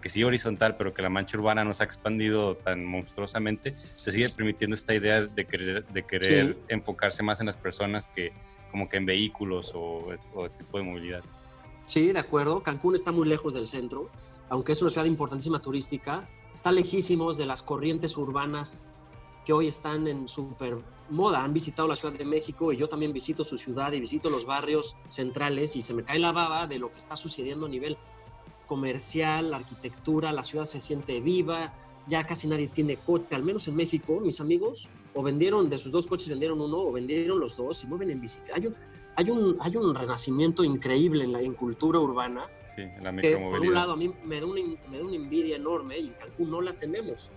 que 0.00 0.08
sigue 0.08 0.24
horizontal, 0.24 0.76
pero 0.76 0.94
que 0.94 1.02
la 1.02 1.08
mancha 1.08 1.36
urbana 1.36 1.64
no 1.64 1.74
se 1.74 1.82
ha 1.82 1.86
expandido 1.86 2.56
tan 2.56 2.84
monstruosamente, 2.84 3.72
se 3.72 4.12
sigue 4.12 4.28
permitiendo 4.36 4.74
esta 4.74 4.94
idea 4.94 5.22
de 5.22 5.46
querer, 5.46 5.86
de 5.86 6.02
querer 6.04 6.56
enfocarse 6.68 7.22
más 7.22 7.40
en 7.40 7.46
las 7.46 7.56
personas 7.56 8.06
que 8.06 8.32
como 8.70 8.88
que 8.88 8.98
en 8.98 9.06
vehículos 9.06 9.72
o, 9.74 10.12
o 10.34 10.50
tipo 10.50 10.78
de 10.78 10.84
movilidad. 10.84 11.22
Sí, 11.86 12.12
de 12.12 12.18
acuerdo. 12.18 12.62
Cancún 12.62 12.94
está 12.94 13.12
muy 13.12 13.26
lejos 13.26 13.54
del 13.54 13.66
centro, 13.66 14.10
aunque 14.50 14.72
es 14.72 14.82
una 14.82 14.90
ciudad 14.90 15.06
importantísima 15.06 15.60
turística, 15.60 16.28
está 16.54 16.70
lejísimos 16.70 17.36
de 17.38 17.46
las 17.46 17.62
corrientes 17.62 18.16
urbanas 18.16 18.80
que 19.48 19.54
hoy 19.54 19.66
están 19.66 20.06
en 20.06 20.28
super 20.28 20.76
moda. 21.08 21.42
Han 21.42 21.54
visitado 21.54 21.88
la 21.88 21.96
Ciudad 21.96 22.12
de 22.12 22.26
México 22.26 22.70
y 22.70 22.76
yo 22.76 22.86
también 22.86 23.14
visito 23.14 23.46
su 23.46 23.56
ciudad 23.56 23.90
y 23.94 23.98
visito 23.98 24.28
los 24.28 24.44
barrios 24.44 24.94
centrales 25.08 25.74
y 25.74 25.80
se 25.80 25.94
me 25.94 26.04
cae 26.04 26.18
la 26.18 26.32
baba 26.32 26.66
de 26.66 26.78
lo 26.78 26.92
que 26.92 26.98
está 26.98 27.16
sucediendo 27.16 27.64
a 27.64 27.68
nivel 27.70 27.96
comercial, 28.66 29.54
arquitectura, 29.54 30.34
la 30.34 30.42
ciudad 30.42 30.66
se 30.66 30.80
siente 30.80 31.20
viva, 31.20 31.72
ya 32.06 32.26
casi 32.26 32.46
nadie 32.46 32.68
tiene 32.68 32.98
coche, 32.98 33.34
al 33.34 33.42
menos 33.42 33.66
en 33.68 33.76
México, 33.76 34.20
mis 34.20 34.38
amigos, 34.42 34.90
o 35.14 35.22
vendieron 35.22 35.70
de 35.70 35.78
sus 35.78 35.92
dos 35.92 36.06
coches, 36.06 36.28
vendieron 36.28 36.60
uno 36.60 36.80
o 36.80 36.92
vendieron 36.92 37.40
los 37.40 37.56
dos 37.56 37.82
y 37.84 37.86
mueven 37.86 38.10
en 38.10 38.20
bicicleta. 38.20 38.54
Hay 38.54 38.66
un, 38.66 38.76
hay 39.16 39.30
un, 39.30 39.56
hay 39.60 39.76
un 39.78 39.94
renacimiento 39.94 40.62
increíble 40.62 41.24
en 41.24 41.32
la 41.32 41.40
en 41.40 41.54
cultura 41.54 41.98
urbana. 41.98 42.44
Sí, 42.74 42.82
en 42.82 43.02
la 43.02 43.16
que 43.16 43.34
por 43.34 43.60
un 43.60 43.72
lado 43.72 43.92
a 43.94 43.96
mí 43.96 44.12
me 44.26 44.40
da, 44.40 44.46
una, 44.46 44.60
me 44.90 44.98
da 44.98 45.04
una 45.04 45.16
envidia 45.16 45.56
enorme 45.56 45.98
y 46.00 46.08
en 46.08 46.12
Cancún 46.12 46.50
no 46.50 46.60
la 46.60 46.74
tenemos. 46.74 47.30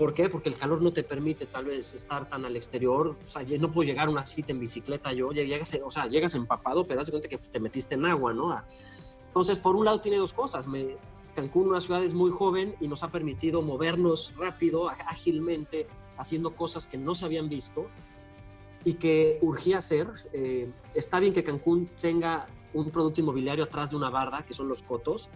¿Por 0.00 0.14
qué? 0.14 0.30
Porque 0.30 0.48
el 0.48 0.56
calor 0.56 0.80
no 0.80 0.94
te 0.94 1.02
permite 1.02 1.44
tal 1.44 1.66
vez 1.66 1.92
estar 1.92 2.26
tan 2.26 2.46
al 2.46 2.56
exterior. 2.56 3.18
O 3.22 3.26
sea, 3.26 3.42
no 3.58 3.70
puedo 3.70 3.86
llegar 3.86 4.08
a 4.08 4.10
una 4.10 4.24
cita 4.24 4.50
en 4.50 4.58
bicicleta 4.58 5.12
yo. 5.12 5.30
Llegas, 5.30 5.78
o 5.84 5.90
sea, 5.90 6.06
llegas 6.06 6.34
empapado, 6.34 6.86
pero 6.86 7.00
das 7.00 7.10
cuenta 7.10 7.28
que 7.28 7.36
te 7.36 7.60
metiste 7.60 7.96
en 7.96 8.06
agua, 8.06 8.32
¿no? 8.32 8.58
Entonces, 9.26 9.58
por 9.58 9.76
un 9.76 9.84
lado 9.84 10.00
tiene 10.00 10.16
dos 10.16 10.32
cosas. 10.32 10.66
Me, 10.68 10.96
Cancún, 11.34 11.68
una 11.68 11.82
ciudad 11.82 12.02
es 12.02 12.14
muy 12.14 12.30
joven 12.30 12.76
y 12.80 12.88
nos 12.88 13.02
ha 13.02 13.10
permitido 13.10 13.60
movernos 13.60 14.34
rápido, 14.38 14.88
ágilmente, 14.88 15.86
haciendo 16.16 16.56
cosas 16.56 16.88
que 16.88 16.96
no 16.96 17.14
se 17.14 17.26
habían 17.26 17.50
visto 17.50 17.84
y 18.86 18.94
que 18.94 19.38
urgía 19.42 19.76
hacer. 19.76 20.08
Eh, 20.32 20.72
está 20.94 21.20
bien 21.20 21.34
que 21.34 21.44
Cancún 21.44 21.90
tenga 22.00 22.46
un 22.72 22.90
producto 22.90 23.20
inmobiliario 23.20 23.64
atrás 23.64 23.90
de 23.90 23.96
una 23.96 24.08
barda, 24.08 24.46
que 24.46 24.54
son 24.54 24.66
los 24.66 24.82
cotos, 24.82 25.28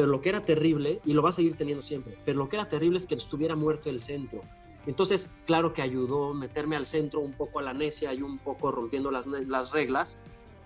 pero 0.00 0.12
lo 0.12 0.22
que 0.22 0.30
era 0.30 0.42
terrible, 0.46 1.02
y 1.04 1.12
lo 1.12 1.20
va 1.20 1.28
a 1.28 1.32
seguir 1.32 1.58
teniendo 1.58 1.82
siempre, 1.82 2.16
pero 2.24 2.38
lo 2.38 2.48
que 2.48 2.56
era 2.56 2.66
terrible 2.70 2.96
es 2.96 3.06
que 3.06 3.16
estuviera 3.16 3.54
muerto 3.54 3.90
el 3.90 4.00
centro. 4.00 4.40
Entonces, 4.86 5.36
claro 5.44 5.74
que 5.74 5.82
ayudó 5.82 6.32
meterme 6.32 6.74
al 6.74 6.86
centro 6.86 7.20
un 7.20 7.34
poco 7.34 7.58
a 7.58 7.62
la 7.62 7.74
necia 7.74 8.14
y 8.14 8.22
un 8.22 8.38
poco 8.38 8.72
rompiendo 8.72 9.10
las, 9.10 9.26
las 9.26 9.72
reglas, 9.72 10.16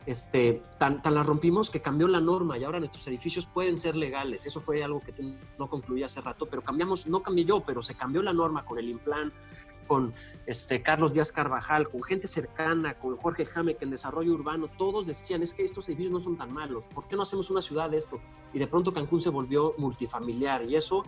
este, 0.07 0.62
tan, 0.79 1.01
tan 1.01 1.14
la 1.14 1.23
rompimos 1.23 1.71
que 1.71 1.81
cambió 1.81 2.09
la 2.09 2.21
norma 2.21 2.59
y 2.59 2.64
ahora 2.64 2.79
nuestros 2.79 3.07
edificios 3.09 3.47
pueden 3.47 3.79
ser 3.79 3.97
legales. 3.97 4.47
Eso 4.47 4.61
fue 4.61 4.83
algo 4.85 5.01
que 5.01 5.14
no 5.59 5.69
concluí 5.69 6.03
hace 6.03 6.21
rato, 6.21 6.47
pero 6.47 6.62
cambiamos, 6.62 7.07
no 7.07 7.23
cambié 7.23 7.45
yo, 7.45 7.61
pero 7.61 7.83
se 7.83 7.95
cambió 7.95 8.23
la 8.23 8.33
norma 8.33 8.64
con 8.64 8.79
el 8.79 8.88
Implan, 8.88 9.33
con 9.87 10.12
este, 10.47 10.83
Carlos 10.83 11.14
Díaz 11.14 11.33
Carvajal, 11.33 11.88
con 11.90 12.03
gente 12.03 12.27
cercana, 12.27 12.99
con 12.99 13.17
Jorge 13.17 13.47
Jame, 13.47 13.77
que 13.77 13.85
en 13.85 13.90
desarrollo 13.90 14.33
urbano, 14.33 14.69
todos 14.79 15.07
decían, 15.07 15.43
es 15.43 15.55
que 15.55 15.62
estos 15.64 15.88
edificios 15.88 16.12
no 16.12 16.21
son 16.21 16.37
tan 16.37 16.53
malos, 16.53 16.85
¿por 16.87 17.07
qué 17.09 17.17
no 17.17 17.23
hacemos 17.23 17.51
una 17.51 17.62
ciudad 17.62 17.90
de 17.90 17.99
esto? 17.99 18.21
Y 18.53 18.59
de 18.59 18.67
pronto 18.67 18.93
Cancún 18.93 19.21
se 19.21 19.31
volvió 19.31 19.75
multifamiliar 19.79 20.64
y 20.64 20.77
eso 20.77 21.05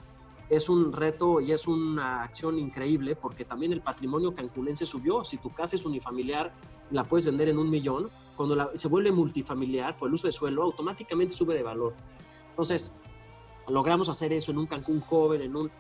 es 0.49 0.69
un 0.69 0.93
reto 0.93 1.41
y 1.41 1.53
es 1.53 1.67
una 1.67 2.23
acción 2.23 2.59
increíble 2.59 3.17
porque 3.17 3.45
también 3.45 3.73
el 3.73 3.81
patrimonio 3.81 4.35
cancunense 4.35 4.87
subió. 4.87 5.25
Si 5.25 5.39
tu 5.39 5.53
casa 5.53 5.77
es 5.77 5.85
unifamiliar, 5.85 6.53
la 6.91 7.05
puedes 7.05 7.27
vender 7.27 7.49
en 7.49 7.59
un 7.59 7.69
millón 7.69 8.11
cuando 8.37 8.71
se 8.75 8.89
vuelve 8.89 9.11
multifamiliar 9.11 9.97
por 9.97 10.09
el 10.09 10.15
uso 10.15 10.27
de 10.27 10.33
suelo, 10.33 10.63
automáticamente 10.63 11.35
sube 11.35 11.55
de 11.55 11.63
valor. 11.63 11.95
Entonces, 12.51 12.93
logramos 13.69 14.09
hacer 14.09 14.33
eso 14.33 14.53
en 14.53 14.59
un 14.59 14.67
Cancún 14.67 15.01
joven, 15.01 15.43
en 15.43 15.57
un... 15.57 15.71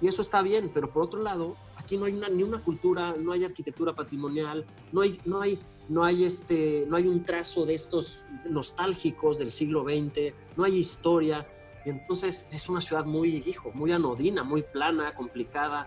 Y 0.00 0.08
eso 0.08 0.22
está 0.22 0.42
bien, 0.42 0.70
pero 0.72 0.92
por 0.92 1.02
otro 1.02 1.22
lado, 1.22 1.56
aquí 1.76 1.96
no 1.96 2.04
hay 2.04 2.12
una, 2.12 2.28
ni 2.28 2.42
una 2.42 2.62
cultura, 2.62 3.14
no 3.18 3.32
hay 3.32 3.44
arquitectura 3.44 3.94
patrimonial, 3.94 4.64
no 4.92 5.00
hay, 5.00 5.20
no 5.24 5.40
hay, 5.40 5.58
no 5.88 6.04
hay, 6.04 6.24
este, 6.24 6.84
no 6.86 6.96
hay 6.96 7.06
un 7.06 7.24
trazo 7.24 7.64
de 7.64 7.74
estos 7.74 8.24
nostálgicos 8.48 9.38
del 9.38 9.50
siglo 9.50 9.84
XX, 9.84 10.34
no 10.56 10.64
hay 10.64 10.76
historia. 10.76 11.46
Y 11.86 11.90
entonces 11.90 12.48
es 12.50 12.68
una 12.68 12.80
ciudad 12.80 13.04
muy, 13.04 13.44
hijo, 13.46 13.70
muy 13.72 13.92
anodina, 13.92 14.42
muy 14.42 14.62
plana, 14.62 15.14
complicada. 15.14 15.86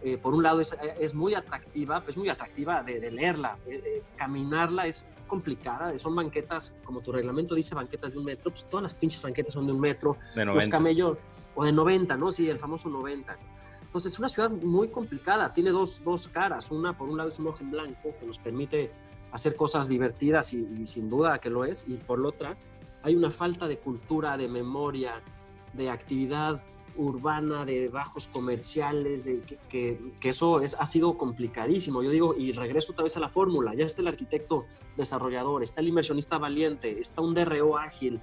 Eh, 0.00 0.16
por 0.16 0.32
un 0.32 0.44
lado 0.44 0.60
es, 0.60 0.76
es, 1.00 1.12
muy 1.12 1.34
atractiva, 1.34 2.04
es 2.06 2.16
muy 2.16 2.28
atractiva 2.28 2.84
de, 2.84 3.10
leerla, 3.10 3.58
eh, 3.66 3.82
eh, 3.84 4.02
caminarla 4.14 4.86
es 4.86 5.06
complicada, 5.26 5.98
son 5.98 6.14
banquetas, 6.14 6.78
como 6.84 7.00
tu 7.00 7.10
reglamento 7.10 7.56
dice, 7.56 7.74
banquetas 7.74 8.12
de 8.12 8.18
un 8.18 8.26
metro, 8.26 8.52
pues 8.52 8.68
todas 8.68 8.84
las 8.84 8.94
pinches 8.94 9.22
banquetas 9.22 9.52
son 9.52 9.66
de 9.66 9.72
un 9.72 9.80
metro, 9.80 10.16
de 10.36 10.44
90. 10.44 10.54
los 10.54 10.68
camellos, 10.68 11.18
o 11.56 11.64
de 11.64 11.72
90, 11.72 12.16
¿no? 12.16 12.30
Sí, 12.30 12.48
el 12.48 12.60
famoso 12.60 12.88
90. 12.88 13.36
Entonces 13.82 14.12
es 14.12 14.18
una 14.20 14.28
ciudad 14.28 14.50
muy 14.52 14.88
complicada, 14.88 15.52
tiene 15.52 15.70
dos, 15.70 16.02
dos 16.04 16.28
caras, 16.28 16.70
una 16.70 16.96
por 16.96 17.10
un 17.10 17.18
lado 17.18 17.30
es 17.30 17.40
un 17.40 17.48
ojo 17.48 17.58
en 17.60 17.72
blanco 17.72 18.14
que 18.18 18.24
nos 18.24 18.38
permite 18.38 18.92
hacer 19.32 19.56
cosas 19.56 19.88
divertidas 19.88 20.52
y, 20.52 20.64
y 20.80 20.86
sin 20.86 21.10
duda 21.10 21.40
que 21.40 21.50
lo 21.50 21.64
es, 21.64 21.86
y 21.88 21.94
por 21.94 22.20
la 22.20 22.28
otra 22.28 22.56
hay 23.02 23.16
una 23.16 23.30
falta 23.30 23.66
de 23.66 23.78
cultura, 23.78 24.36
de 24.36 24.48
memoria, 24.48 25.22
de 25.72 25.90
actividad 25.90 26.62
urbana, 26.96 27.64
de 27.64 27.88
bajos 27.88 28.26
comerciales, 28.28 29.24
de 29.24 29.40
que, 29.68 29.98
que, 30.20 30.28
eso 30.28 30.60
es, 30.60 30.76
ha 30.78 30.86
sido 30.86 31.16
complicadísimo. 31.16 32.02
Yo 32.02 32.10
digo, 32.10 32.34
y 32.36 32.52
regreso 32.52 32.92
otra 32.92 33.04
vez 33.04 33.16
a 33.16 33.20
la 33.20 33.28
fórmula, 33.28 33.74
ya 33.74 33.86
está 33.86 34.02
el 34.02 34.08
arquitecto 34.08 34.66
desarrollador, 34.96 35.62
está 35.62 35.80
el 35.80 35.88
inversionista 35.88 36.38
valiente, 36.38 36.98
está 36.98 37.22
un 37.22 37.34
DRO 37.34 37.78
ágil, 37.78 38.20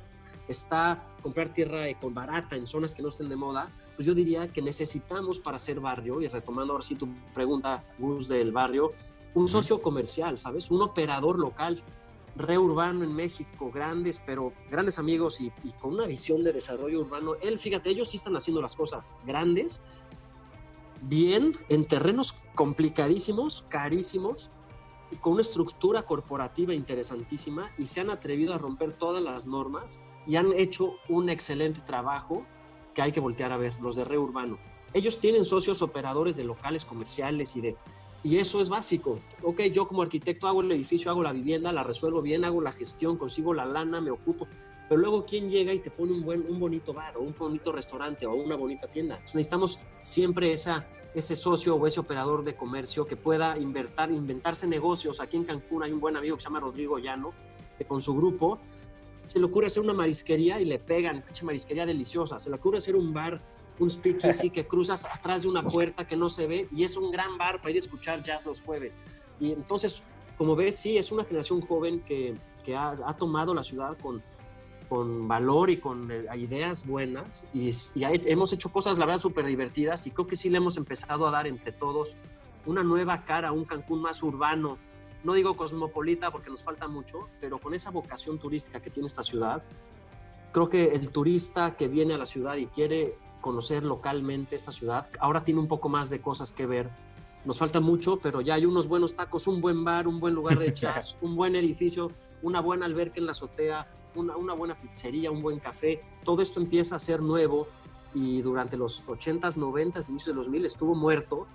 está 0.47 1.03
comprar 1.21 1.49
tierra 1.49 1.85
con 1.99 2.13
barata 2.13 2.55
en 2.55 2.67
zonas 2.67 2.93
que 2.93 3.01
no 3.01 3.09
estén 3.09 3.29
de 3.29 3.35
moda, 3.35 3.71
pues 3.95 4.05
yo 4.05 4.13
diría 4.13 4.47
que 4.47 4.61
necesitamos 4.61 5.39
para 5.39 5.57
hacer 5.57 5.79
barrio, 5.79 6.21
y 6.21 6.27
retomando 6.27 6.73
ahora 6.73 6.83
sí 6.83 6.95
tu 6.95 7.07
pregunta, 7.33 7.83
Gus, 7.97 8.27
del 8.27 8.51
barrio, 8.51 8.91
un 9.33 9.47
socio 9.47 9.81
comercial, 9.81 10.37
¿sabes? 10.37 10.71
Un 10.71 10.81
operador 10.81 11.39
local 11.39 11.83
re 12.37 12.57
urbano 12.57 13.03
en 13.03 13.13
México, 13.13 13.71
grandes, 13.73 14.21
pero 14.25 14.53
grandes 14.69 14.99
amigos 14.99 15.41
y, 15.41 15.51
con 15.79 15.93
una 15.93 16.05
visión 16.05 16.43
de 16.43 16.53
desarrollo 16.53 16.99
urbano. 17.01 17.35
Él, 17.41 17.59
fíjate, 17.59 17.89
ellos 17.89 18.09
sí 18.09 18.17
están 18.17 18.35
haciendo 18.35 18.61
las 18.61 18.75
cosas 18.75 19.09
grandes, 19.25 19.81
bien, 21.01 21.57
en 21.69 21.85
terrenos 21.85 22.35
complicadísimos, 22.55 23.65
carísimos, 23.69 24.49
y 25.09 25.15
con 25.17 25.33
una 25.33 25.41
estructura 25.41 26.03
corporativa 26.03 26.73
interesantísima, 26.73 27.71
y 27.77 27.85
se 27.85 28.01
han 28.01 28.09
atrevido 28.09 28.53
a 28.53 28.57
romper 28.57 28.93
todas 28.93 29.23
las 29.23 29.47
normas 29.47 30.01
y 30.25 30.35
han 30.35 30.51
hecho 30.53 30.95
un 31.07 31.29
excelente 31.29 31.79
trabajo 31.81 32.45
que 32.93 33.01
hay 33.01 33.11
que 33.11 33.19
voltear 33.19 33.51
a 33.51 33.57
ver, 33.57 33.73
los 33.79 33.95
de 33.95 34.03
re 34.03 34.17
urbano. 34.17 34.57
Ellos 34.93 35.19
tienen 35.19 35.45
socios 35.45 35.81
operadores 35.81 36.35
de 36.35 36.43
locales 36.43 36.83
comerciales 36.83 37.55
y 37.55 37.61
de 37.61 37.77
y 38.27 38.39
eso 38.39 38.59
es 38.59 38.67
básico. 38.67 39.21
Ok, 39.41 39.61
yo 39.71 39.87
como 39.87 40.01
arquitecto 40.01 40.47
hago 40.47 40.59
el 40.59 40.69
edificio, 40.73 41.09
hago 41.09 41.23
la 41.23 41.31
vivienda, 41.31 41.71
la 41.71 41.83
resuelvo 41.83 42.21
bien, 42.21 42.43
hago 42.43 42.61
la 42.61 42.73
gestión, 42.73 43.15
consigo 43.15 43.53
la 43.53 43.65
lana, 43.65 44.01
me 44.01 44.11
ocupo. 44.11 44.49
Pero 44.89 44.99
luego, 44.99 45.25
¿quién 45.25 45.49
llega 45.49 45.73
y 45.73 45.79
te 45.79 45.91
pone 45.91 46.11
un, 46.11 46.23
buen, 46.23 46.45
un 46.45 46.59
bonito 46.59 46.93
bar 46.93 47.15
o 47.15 47.21
un 47.21 47.33
bonito 47.37 47.71
restaurante 47.71 48.25
o 48.25 48.35
una 48.35 48.57
bonita 48.57 48.87
tienda? 48.87 49.17
necesitamos 49.21 49.79
siempre 50.01 50.51
esa, 50.51 50.85
ese 51.15 51.37
socio 51.37 51.77
o 51.77 51.87
ese 51.87 52.01
operador 52.01 52.43
de 52.43 52.53
comercio 52.53 53.07
que 53.07 53.15
pueda 53.15 53.57
invertir, 53.57 54.11
inventarse 54.11 54.67
negocios. 54.67 55.21
Aquí 55.21 55.37
en 55.37 55.45
Cancún 55.45 55.83
hay 55.83 55.93
un 55.93 56.01
buen 56.01 56.17
amigo 56.17 56.35
que 56.35 56.41
se 56.41 56.49
llama 56.49 56.59
Rodrigo 56.59 56.99
Llano, 56.99 57.33
que 57.77 57.85
con 57.85 58.01
su 58.01 58.13
grupo 58.13 58.59
se 59.21 59.39
le 59.39 59.45
ocurre 59.45 59.67
hacer 59.67 59.83
una 59.83 59.93
marisquería 59.93 60.59
y 60.59 60.65
le 60.65 60.79
pegan, 60.79 61.23
pinche 61.23 61.45
marisquería 61.45 61.85
deliciosa. 61.85 62.39
Se 62.39 62.49
le 62.49 62.57
ocurre 62.57 62.79
hacer 62.79 62.97
un 62.97 63.13
bar 63.13 63.41
un 63.79 63.89
speakeasy 63.89 64.49
que 64.51 64.65
cruzas 64.65 65.05
atrás 65.05 65.43
de 65.43 65.49
una 65.49 65.61
puerta 65.61 66.05
que 66.05 66.15
no 66.15 66.29
se 66.29 66.47
ve 66.47 66.67
y 66.71 66.83
es 66.83 66.97
un 66.97 67.11
gran 67.11 67.37
bar 67.37 67.57
para 67.57 67.71
ir 67.71 67.77
a 67.77 67.79
escuchar 67.79 68.21
jazz 68.23 68.45
los 68.45 68.61
jueves. 68.61 68.97
Y 69.39 69.51
entonces, 69.51 70.03
como 70.37 70.55
ves, 70.55 70.75
sí, 70.77 70.97
es 70.97 71.11
una 71.11 71.23
generación 71.23 71.61
joven 71.61 72.01
que, 72.01 72.35
que 72.63 72.75
ha, 72.75 72.89
ha, 72.89 73.13
tomado 73.15 73.53
la 73.53 73.63
ciudad 73.63 73.97
con, 73.97 74.21
con 74.89 75.27
valor 75.27 75.69
y 75.69 75.77
con 75.77 76.11
eh, 76.11 76.25
ideas 76.37 76.85
buenas 76.85 77.47
y, 77.53 77.69
y 77.69 78.03
hemos 78.03 78.53
hecho 78.53 78.71
cosas, 78.71 78.97
la 78.97 79.05
verdad, 79.05 79.21
súper 79.21 79.45
divertidas 79.45 80.07
y 80.07 80.11
creo 80.11 80.27
que 80.27 80.35
sí 80.35 80.49
le 80.49 80.57
hemos 80.57 80.77
empezado 80.77 81.27
a 81.27 81.31
dar 81.31 81.47
entre 81.47 81.71
todos 81.71 82.15
una 82.65 82.83
nueva 82.83 83.23
cara, 83.23 83.51
un 83.51 83.65
Cancún 83.65 84.01
más 84.01 84.21
urbano. 84.21 84.77
No 85.23 85.33
digo 85.33 85.57
cosmopolita 85.57 86.31
porque 86.31 86.49
nos 86.49 86.61
falta 86.61 86.87
mucho, 86.87 87.29
pero 87.41 87.57
con 87.57 87.73
esa 87.73 87.89
vocación 87.89 88.37
turística 88.37 88.81
que 88.81 88.89
tiene 88.89 89.07
esta 89.07 89.23
ciudad, 89.23 89.63
creo 90.51 90.69
que 90.69 90.93
el 90.93 91.09
turista 91.09 91.75
que 91.75 91.87
viene 91.87 92.13
a 92.13 92.17
la 92.17 92.25
ciudad 92.25 92.55
y 92.55 92.67
quiere 92.67 93.15
conocer 93.47 93.85
localmente 93.85 94.57
esta 94.57 94.73
ciudad. 94.73 95.07
Ahora 95.21 95.45
tiene 95.45 95.61
un 95.61 95.69
poco 95.69 95.87
más 95.87 96.09
de 96.09 96.19
cosas 96.19 96.51
que 96.51 96.65
ver 96.65 96.89
nos 97.45 97.59
falta 97.59 97.79
mucho, 97.79 98.19
pero 98.19 98.41
ya 98.41 98.55
hay 98.55 98.65
unos 98.65 98.89
buenos 98.89 99.15
tacos, 99.15 99.47
un 99.47 99.61
buen 99.61 99.81
bar, 99.85 100.05
un 100.05 100.19
buen 100.19 100.33
lugar 100.33 100.59
de 100.59 100.73
jazz, 100.75 101.15
un 101.21 101.33
buen 101.33 101.55
edificio, 101.55 102.11
una 102.41 102.59
buena 102.59 102.85
alberca 102.85 103.21
en 103.21 103.25
la 103.25 103.31
azotea, 103.31 103.87
una, 104.15 104.35
una, 104.35 104.53
buena 104.53 104.75
pizzería, 104.75 105.31
un 105.31 105.41
buen 105.41 105.59
café. 105.59 106.03
Todo 106.25 106.41
esto 106.41 106.59
empieza 106.59 106.97
a 106.97 106.99
ser 106.99 107.21
nuevo 107.21 107.69
y 108.13 108.41
durante 108.41 108.75
los 108.75 109.05
80s, 109.05 109.55
90s, 109.55 110.09
inicios 110.09 110.25
de 110.25 110.33
los 110.33 110.47
2000 110.47 110.65
estuvo 110.65 110.93
muerto 110.93 111.47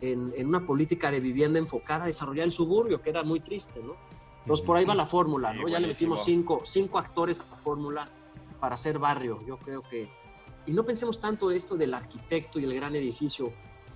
en, 0.00 0.32
en, 0.36 0.46
una 0.46 0.64
política 0.64 1.10
de 1.10 1.18
vivienda 1.18 1.58
enfocada 1.58 2.04
a 2.04 2.06
desarrollar 2.06 2.44
el 2.44 2.52
suburbio, 2.52 3.02
que 3.02 3.10
era 3.10 3.24
muy 3.24 3.40
triste, 3.40 3.82
¿no? 3.82 3.96
Entonces 4.42 4.64
por 4.64 4.76
ahí 4.76 4.84
va 4.84 4.94
la 4.94 5.06
fórmula, 5.06 5.52
¿no? 5.52 5.66
ya 5.66 5.80
le 5.80 5.88
metimos 5.88 6.24
cinco, 6.24 6.60
cinco 6.64 6.98
actores 6.98 7.40
a 7.40 7.46
la 7.50 7.56
fórmula 7.56 8.08
para 8.60 8.76
hacer 8.76 9.00
barrio. 9.00 9.40
Yo 9.44 9.58
creo 9.58 9.82
que... 9.82 10.21
Y 10.66 10.72
no 10.72 10.84
pensemos 10.84 11.20
tanto 11.20 11.50
esto 11.50 11.76
del 11.76 11.94
arquitecto 11.94 12.58
y 12.58 12.64
el 12.64 12.74
gran 12.74 12.94
edificio 12.94 13.52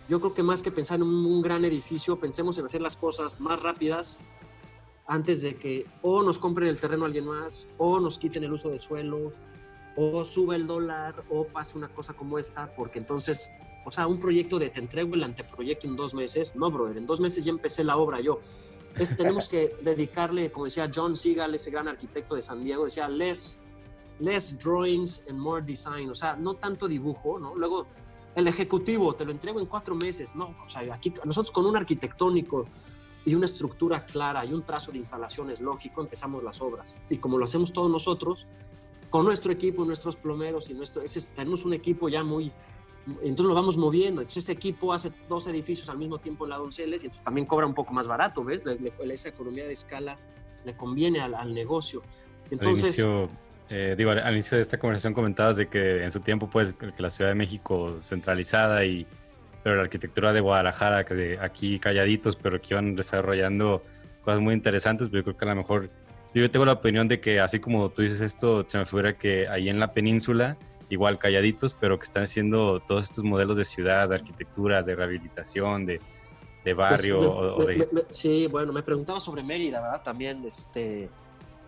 yo 0.08 0.20
creo 0.20 0.34
que 0.34 0.42
más 0.42 0.62
que 0.62 0.70
pensar 0.70 1.00
en 1.00 1.06
un 1.06 1.42
gran 1.42 1.64
edificio, 1.64 2.18
pensemos 2.18 2.58
en 2.58 2.64
hacer 2.64 2.80
las 2.80 2.96
cosas 2.96 3.40
más 3.40 3.60
rápidas 3.60 4.20
antes 5.06 5.40
de 5.40 5.56
que 5.56 5.84
o 6.02 6.22
nos 6.22 6.38
compren 6.38 6.68
el 6.68 6.78
terreno 6.78 7.04
alguien 7.04 7.26
más, 7.26 7.66
o 7.78 8.00
nos 8.00 8.18
quiten 8.18 8.44
el 8.44 8.52
uso 8.52 8.70
de 8.70 8.78
suelo, 8.78 9.32
o 9.96 10.24
sube 10.24 10.56
el 10.56 10.66
dólar, 10.66 11.24
o 11.30 11.46
pase 11.46 11.76
una 11.76 11.88
cosa 11.88 12.12
como 12.14 12.38
esta, 12.38 12.74
porque 12.74 12.98
entonces, 12.98 13.50
o 13.84 13.90
sea, 13.90 14.06
un 14.06 14.20
proyecto 14.20 14.58
de 14.58 14.70
te 14.70 14.80
entrego 14.80 15.14
el 15.14 15.24
anteproyecto 15.24 15.86
en 15.86 15.96
dos 15.96 16.14
meses, 16.14 16.54
no, 16.54 16.70
brother, 16.70 16.98
en 16.98 17.06
dos 17.06 17.20
meses 17.20 17.44
ya 17.44 17.50
empecé 17.50 17.82
la 17.82 17.96
obra 17.96 18.20
yo. 18.20 18.38
Es, 18.96 19.16
tenemos 19.16 19.48
que 19.48 19.76
dedicarle, 19.82 20.50
como 20.52 20.66
decía 20.66 20.90
John 20.92 21.16
Seagal, 21.16 21.54
ese 21.54 21.70
gran 21.70 21.88
arquitecto 21.88 22.34
de 22.34 22.42
San 22.42 22.62
Diego, 22.62 22.84
decía, 22.84 23.08
less, 23.08 23.60
less 24.18 24.58
drawings 24.58 25.22
and 25.28 25.38
more 25.38 25.62
design, 25.62 26.10
o 26.10 26.14
sea, 26.14 26.36
no 26.36 26.54
tanto 26.54 26.88
dibujo, 26.88 27.38
¿no? 27.38 27.54
Luego 27.54 27.86
el 28.36 28.46
ejecutivo, 28.48 29.14
te 29.14 29.24
lo 29.24 29.32
entrego 29.32 29.60
en 29.60 29.66
cuatro 29.66 29.94
meses. 29.94 30.36
No, 30.36 30.54
o 30.64 30.68
sea, 30.68 30.82
aquí 30.94 31.12
nosotros 31.24 31.50
con 31.50 31.64
un 31.64 31.76
arquitectónico 31.76 32.66
y 33.24 33.34
una 33.34 33.46
estructura 33.46 34.04
clara 34.04 34.44
y 34.44 34.52
un 34.52 34.62
trazo 34.62 34.92
de 34.92 34.98
instalaciones 34.98 35.60
lógico 35.60 36.02
empezamos 36.02 36.44
las 36.44 36.60
obras. 36.60 36.96
Y 37.08 37.16
como 37.16 37.38
lo 37.38 37.46
hacemos 37.46 37.72
todos 37.72 37.90
nosotros, 37.90 38.46
con 39.08 39.24
nuestro 39.24 39.50
equipo, 39.52 39.84
nuestros 39.86 40.16
plomeros 40.16 40.68
y 40.68 40.74
nuestro, 40.74 41.00
ese, 41.00 41.22
tenemos 41.34 41.64
un 41.64 41.72
equipo 41.72 42.10
ya 42.10 42.22
muy, 42.22 42.52
entonces 43.22 43.46
lo 43.46 43.54
vamos 43.54 43.78
moviendo. 43.78 44.20
Entonces 44.20 44.44
ese 44.44 44.52
equipo 44.52 44.92
hace 44.92 45.12
dos 45.30 45.46
edificios 45.46 45.88
al 45.88 45.96
mismo 45.96 46.18
tiempo 46.18 46.44
en 46.44 46.50
la 46.50 46.58
Donceles 46.58 47.02
y 47.04 47.06
entonces 47.06 47.24
también 47.24 47.46
cobra 47.46 47.66
un 47.66 47.74
poco 47.74 47.94
más 47.94 48.06
barato, 48.06 48.44
¿ves? 48.44 48.64
esa 48.66 49.28
economía 49.30 49.64
de 49.64 49.72
escala 49.72 50.18
le 50.62 50.76
conviene 50.76 51.20
al, 51.20 51.34
al 51.34 51.54
negocio. 51.54 52.02
Entonces... 52.50 53.02
Eh, 53.68 53.94
digo, 53.98 54.12
al 54.12 54.32
inicio 54.32 54.56
de 54.56 54.62
esta 54.62 54.78
conversación 54.78 55.12
comentabas 55.12 55.56
de 55.56 55.68
que 55.68 56.04
en 56.04 56.12
su 56.12 56.20
tiempo, 56.20 56.48
pues, 56.48 56.72
que 56.74 57.02
la 57.02 57.10
Ciudad 57.10 57.30
de 57.30 57.34
México 57.34 57.98
centralizada 58.02 58.84
y, 58.84 59.06
pero 59.64 59.76
la 59.76 59.82
arquitectura 59.82 60.32
de 60.32 60.40
Guadalajara, 60.40 61.04
que 61.04 61.14
de 61.14 61.38
aquí 61.40 61.78
calladitos, 61.80 62.36
pero 62.36 62.60
que 62.60 62.74
iban 62.74 62.94
desarrollando 62.94 63.82
cosas 64.22 64.40
muy 64.40 64.54
interesantes, 64.54 65.08
pero 65.08 65.20
yo 65.20 65.24
creo 65.24 65.36
que 65.36 65.44
a 65.44 65.48
lo 65.48 65.56
mejor, 65.56 65.90
yo 66.32 66.50
tengo 66.50 66.64
la 66.64 66.72
opinión 66.72 67.08
de 67.08 67.20
que 67.20 67.40
así 67.40 67.58
como 67.58 67.88
tú 67.90 68.02
dices 68.02 68.20
esto, 68.20 68.64
se 68.68 68.78
me 68.78 68.84
figura 68.84 69.14
que 69.14 69.48
ahí 69.48 69.68
en 69.68 69.80
la 69.80 69.92
península, 69.92 70.56
igual 70.88 71.18
calladitos, 71.18 71.74
pero 71.74 71.98
que 71.98 72.04
están 72.04 72.22
haciendo 72.22 72.78
todos 72.80 73.04
estos 73.04 73.24
modelos 73.24 73.56
de 73.56 73.64
ciudad, 73.64 74.08
de 74.08 74.14
arquitectura, 74.14 74.82
de 74.84 74.94
rehabilitación, 74.94 75.86
de, 75.86 75.94
de 76.64 76.74
pues, 76.74 76.76
barrio. 76.76 77.56
sí, 78.10 78.46
bueno, 78.46 78.72
me 78.72 78.82
preguntaba 78.82 79.18
sobre 79.18 79.42
Mérida, 79.42 79.80
¿verdad? 79.80 80.02
También, 80.02 80.44
este 80.44 81.08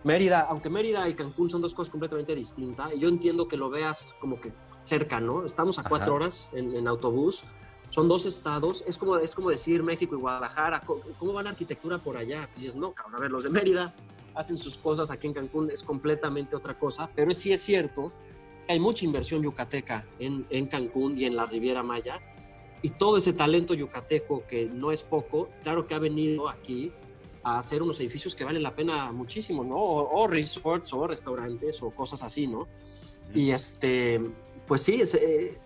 Mérida, 0.03 0.41
aunque 0.49 0.69
Mérida 0.69 1.07
y 1.09 1.13
Cancún 1.13 1.49
son 1.49 1.61
dos 1.61 1.73
cosas 1.73 1.91
completamente 1.91 2.35
distintas, 2.35 2.91
yo 2.97 3.09
entiendo 3.09 3.47
que 3.47 3.57
lo 3.57 3.69
veas 3.69 4.15
como 4.21 4.39
que 4.39 4.53
cerca, 4.83 5.19
¿no? 5.19 5.45
Estamos 5.45 5.77
a 5.79 5.83
cuatro 5.83 6.15
horas 6.15 6.49
en, 6.53 6.87
autobús, 6.87 7.43
son 7.89 8.07
dos 8.07 8.25
estados, 8.25 8.83
es 8.87 8.97
como, 8.97 9.17
es 9.17 9.35
como 9.35 9.49
decir 9.49 9.83
México 9.83 10.15
y 10.15 10.19
Guadalajara, 10.19 10.81
¿cómo, 11.17 11.33
va 11.33 11.43
la 11.43 11.49
arquitectura 11.49 11.97
por 12.01 12.15
allá? 12.15 12.47
Pues 12.47 12.61
dices, 12.61 12.75
no, 12.75 12.93
cabrón, 12.93 13.15
a 13.15 13.19
ver, 13.19 13.31
los 13.31 13.43
de 13.43 13.49
Mérida 13.49 13.93
hacen 14.35 14.57
sus 14.57 14.77
cosas, 14.77 15.11
aquí 15.11 15.27
en 15.27 15.33
Cancún 15.33 15.69
es 15.69 15.83
completamente 15.83 16.55
otra 16.55 16.79
cosa, 16.79 17.09
pero 17.13 17.31
sí 17.33 17.51
es 17.51 17.61
cierto 17.61 18.13
que 18.65 18.73
hay 18.73 18.79
mucha 18.79 19.03
inversión 19.03 19.41
yucateca 19.43 20.07
en, 20.17 20.45
en 20.49 20.67
Cancún 20.67 21.19
y 21.19 21.25
en 21.25 21.35
la 21.35 21.45
Riviera 21.45 21.83
Maya, 21.83 22.21
y 22.81 22.91
todo 22.91 23.17
ese 23.17 23.33
talento 23.33 23.73
yucateco 23.73 24.45
que 24.47 24.65
no 24.65 24.91
es 24.91 25.03
poco, 25.03 25.49
claro 25.63 25.85
que 25.85 25.95
ha 25.95 25.99
venido 25.99 26.47
aquí 26.47 26.93
a 27.43 27.57
hacer 27.57 27.81
unos 27.81 27.99
edificios 27.99 28.35
que 28.35 28.43
valen 28.43 28.63
la 28.63 28.75
pena 28.75 29.11
muchísimo, 29.11 29.63
¿no? 29.63 29.77
O, 29.77 30.27
resorts 30.27 30.93
o 30.93 31.07
restaurantes 31.07 31.81
o 31.81 31.91
cosas 31.91 32.23
así, 32.23 32.47
¿no? 32.47 32.67
Y 33.33 33.51
este, 33.51 34.19
pues 34.67 34.81
sí, 34.81 35.01
eh, 35.01 35.57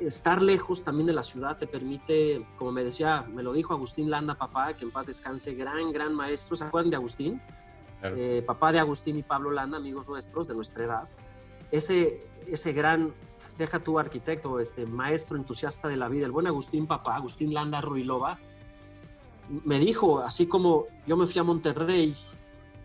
estar 0.00 0.42
lejos 0.42 0.82
también 0.82 1.06
de 1.06 1.12
la 1.12 1.22
ciudad 1.22 1.56
te 1.56 1.66
permite, 1.66 2.46
como 2.56 2.72
me 2.72 2.84
decía, 2.84 3.22
me 3.22 3.42
lo 3.42 3.52
dijo 3.52 3.72
Agustín 3.72 4.10
Landa, 4.10 4.34
papá, 4.36 4.74
que 4.74 4.84
en 4.84 4.90
paz 4.90 5.06
descanse, 5.06 5.54
gran, 5.54 5.92
gran 5.92 6.14
maestro, 6.14 6.56
¿se 6.56 6.64
acuerdan 6.64 6.90
de 6.90 6.96
Agustín? 6.96 7.42
Eh, 8.02 8.42
papá 8.44 8.72
de 8.72 8.80
Agustín 8.80 9.16
y 9.16 9.22
Pablo 9.22 9.52
Landa, 9.52 9.76
amigos 9.76 10.08
nuestros 10.08 10.48
de 10.48 10.54
nuestra 10.54 10.84
edad. 10.84 11.08
Ese, 11.70 12.26
ese 12.48 12.72
gran, 12.72 13.14
deja 13.56 13.78
tu 13.78 13.98
arquitecto, 13.98 14.58
este 14.58 14.86
maestro 14.86 15.36
entusiasta 15.36 15.88
de 15.88 15.96
la 15.96 16.08
vida, 16.08 16.26
el 16.26 16.32
buen 16.32 16.46
Agustín, 16.46 16.86
papá, 16.86 17.16
Agustín 17.16 17.54
Landa 17.54 17.80
Ruilova, 17.80 18.38
me 19.48 19.78
dijo, 19.78 20.20
así 20.20 20.46
como 20.46 20.86
yo 21.06 21.16
me 21.16 21.26
fui 21.26 21.40
a 21.40 21.42
Monterrey 21.42 22.14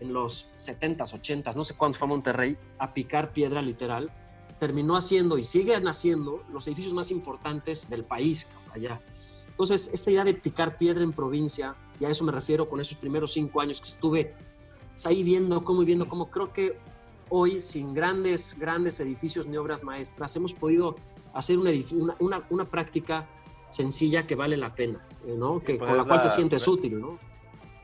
en 0.00 0.12
los 0.12 0.50
70s, 0.58 1.12
80s, 1.12 1.54
no 1.54 1.64
sé 1.64 1.74
cuándo 1.74 1.98
fue 1.98 2.06
a 2.06 2.10
Monterrey, 2.10 2.56
a 2.78 2.92
picar 2.92 3.32
piedra 3.32 3.62
literal, 3.62 4.10
terminó 4.58 4.96
haciendo 4.96 5.38
y 5.38 5.44
sigue 5.44 5.74
haciendo 5.74 6.44
los 6.52 6.66
edificios 6.66 6.94
más 6.94 7.10
importantes 7.10 7.88
del 7.88 8.04
país 8.04 8.48
allá. 8.72 9.00
Entonces, 9.50 9.90
esta 9.92 10.10
idea 10.10 10.24
de 10.24 10.34
picar 10.34 10.76
piedra 10.78 11.02
en 11.02 11.12
provincia, 11.12 11.74
y 11.98 12.04
a 12.04 12.10
eso 12.10 12.24
me 12.24 12.32
refiero 12.32 12.68
con 12.68 12.80
esos 12.80 12.96
primeros 12.96 13.32
cinco 13.32 13.60
años 13.60 13.80
que 13.80 13.88
estuve 13.88 14.34
pues, 14.90 15.06
ahí 15.06 15.22
viendo 15.22 15.64
cómo 15.64 15.82
y 15.82 15.84
viendo 15.84 16.08
cómo 16.08 16.30
creo 16.30 16.52
que 16.52 16.78
hoy, 17.28 17.60
sin 17.60 17.92
grandes, 17.92 18.56
grandes 18.58 19.00
edificios 19.00 19.46
ni 19.46 19.56
obras 19.56 19.84
maestras, 19.84 20.34
hemos 20.36 20.54
podido 20.54 20.96
hacer 21.34 21.58
una, 21.58 21.70
una, 22.20 22.46
una 22.50 22.70
práctica 22.70 23.28
sencilla 23.68 24.26
que 24.26 24.34
vale 24.34 24.56
la 24.56 24.74
pena, 24.74 25.06
¿no? 25.26 25.60
que, 25.60 25.74
pues, 25.74 25.88
con 25.88 25.98
la 25.98 26.04
cual 26.04 26.22
te 26.22 26.28
sientes 26.28 26.66
útil, 26.66 27.00
¿no? 27.00 27.18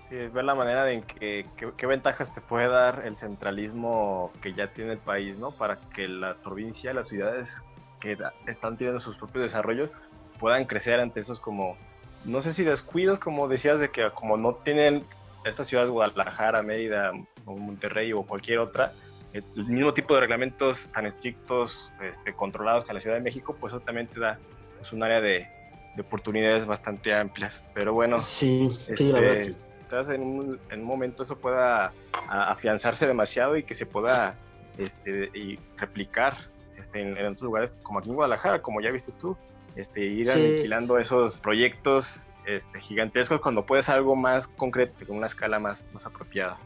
Sí, 0.08 0.16
ver 0.16 0.44
la 0.44 0.54
manera 0.54 0.90
en 0.90 1.02
que 1.02 1.46
qué 1.76 1.86
ventajas 1.86 2.32
te 2.34 2.40
puede 2.40 2.68
dar 2.68 3.02
el 3.06 3.16
centralismo 3.16 4.32
que 4.42 4.52
ya 4.52 4.72
tiene 4.72 4.92
el 4.92 4.98
país, 4.98 5.38
¿no? 5.38 5.50
Para 5.50 5.76
que 5.76 6.08
la 6.08 6.34
provincia, 6.34 6.92
las 6.92 7.08
ciudades 7.08 7.62
que 8.00 8.18
están 8.46 8.76
teniendo 8.76 9.00
sus 9.00 9.16
propios 9.16 9.44
desarrollos 9.44 9.90
puedan 10.38 10.66
crecer 10.66 11.00
ante 11.00 11.20
esos 11.20 11.40
como, 11.40 11.76
no 12.24 12.42
sé 12.42 12.52
si 12.52 12.64
descuidos, 12.64 13.18
como 13.18 13.48
decías, 13.48 13.80
de 13.80 13.90
que 13.90 14.10
como 14.10 14.36
no 14.36 14.56
tienen 14.56 15.04
estas 15.44 15.68
ciudades, 15.68 15.90
Guadalajara, 15.90 16.62
Mérida, 16.62 17.12
o 17.44 17.56
Monterrey 17.56 18.12
o 18.12 18.22
cualquier 18.22 18.58
otra, 18.58 18.92
el 19.32 19.66
mismo 19.66 19.92
tipo 19.94 20.14
de 20.14 20.20
reglamentos 20.20 20.88
tan 20.92 21.06
estrictos, 21.06 21.90
este, 22.00 22.34
controlados 22.34 22.84
que 22.84 22.92
la 22.92 23.00
Ciudad 23.00 23.16
de 23.16 23.22
México, 23.22 23.56
pues 23.58 23.72
eso 23.72 23.80
también 23.82 24.06
te 24.06 24.20
da 24.20 24.38
pues, 24.78 24.92
un 24.92 25.02
área 25.02 25.20
de, 25.20 25.48
de 25.94 26.02
oportunidades 26.02 26.66
bastante 26.66 27.14
amplias. 27.14 27.62
Pero 27.74 27.92
bueno, 27.92 28.18
sí, 28.18 28.70
sí, 28.70 29.08
la 29.08 29.20
verdad, 29.20 29.36
este, 29.38 30.14
En, 30.14 30.22
un, 30.22 30.60
en 30.70 30.80
un 30.80 30.86
momento 30.86 31.22
eso 31.22 31.36
pueda 31.36 31.92
afianzarse 32.28 33.06
demasiado 33.06 33.56
y 33.56 33.62
que 33.62 33.74
se 33.74 33.86
pueda 33.86 34.36
este, 34.78 35.30
y 35.34 35.58
replicar 35.76 36.36
este, 36.78 37.00
en, 37.00 37.26
otros 37.26 37.42
lugares, 37.42 37.76
como 37.82 38.00
aquí 38.00 38.08
en 38.08 38.16
Guadalajara, 38.16 38.60
como 38.62 38.80
ya 38.80 38.90
viste 38.90 39.12
tú, 39.20 39.36
este, 39.76 40.04
ir 40.04 40.30
aniquilando 40.30 40.98
esos 40.98 41.40
proyectos 41.40 42.28
este, 42.46 42.80
gigantescos 42.80 43.40
cuando 43.40 43.64
puedes 43.64 43.88
algo 43.88 44.16
más 44.16 44.48
concreto, 44.48 45.06
con 45.06 45.16
una 45.16 45.26
escala 45.26 45.58
más, 45.58 45.88
más 45.92 46.04
apropiada. 46.06 46.58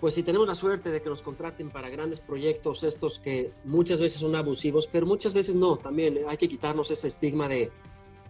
Pues 0.00 0.14
si 0.14 0.22
tenemos 0.22 0.46
la 0.46 0.54
suerte 0.54 0.90
de 0.90 1.00
que 1.00 1.08
nos 1.08 1.22
contraten 1.22 1.70
para 1.70 1.88
grandes 1.88 2.20
proyectos, 2.20 2.82
estos 2.82 3.18
que 3.18 3.52
muchas 3.64 4.00
veces 4.00 4.20
son 4.20 4.34
abusivos, 4.34 4.86
pero 4.86 5.06
muchas 5.06 5.32
veces 5.32 5.56
no, 5.56 5.76
también 5.76 6.18
hay 6.28 6.36
que 6.36 6.48
quitarnos 6.48 6.90
ese 6.90 7.08
estigma 7.08 7.48
de 7.48 7.70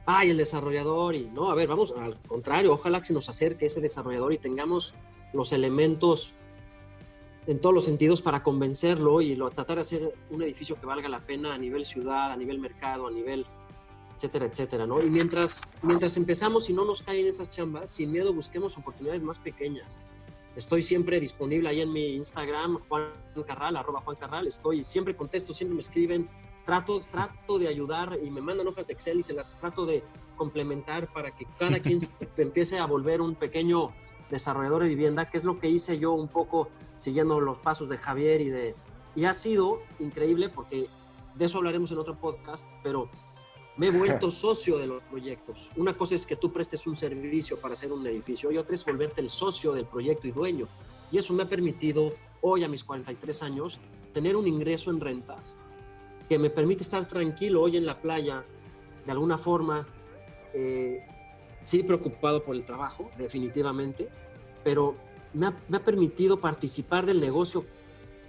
ay, 0.07 0.31
el 0.31 0.37
desarrollador, 0.37 1.15
y 1.15 1.29
no, 1.33 1.51
a 1.51 1.55
ver, 1.55 1.69
vamos, 1.69 1.93
al 1.97 2.19
contrario, 2.23 2.73
ojalá 2.73 3.01
que 3.01 3.07
se 3.07 3.13
nos 3.13 3.29
acerque 3.29 3.67
ese 3.67 3.81
desarrollador 3.81 4.33
y 4.33 4.39
tengamos 4.39 4.95
los 5.33 5.53
elementos 5.53 6.35
en 7.47 7.61
todos 7.61 7.75
los 7.75 7.85
sentidos 7.85 8.23
para 8.23 8.43
convencerlo 8.43 9.21
y 9.21 9.35
lo, 9.35 9.51
tratar 9.51 9.77
de 9.77 9.83
hacer 9.83 10.15
un 10.31 10.43
edificio 10.43 10.81
que 10.81 10.87
valga 10.87 11.09
la 11.09 11.21
pena 11.21 11.55
a 11.55 11.59
nivel 11.59 11.85
ciudad, 11.85 12.33
a 12.33 12.37
nivel 12.37 12.59
mercado, 12.59 13.07
a 13.07 13.11
nivel 13.11 13.47
etcétera, 14.17 14.47
etcétera, 14.47 14.87
¿no? 14.87 15.03
Y 15.03 15.11
mientras, 15.11 15.63
mientras 15.83 16.17
empezamos 16.17 16.71
y 16.71 16.73
no 16.73 16.85
nos 16.85 17.03
caen 17.03 17.27
esas 17.27 17.51
chambas, 17.51 17.91
sin 17.91 18.11
miedo 18.11 18.33
busquemos 18.33 18.77
oportunidades 18.79 19.23
más 19.23 19.39
pequeñas. 19.39 20.01
Estoy 20.57 20.81
siempre 20.81 21.21
disponible 21.21 21.69
ahí 21.69 21.83
en 21.83 21.93
mi 21.93 22.15
Instagram, 22.15 22.79
Juan 22.89 23.11
Carral, 23.47 23.77
arroba 23.77 24.01
Juan 24.01 24.17
Carral, 24.17 24.47
estoy, 24.47 24.83
siempre 24.85 25.15
contesto, 25.15 25.53
siempre 25.53 25.75
me 25.75 25.83
escriben, 25.83 26.31
trato, 26.67 27.01
trato 27.09 27.59
de 27.59 27.69
ayudar 27.69 28.19
y 28.23 28.29
me 28.29 28.43
mandan 28.43 28.67
hojas 28.67 28.89
de 28.89 28.93
Excel 28.93 29.21
y 29.21 29.23
se 29.23 29.33
las 29.33 29.57
trato 29.57 29.87
de 29.87 30.03
complementar 30.37 31.11
para 31.11 31.31
que 31.31 31.47
cada 31.59 31.79
quien 31.79 32.01
empiece 32.37 32.79
a 32.79 32.87
volver 32.87 33.23
un 33.23 33.37
pequeño 33.37 33.95
desarrollador 34.29 34.83
de 34.83 34.89
vivienda, 34.89 35.31
que 35.31 35.39
es 35.39 35.45
lo 35.45 35.61
que 35.61 35.71
hice 35.71 35.99
yo 35.99 36.13
un 36.13 36.29
poco 36.29 36.69
siguiendo 36.97 37.41
los 37.41 37.61
pasos 37.61 37.89
de 37.89 37.97
Javier 37.97 38.41
y 38.41 38.51
de... 38.51 38.75
Y 39.15 39.25
ha 39.25 39.33
sido 39.33 39.81
increíble 40.01 40.49
porque 40.49 40.89
de 41.37 41.45
eso 41.45 41.59
hablaremos 41.59 41.93
en 41.93 41.99
otro 41.99 42.19
podcast, 42.19 42.69
pero 42.83 43.09
me 43.77 43.87
he 43.87 43.91
vuelto 43.91 44.31
socio 44.33 44.77
de 44.77 44.89
los 44.89 45.05
proyectos. 45.05 45.71
Una 45.77 45.97
cosa 45.97 46.17
es 46.17 46.27
que 46.27 46.35
tú 46.35 46.53
prestes 46.53 46.87
un 46.89 46.97
servicio 46.97 47.61
para 47.61 47.75
hacer 47.75 47.93
un 47.93 48.05
edificio 48.07 48.51
y 48.51 48.59
otra 48.59 48.75
es 48.75 48.85
volverte 48.85 49.21
el 49.21 49.31
socio 49.31 49.73
del 49.73 49.87
proyecto 49.87 50.27
y 50.27 50.33
dueño. 50.33 50.67
Y 51.13 51.19
eso 51.19 51.33
me 51.33 51.45
ha 51.45 51.49
permitido 51.49 52.13
hoy 52.41 52.65
a 52.65 52.69
mis 52.69 52.83
43 52.83 53.43
años 53.45 53.81
tener 54.13 54.35
un 54.35 54.49
ingreso 54.49 54.91
en 54.91 55.01
rentas 55.01 55.57
que 56.29 56.39
me 56.39 56.51
permite 56.51 56.83
estar 56.83 57.07
tranquilo 57.07 57.63
hoy 57.63 57.77
en 57.77 57.87
la 57.87 58.01
playa, 58.01 58.45
de 59.05 59.13
alguna 59.13 59.39
forma, 59.39 59.87
eh, 60.53 61.07
sí 61.63 61.83
preocupado 61.83 62.45
por 62.45 62.57
el 62.57 62.65
trabajo, 62.65 63.11
definitivamente, 63.17 64.09
pero 64.65 64.97
me 65.33 65.47
ha, 65.47 65.85
permitido 65.85 66.41
participar 66.41 67.07
del 67.07 67.21
negocio 67.21 67.65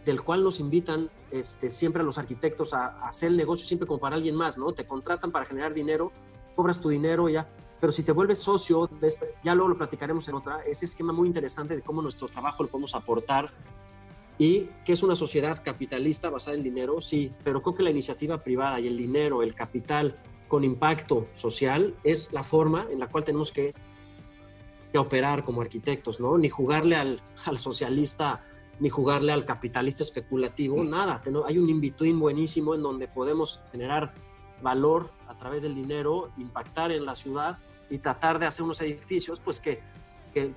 del 0.06 0.22
cual 0.22 0.44
nos 0.44 0.60
invitan 0.60 1.10
este, 1.32 1.70
siempre 1.70 2.02
a 2.02 2.06
los 2.06 2.18
arquitectos 2.18 2.74
a, 2.74 3.08
hacer 3.08 3.32
el 3.32 3.38
negocio 3.38 3.66
siempre 3.66 3.88
como 3.88 4.00
para 4.00 4.16
alguien 4.16 4.36
más, 4.36 4.58
¿no? 4.58 4.72
Te 4.72 4.86
contratan 4.86 5.32
para 5.32 5.46
generar 5.46 5.74
dinero, 5.74 6.12
cobras 6.56 6.80
tu 6.82 6.90
dinero 6.90 7.30
ya, 7.30 7.50
pero 7.80 7.92
si 7.92 8.04
te 8.04 8.12
vuelves 8.12 8.40
socio, 8.40 8.90
ya 9.44 9.56
luego 9.56 9.70
lo 9.70 9.78
platicaremos 9.78 10.28
en 10.28 10.36
otra, 10.36 10.62
ese 10.64 10.86
esquema 10.86 11.14
muy 11.14 11.28
interesante 11.28 11.76
de 11.76 11.82
cómo 11.82 12.02
nuestro 12.02 12.28
trabajo 12.28 12.64
lo 12.64 12.70
podemos 12.70 12.96
aportar 12.96 13.46
y 14.38 14.70
que 14.86 14.94
es 14.94 15.04
una 15.04 15.16
sociedad 15.16 15.64
capitalista 15.64 16.30
basada 16.30 16.58
en 16.58 16.64
dinero, 16.64 17.02
sí, 17.02 17.34
pero 17.44 17.62
creo 17.62 17.76
que 17.76 17.84
la 17.84 17.90
iniciativa 17.90 18.44
privada 18.44 18.80
y 18.80 18.88
el 18.88 18.98
dinero, 18.98 19.42
el 19.42 19.56
capital 19.56 20.20
con 20.48 20.64
impacto 20.64 21.28
social 21.34 21.96
es 22.04 22.34
la 22.34 22.44
forma 22.44 22.88
en 22.90 23.00
la 23.00 23.08
cual 23.08 23.26
tenemos 23.26 23.52
que, 23.52 23.74
operar 24.96 25.44
como 25.44 25.62
arquitectos, 25.62 26.20
¿no? 26.20 26.40
Ni 26.40 26.50
jugarle 26.50 26.96
al, 26.96 27.22
al, 27.46 27.60
socialista, 27.60 28.44
ni 28.80 28.90
jugarle 28.90 29.32
al 29.32 29.46
capitalista 29.46 30.02
especulativo, 30.02 30.84
nada. 30.84 31.22
Hay 31.46 31.60
un 31.60 31.70
in-between 31.70 32.20
buenísimo 32.20 32.74
en 32.74 32.82
donde 32.82 33.08
podemos 33.08 33.62
generar 33.72 34.16
valor 34.60 35.12
a 35.28 35.38
través 35.38 35.62
del 35.62 35.76
dinero, 35.76 36.32
impactar 36.40 36.92
en 36.92 37.06
la 37.06 37.14
ciudad 37.14 37.60
y 37.92 38.00
tratar 38.00 38.40
de 38.40 38.48
hacer 38.48 38.64
unos 38.64 38.82
edificios, 38.82 39.40
pues 39.40 39.60
que 39.60 39.82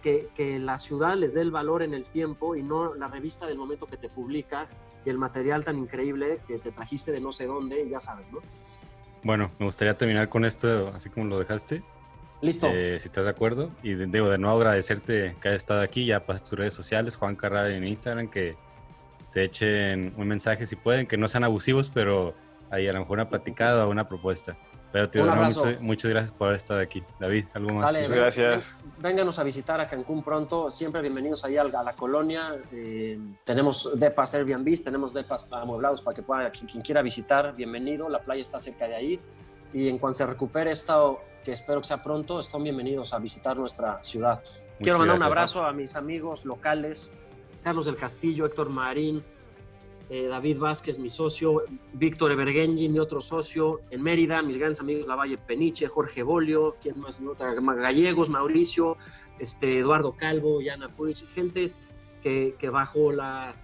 que, 0.01 0.59
la 0.59 0.79
ciudad 0.79 1.17
les 1.17 1.35
dé 1.35 1.43
el 1.43 1.51
valor 1.51 1.83
en 1.83 1.95
el 1.95 2.09
tiempo 2.09 2.57
y 2.57 2.63
no 2.63 2.95
la 2.95 3.09
revista 3.09 3.47
del 3.47 3.59
momento 3.59 3.87
que 3.87 3.97
te 3.97 4.09
publica 4.09 4.69
y 5.05 5.11
el 5.11 5.19
material 5.19 5.65
tan 5.65 5.79
increíble 5.79 6.41
que 6.47 6.59
te 6.59 6.73
trajiste 6.73 7.13
de 7.13 7.21
no 7.21 7.33
sé 7.33 7.47
dónde, 7.47 7.89
ya 7.89 8.01
sabes, 8.01 8.31
¿no? 8.33 8.41
Bueno, 9.23 9.51
me 9.59 9.67
gustaría 9.67 9.97
terminar 9.97 10.29
con 10.29 10.45
esto 10.45 10.89
así 10.95 11.11
como 11.11 11.27
lo 11.27 11.39
dejaste. 11.39 11.83
Listo. 12.41 12.69
Eh, 12.73 12.99
si 12.99 13.07
estás 13.07 13.25
de 13.25 13.31
acuerdo. 13.31 13.71
Y 13.83 13.95
debo 13.95 14.31
de 14.31 14.39
nuevo 14.39 14.57
agradecerte 14.57 15.37
que 15.41 15.49
hayas 15.49 15.63
estado 15.63 15.83
aquí. 15.83 16.07
Ya 16.07 16.25
pasas 16.25 16.49
tus 16.49 16.59
redes 16.59 16.75
sociales, 16.75 17.17
Juan 17.17 17.37
Carral 17.37 17.71
en 17.73 17.85
Instagram, 17.85 18.29
que 18.29 18.57
te 19.33 19.45
echen 19.45 20.15
un 20.17 20.27
mensaje 20.27 20.67
si 20.67 20.77
pueden, 20.77 21.07
que 21.07 21.17
no 21.17 21.29
sean 21.29 21.45
abusivos, 21.45 21.91
pero 21.93 22.35
ahí 22.71 22.89
a 22.89 22.93
lo 22.93 23.01
mejor 23.01 23.19
una 23.19 23.29
platicada 23.29 23.87
o 23.87 23.91
una 23.91 24.09
propuesta. 24.09 24.57
Pero 24.93 25.07
doy 25.07 25.77
muchas, 25.81 26.11
gracias 26.11 26.33
por 26.33 26.49
haber 26.49 26.57
estado 26.57 26.81
aquí. 26.81 27.03
David, 27.19 27.47
¿algo 27.55 27.75
más? 27.75 27.93
muchas 27.93 28.11
gracias. 28.11 28.79
Vénganos 28.99 29.39
a 29.39 29.45
visitar 29.45 29.81
a 29.81 29.87
Cancún 29.87 30.23
pronto. 30.23 30.69
Siempre 30.69 31.01
bienvenidos 31.01 31.45
ahí 31.45 31.57
a 31.57 31.65
la 31.65 31.93
colonia. 31.95 32.57
Eh, 32.73 33.19
tenemos 33.45 33.91
depas 33.95 34.35
Airbnb, 34.35 34.83
tenemos 34.83 35.15
depas 35.15 35.47
amueblados 35.51 36.03
para 36.03 36.15
que 36.15 36.23
pueda, 36.23 36.51
quien, 36.51 36.83
quiera 36.83 37.03
visitar, 37.03 37.55
bienvenido. 37.55 38.09
La 38.09 38.21
playa 38.21 38.43
está 38.43 38.59
cerca 38.59 38.89
de 38.89 38.97
ahí. 38.97 39.21
Y 39.73 39.89
en 39.89 39.99
cuanto 39.99 40.19
se 40.19 40.27
recupere 40.27 40.73
esto, 40.73 41.21
que 41.45 41.53
espero 41.53 41.81
que 41.81 41.87
sea 41.87 42.03
pronto, 42.03 42.41
están 42.41 42.65
bienvenidos 42.65 43.15
a 43.15 43.19
visitar 43.21 43.57
nuestra 43.57 44.03
ciudad. 44.03 44.43
Quiero 44.81 44.99
mandar 44.99 45.17
un 45.17 45.23
abrazo 45.23 45.65
a 45.65 45.73
mis 45.73 45.95
amigos 45.95 46.45
locales, 46.45 47.13
Carlos 47.63 47.87
del 47.87 47.97
Castillo, 47.97 48.47
Héctor 48.47 48.71
Marín, 48.71 49.23
eh, 50.13 50.27
David 50.27 50.59
Vázquez, 50.59 50.99
mi 50.99 51.09
socio, 51.09 51.63
Víctor 51.93 52.33
Evergenji, 52.33 52.89
mi 52.89 52.99
otro 52.99 53.21
socio, 53.21 53.83
en 53.91 54.03
Mérida, 54.03 54.43
mis 54.43 54.59
grandes 54.59 54.81
amigos 54.81 55.07
Lavalle 55.07 55.39
Peniche, 55.39 55.87
Jorge 55.87 56.25
Bolio, 56.25 56.75
¿quién 56.83 56.99
más? 56.99 57.21
Gallegos, 57.77 58.29
Mauricio, 58.29 58.97
este, 59.39 59.79
Eduardo 59.79 60.17
Calvo, 60.17 60.61
Yana 60.61 60.89
Puig, 60.89 61.17
gente 61.29 61.73
que, 62.21 62.57
bajo 62.73 63.13
la, 63.13 63.55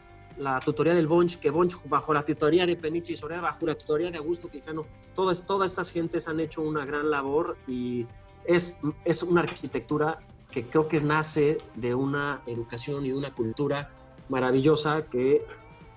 tutoría 0.64 0.94
del 0.94 1.08
Bonch, 1.08 1.40
que 1.40 1.50
Bonch 1.50 1.74
bajo 1.88 2.14
la 2.14 2.24
tutoría 2.24 2.64
de 2.64 2.76
Peniche 2.76 3.14
y 3.14 3.16
Soria, 3.16 3.40
bajo 3.40 3.66
la 3.66 3.74
tutoría 3.74 4.12
de 4.12 4.18
Augusto 4.18 4.48
Quijano, 4.48 4.86
todas, 5.16 5.46
todas 5.46 5.72
estas 5.72 5.90
gentes 5.90 6.28
han 6.28 6.38
hecho 6.38 6.62
una 6.62 6.84
gran 6.84 7.10
labor 7.10 7.56
y 7.66 8.06
es, 8.44 8.82
es 9.04 9.24
una 9.24 9.40
arquitectura 9.40 10.20
que 10.52 10.64
creo 10.68 10.86
que 10.86 11.00
nace 11.00 11.58
de 11.74 11.92
una 11.96 12.42
educación 12.46 13.04
y 13.04 13.10
una 13.10 13.34
cultura 13.34 13.90
maravillosa 14.28 15.06
que 15.06 15.44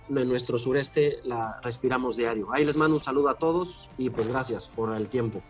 en 0.10 0.28
nuestro 0.28 0.58
sureste 0.58 1.20
la 1.24 1.60
respiramos 1.62 2.18
diario. 2.18 2.48
Ahí 2.52 2.66
les 2.66 2.78
mando 2.78 2.96
un 2.96 3.00
saludo 3.00 3.30
a 3.30 3.36
todos 3.36 3.92
y 3.98 4.10
pues 4.10 4.28
gracias 4.28 4.68
por 4.68 4.96
el 4.96 5.10
tiempo. 5.10 5.42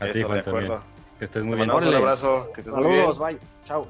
A 0.00 0.10
ti, 0.10 0.22
Juan, 0.22 0.42
también. 0.42 0.72
Que 1.18 1.24
estés 1.24 1.44
muy 1.44 1.56
bien. 1.56 1.70
Un 1.70 1.94
abrazo. 1.94 2.50
Que 2.54 2.60
estés 2.60 2.74
Saludos, 2.74 3.18
bye. 3.18 3.38
Chao. 3.64 3.86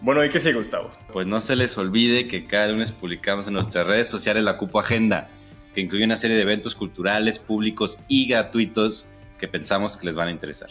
Bueno, 0.00 0.24
¿y 0.24 0.30
qué 0.30 0.40
sigue, 0.40 0.54
Gustavo? 0.54 0.90
Pues 1.12 1.26
no 1.26 1.40
se 1.40 1.56
les 1.56 1.76
olvide 1.76 2.26
que 2.26 2.46
cada 2.46 2.68
lunes 2.68 2.90
publicamos 2.90 3.46
en 3.48 3.54
nuestras 3.54 3.86
redes 3.86 4.08
sociales 4.08 4.42
la 4.44 4.56
Cupo 4.56 4.80
Agenda, 4.80 5.28
que 5.74 5.82
incluye 5.82 6.04
una 6.04 6.16
serie 6.16 6.36
de 6.36 6.42
eventos 6.42 6.74
culturales, 6.74 7.38
públicos 7.38 7.98
y 8.08 8.26
gratuitos 8.26 9.06
que 9.38 9.46
pensamos 9.46 9.96
que 9.98 10.06
les 10.06 10.16
van 10.16 10.28
a 10.28 10.30
interesar. 10.30 10.70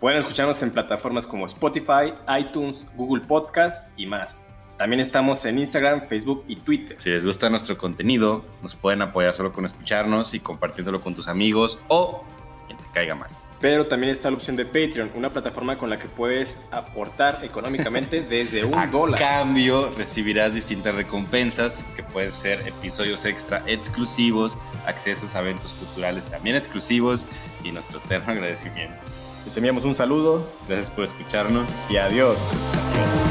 Pueden 0.00 0.18
escucharnos 0.18 0.60
en 0.62 0.72
plataformas 0.72 1.26
como 1.26 1.46
Spotify, 1.46 2.14
iTunes, 2.40 2.86
Google 2.96 3.24
Podcast 3.26 3.92
y 3.96 4.06
más. 4.06 4.44
También 4.78 5.00
estamos 5.00 5.44
en 5.44 5.58
Instagram, 5.58 6.02
Facebook 6.02 6.44
y 6.46 6.54
Twitter. 6.54 6.96
Si 7.00 7.10
les 7.10 7.26
gusta 7.26 7.50
nuestro 7.50 7.76
contenido, 7.76 8.44
nos 8.62 8.76
pueden 8.76 9.02
apoyar 9.02 9.34
solo 9.34 9.52
con 9.52 9.64
escucharnos 9.64 10.34
y 10.34 10.40
compartiéndolo 10.40 11.00
con 11.00 11.16
tus 11.16 11.26
amigos 11.26 11.80
o 11.88 12.22
quien 12.66 12.78
te 12.78 12.84
caiga 12.94 13.16
mal. 13.16 13.28
Pero 13.60 13.84
también 13.86 14.12
está 14.12 14.30
la 14.30 14.36
opción 14.36 14.54
de 14.54 14.64
Patreon, 14.64 15.10
una 15.16 15.32
plataforma 15.32 15.76
con 15.76 15.90
la 15.90 15.98
que 15.98 16.06
puedes 16.06 16.62
aportar 16.70 17.40
económicamente 17.42 18.20
desde 18.30 18.64
un 18.64 18.74
a 18.78 18.86
dólar. 18.86 19.18
cambio, 19.18 19.90
recibirás 19.96 20.54
distintas 20.54 20.94
recompensas 20.94 21.84
que 21.96 22.04
pueden 22.04 22.30
ser 22.30 22.64
episodios 22.68 23.24
extra 23.24 23.64
exclusivos, 23.66 24.56
accesos 24.86 25.34
a 25.34 25.40
eventos 25.40 25.72
culturales 25.72 26.24
también 26.26 26.54
exclusivos 26.54 27.26
y 27.64 27.72
nuestro 27.72 27.98
eterno 27.98 28.30
agradecimiento. 28.30 29.06
Les 29.44 29.56
enviamos 29.56 29.84
un 29.84 29.96
saludo. 29.96 30.48
Gracias 30.68 30.90
por 30.90 31.04
escucharnos 31.04 31.68
y 31.90 31.96
adiós. 31.96 32.38
Adiós 32.94 33.27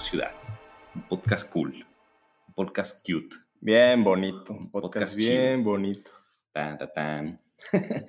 ciudad. 0.00 0.32
Un 0.94 1.02
podcast 1.08 1.50
cool. 1.52 1.86
Un 2.48 2.54
podcast 2.54 3.04
cute. 3.06 3.36
Bien 3.60 4.02
bonito. 4.02 4.52
Un 4.52 4.70
podcast, 4.70 5.14
bien 5.14 5.62
bonito. 5.62 6.10
Tan, 6.52 6.78
tan, 6.78 6.92
tan. 6.92 7.40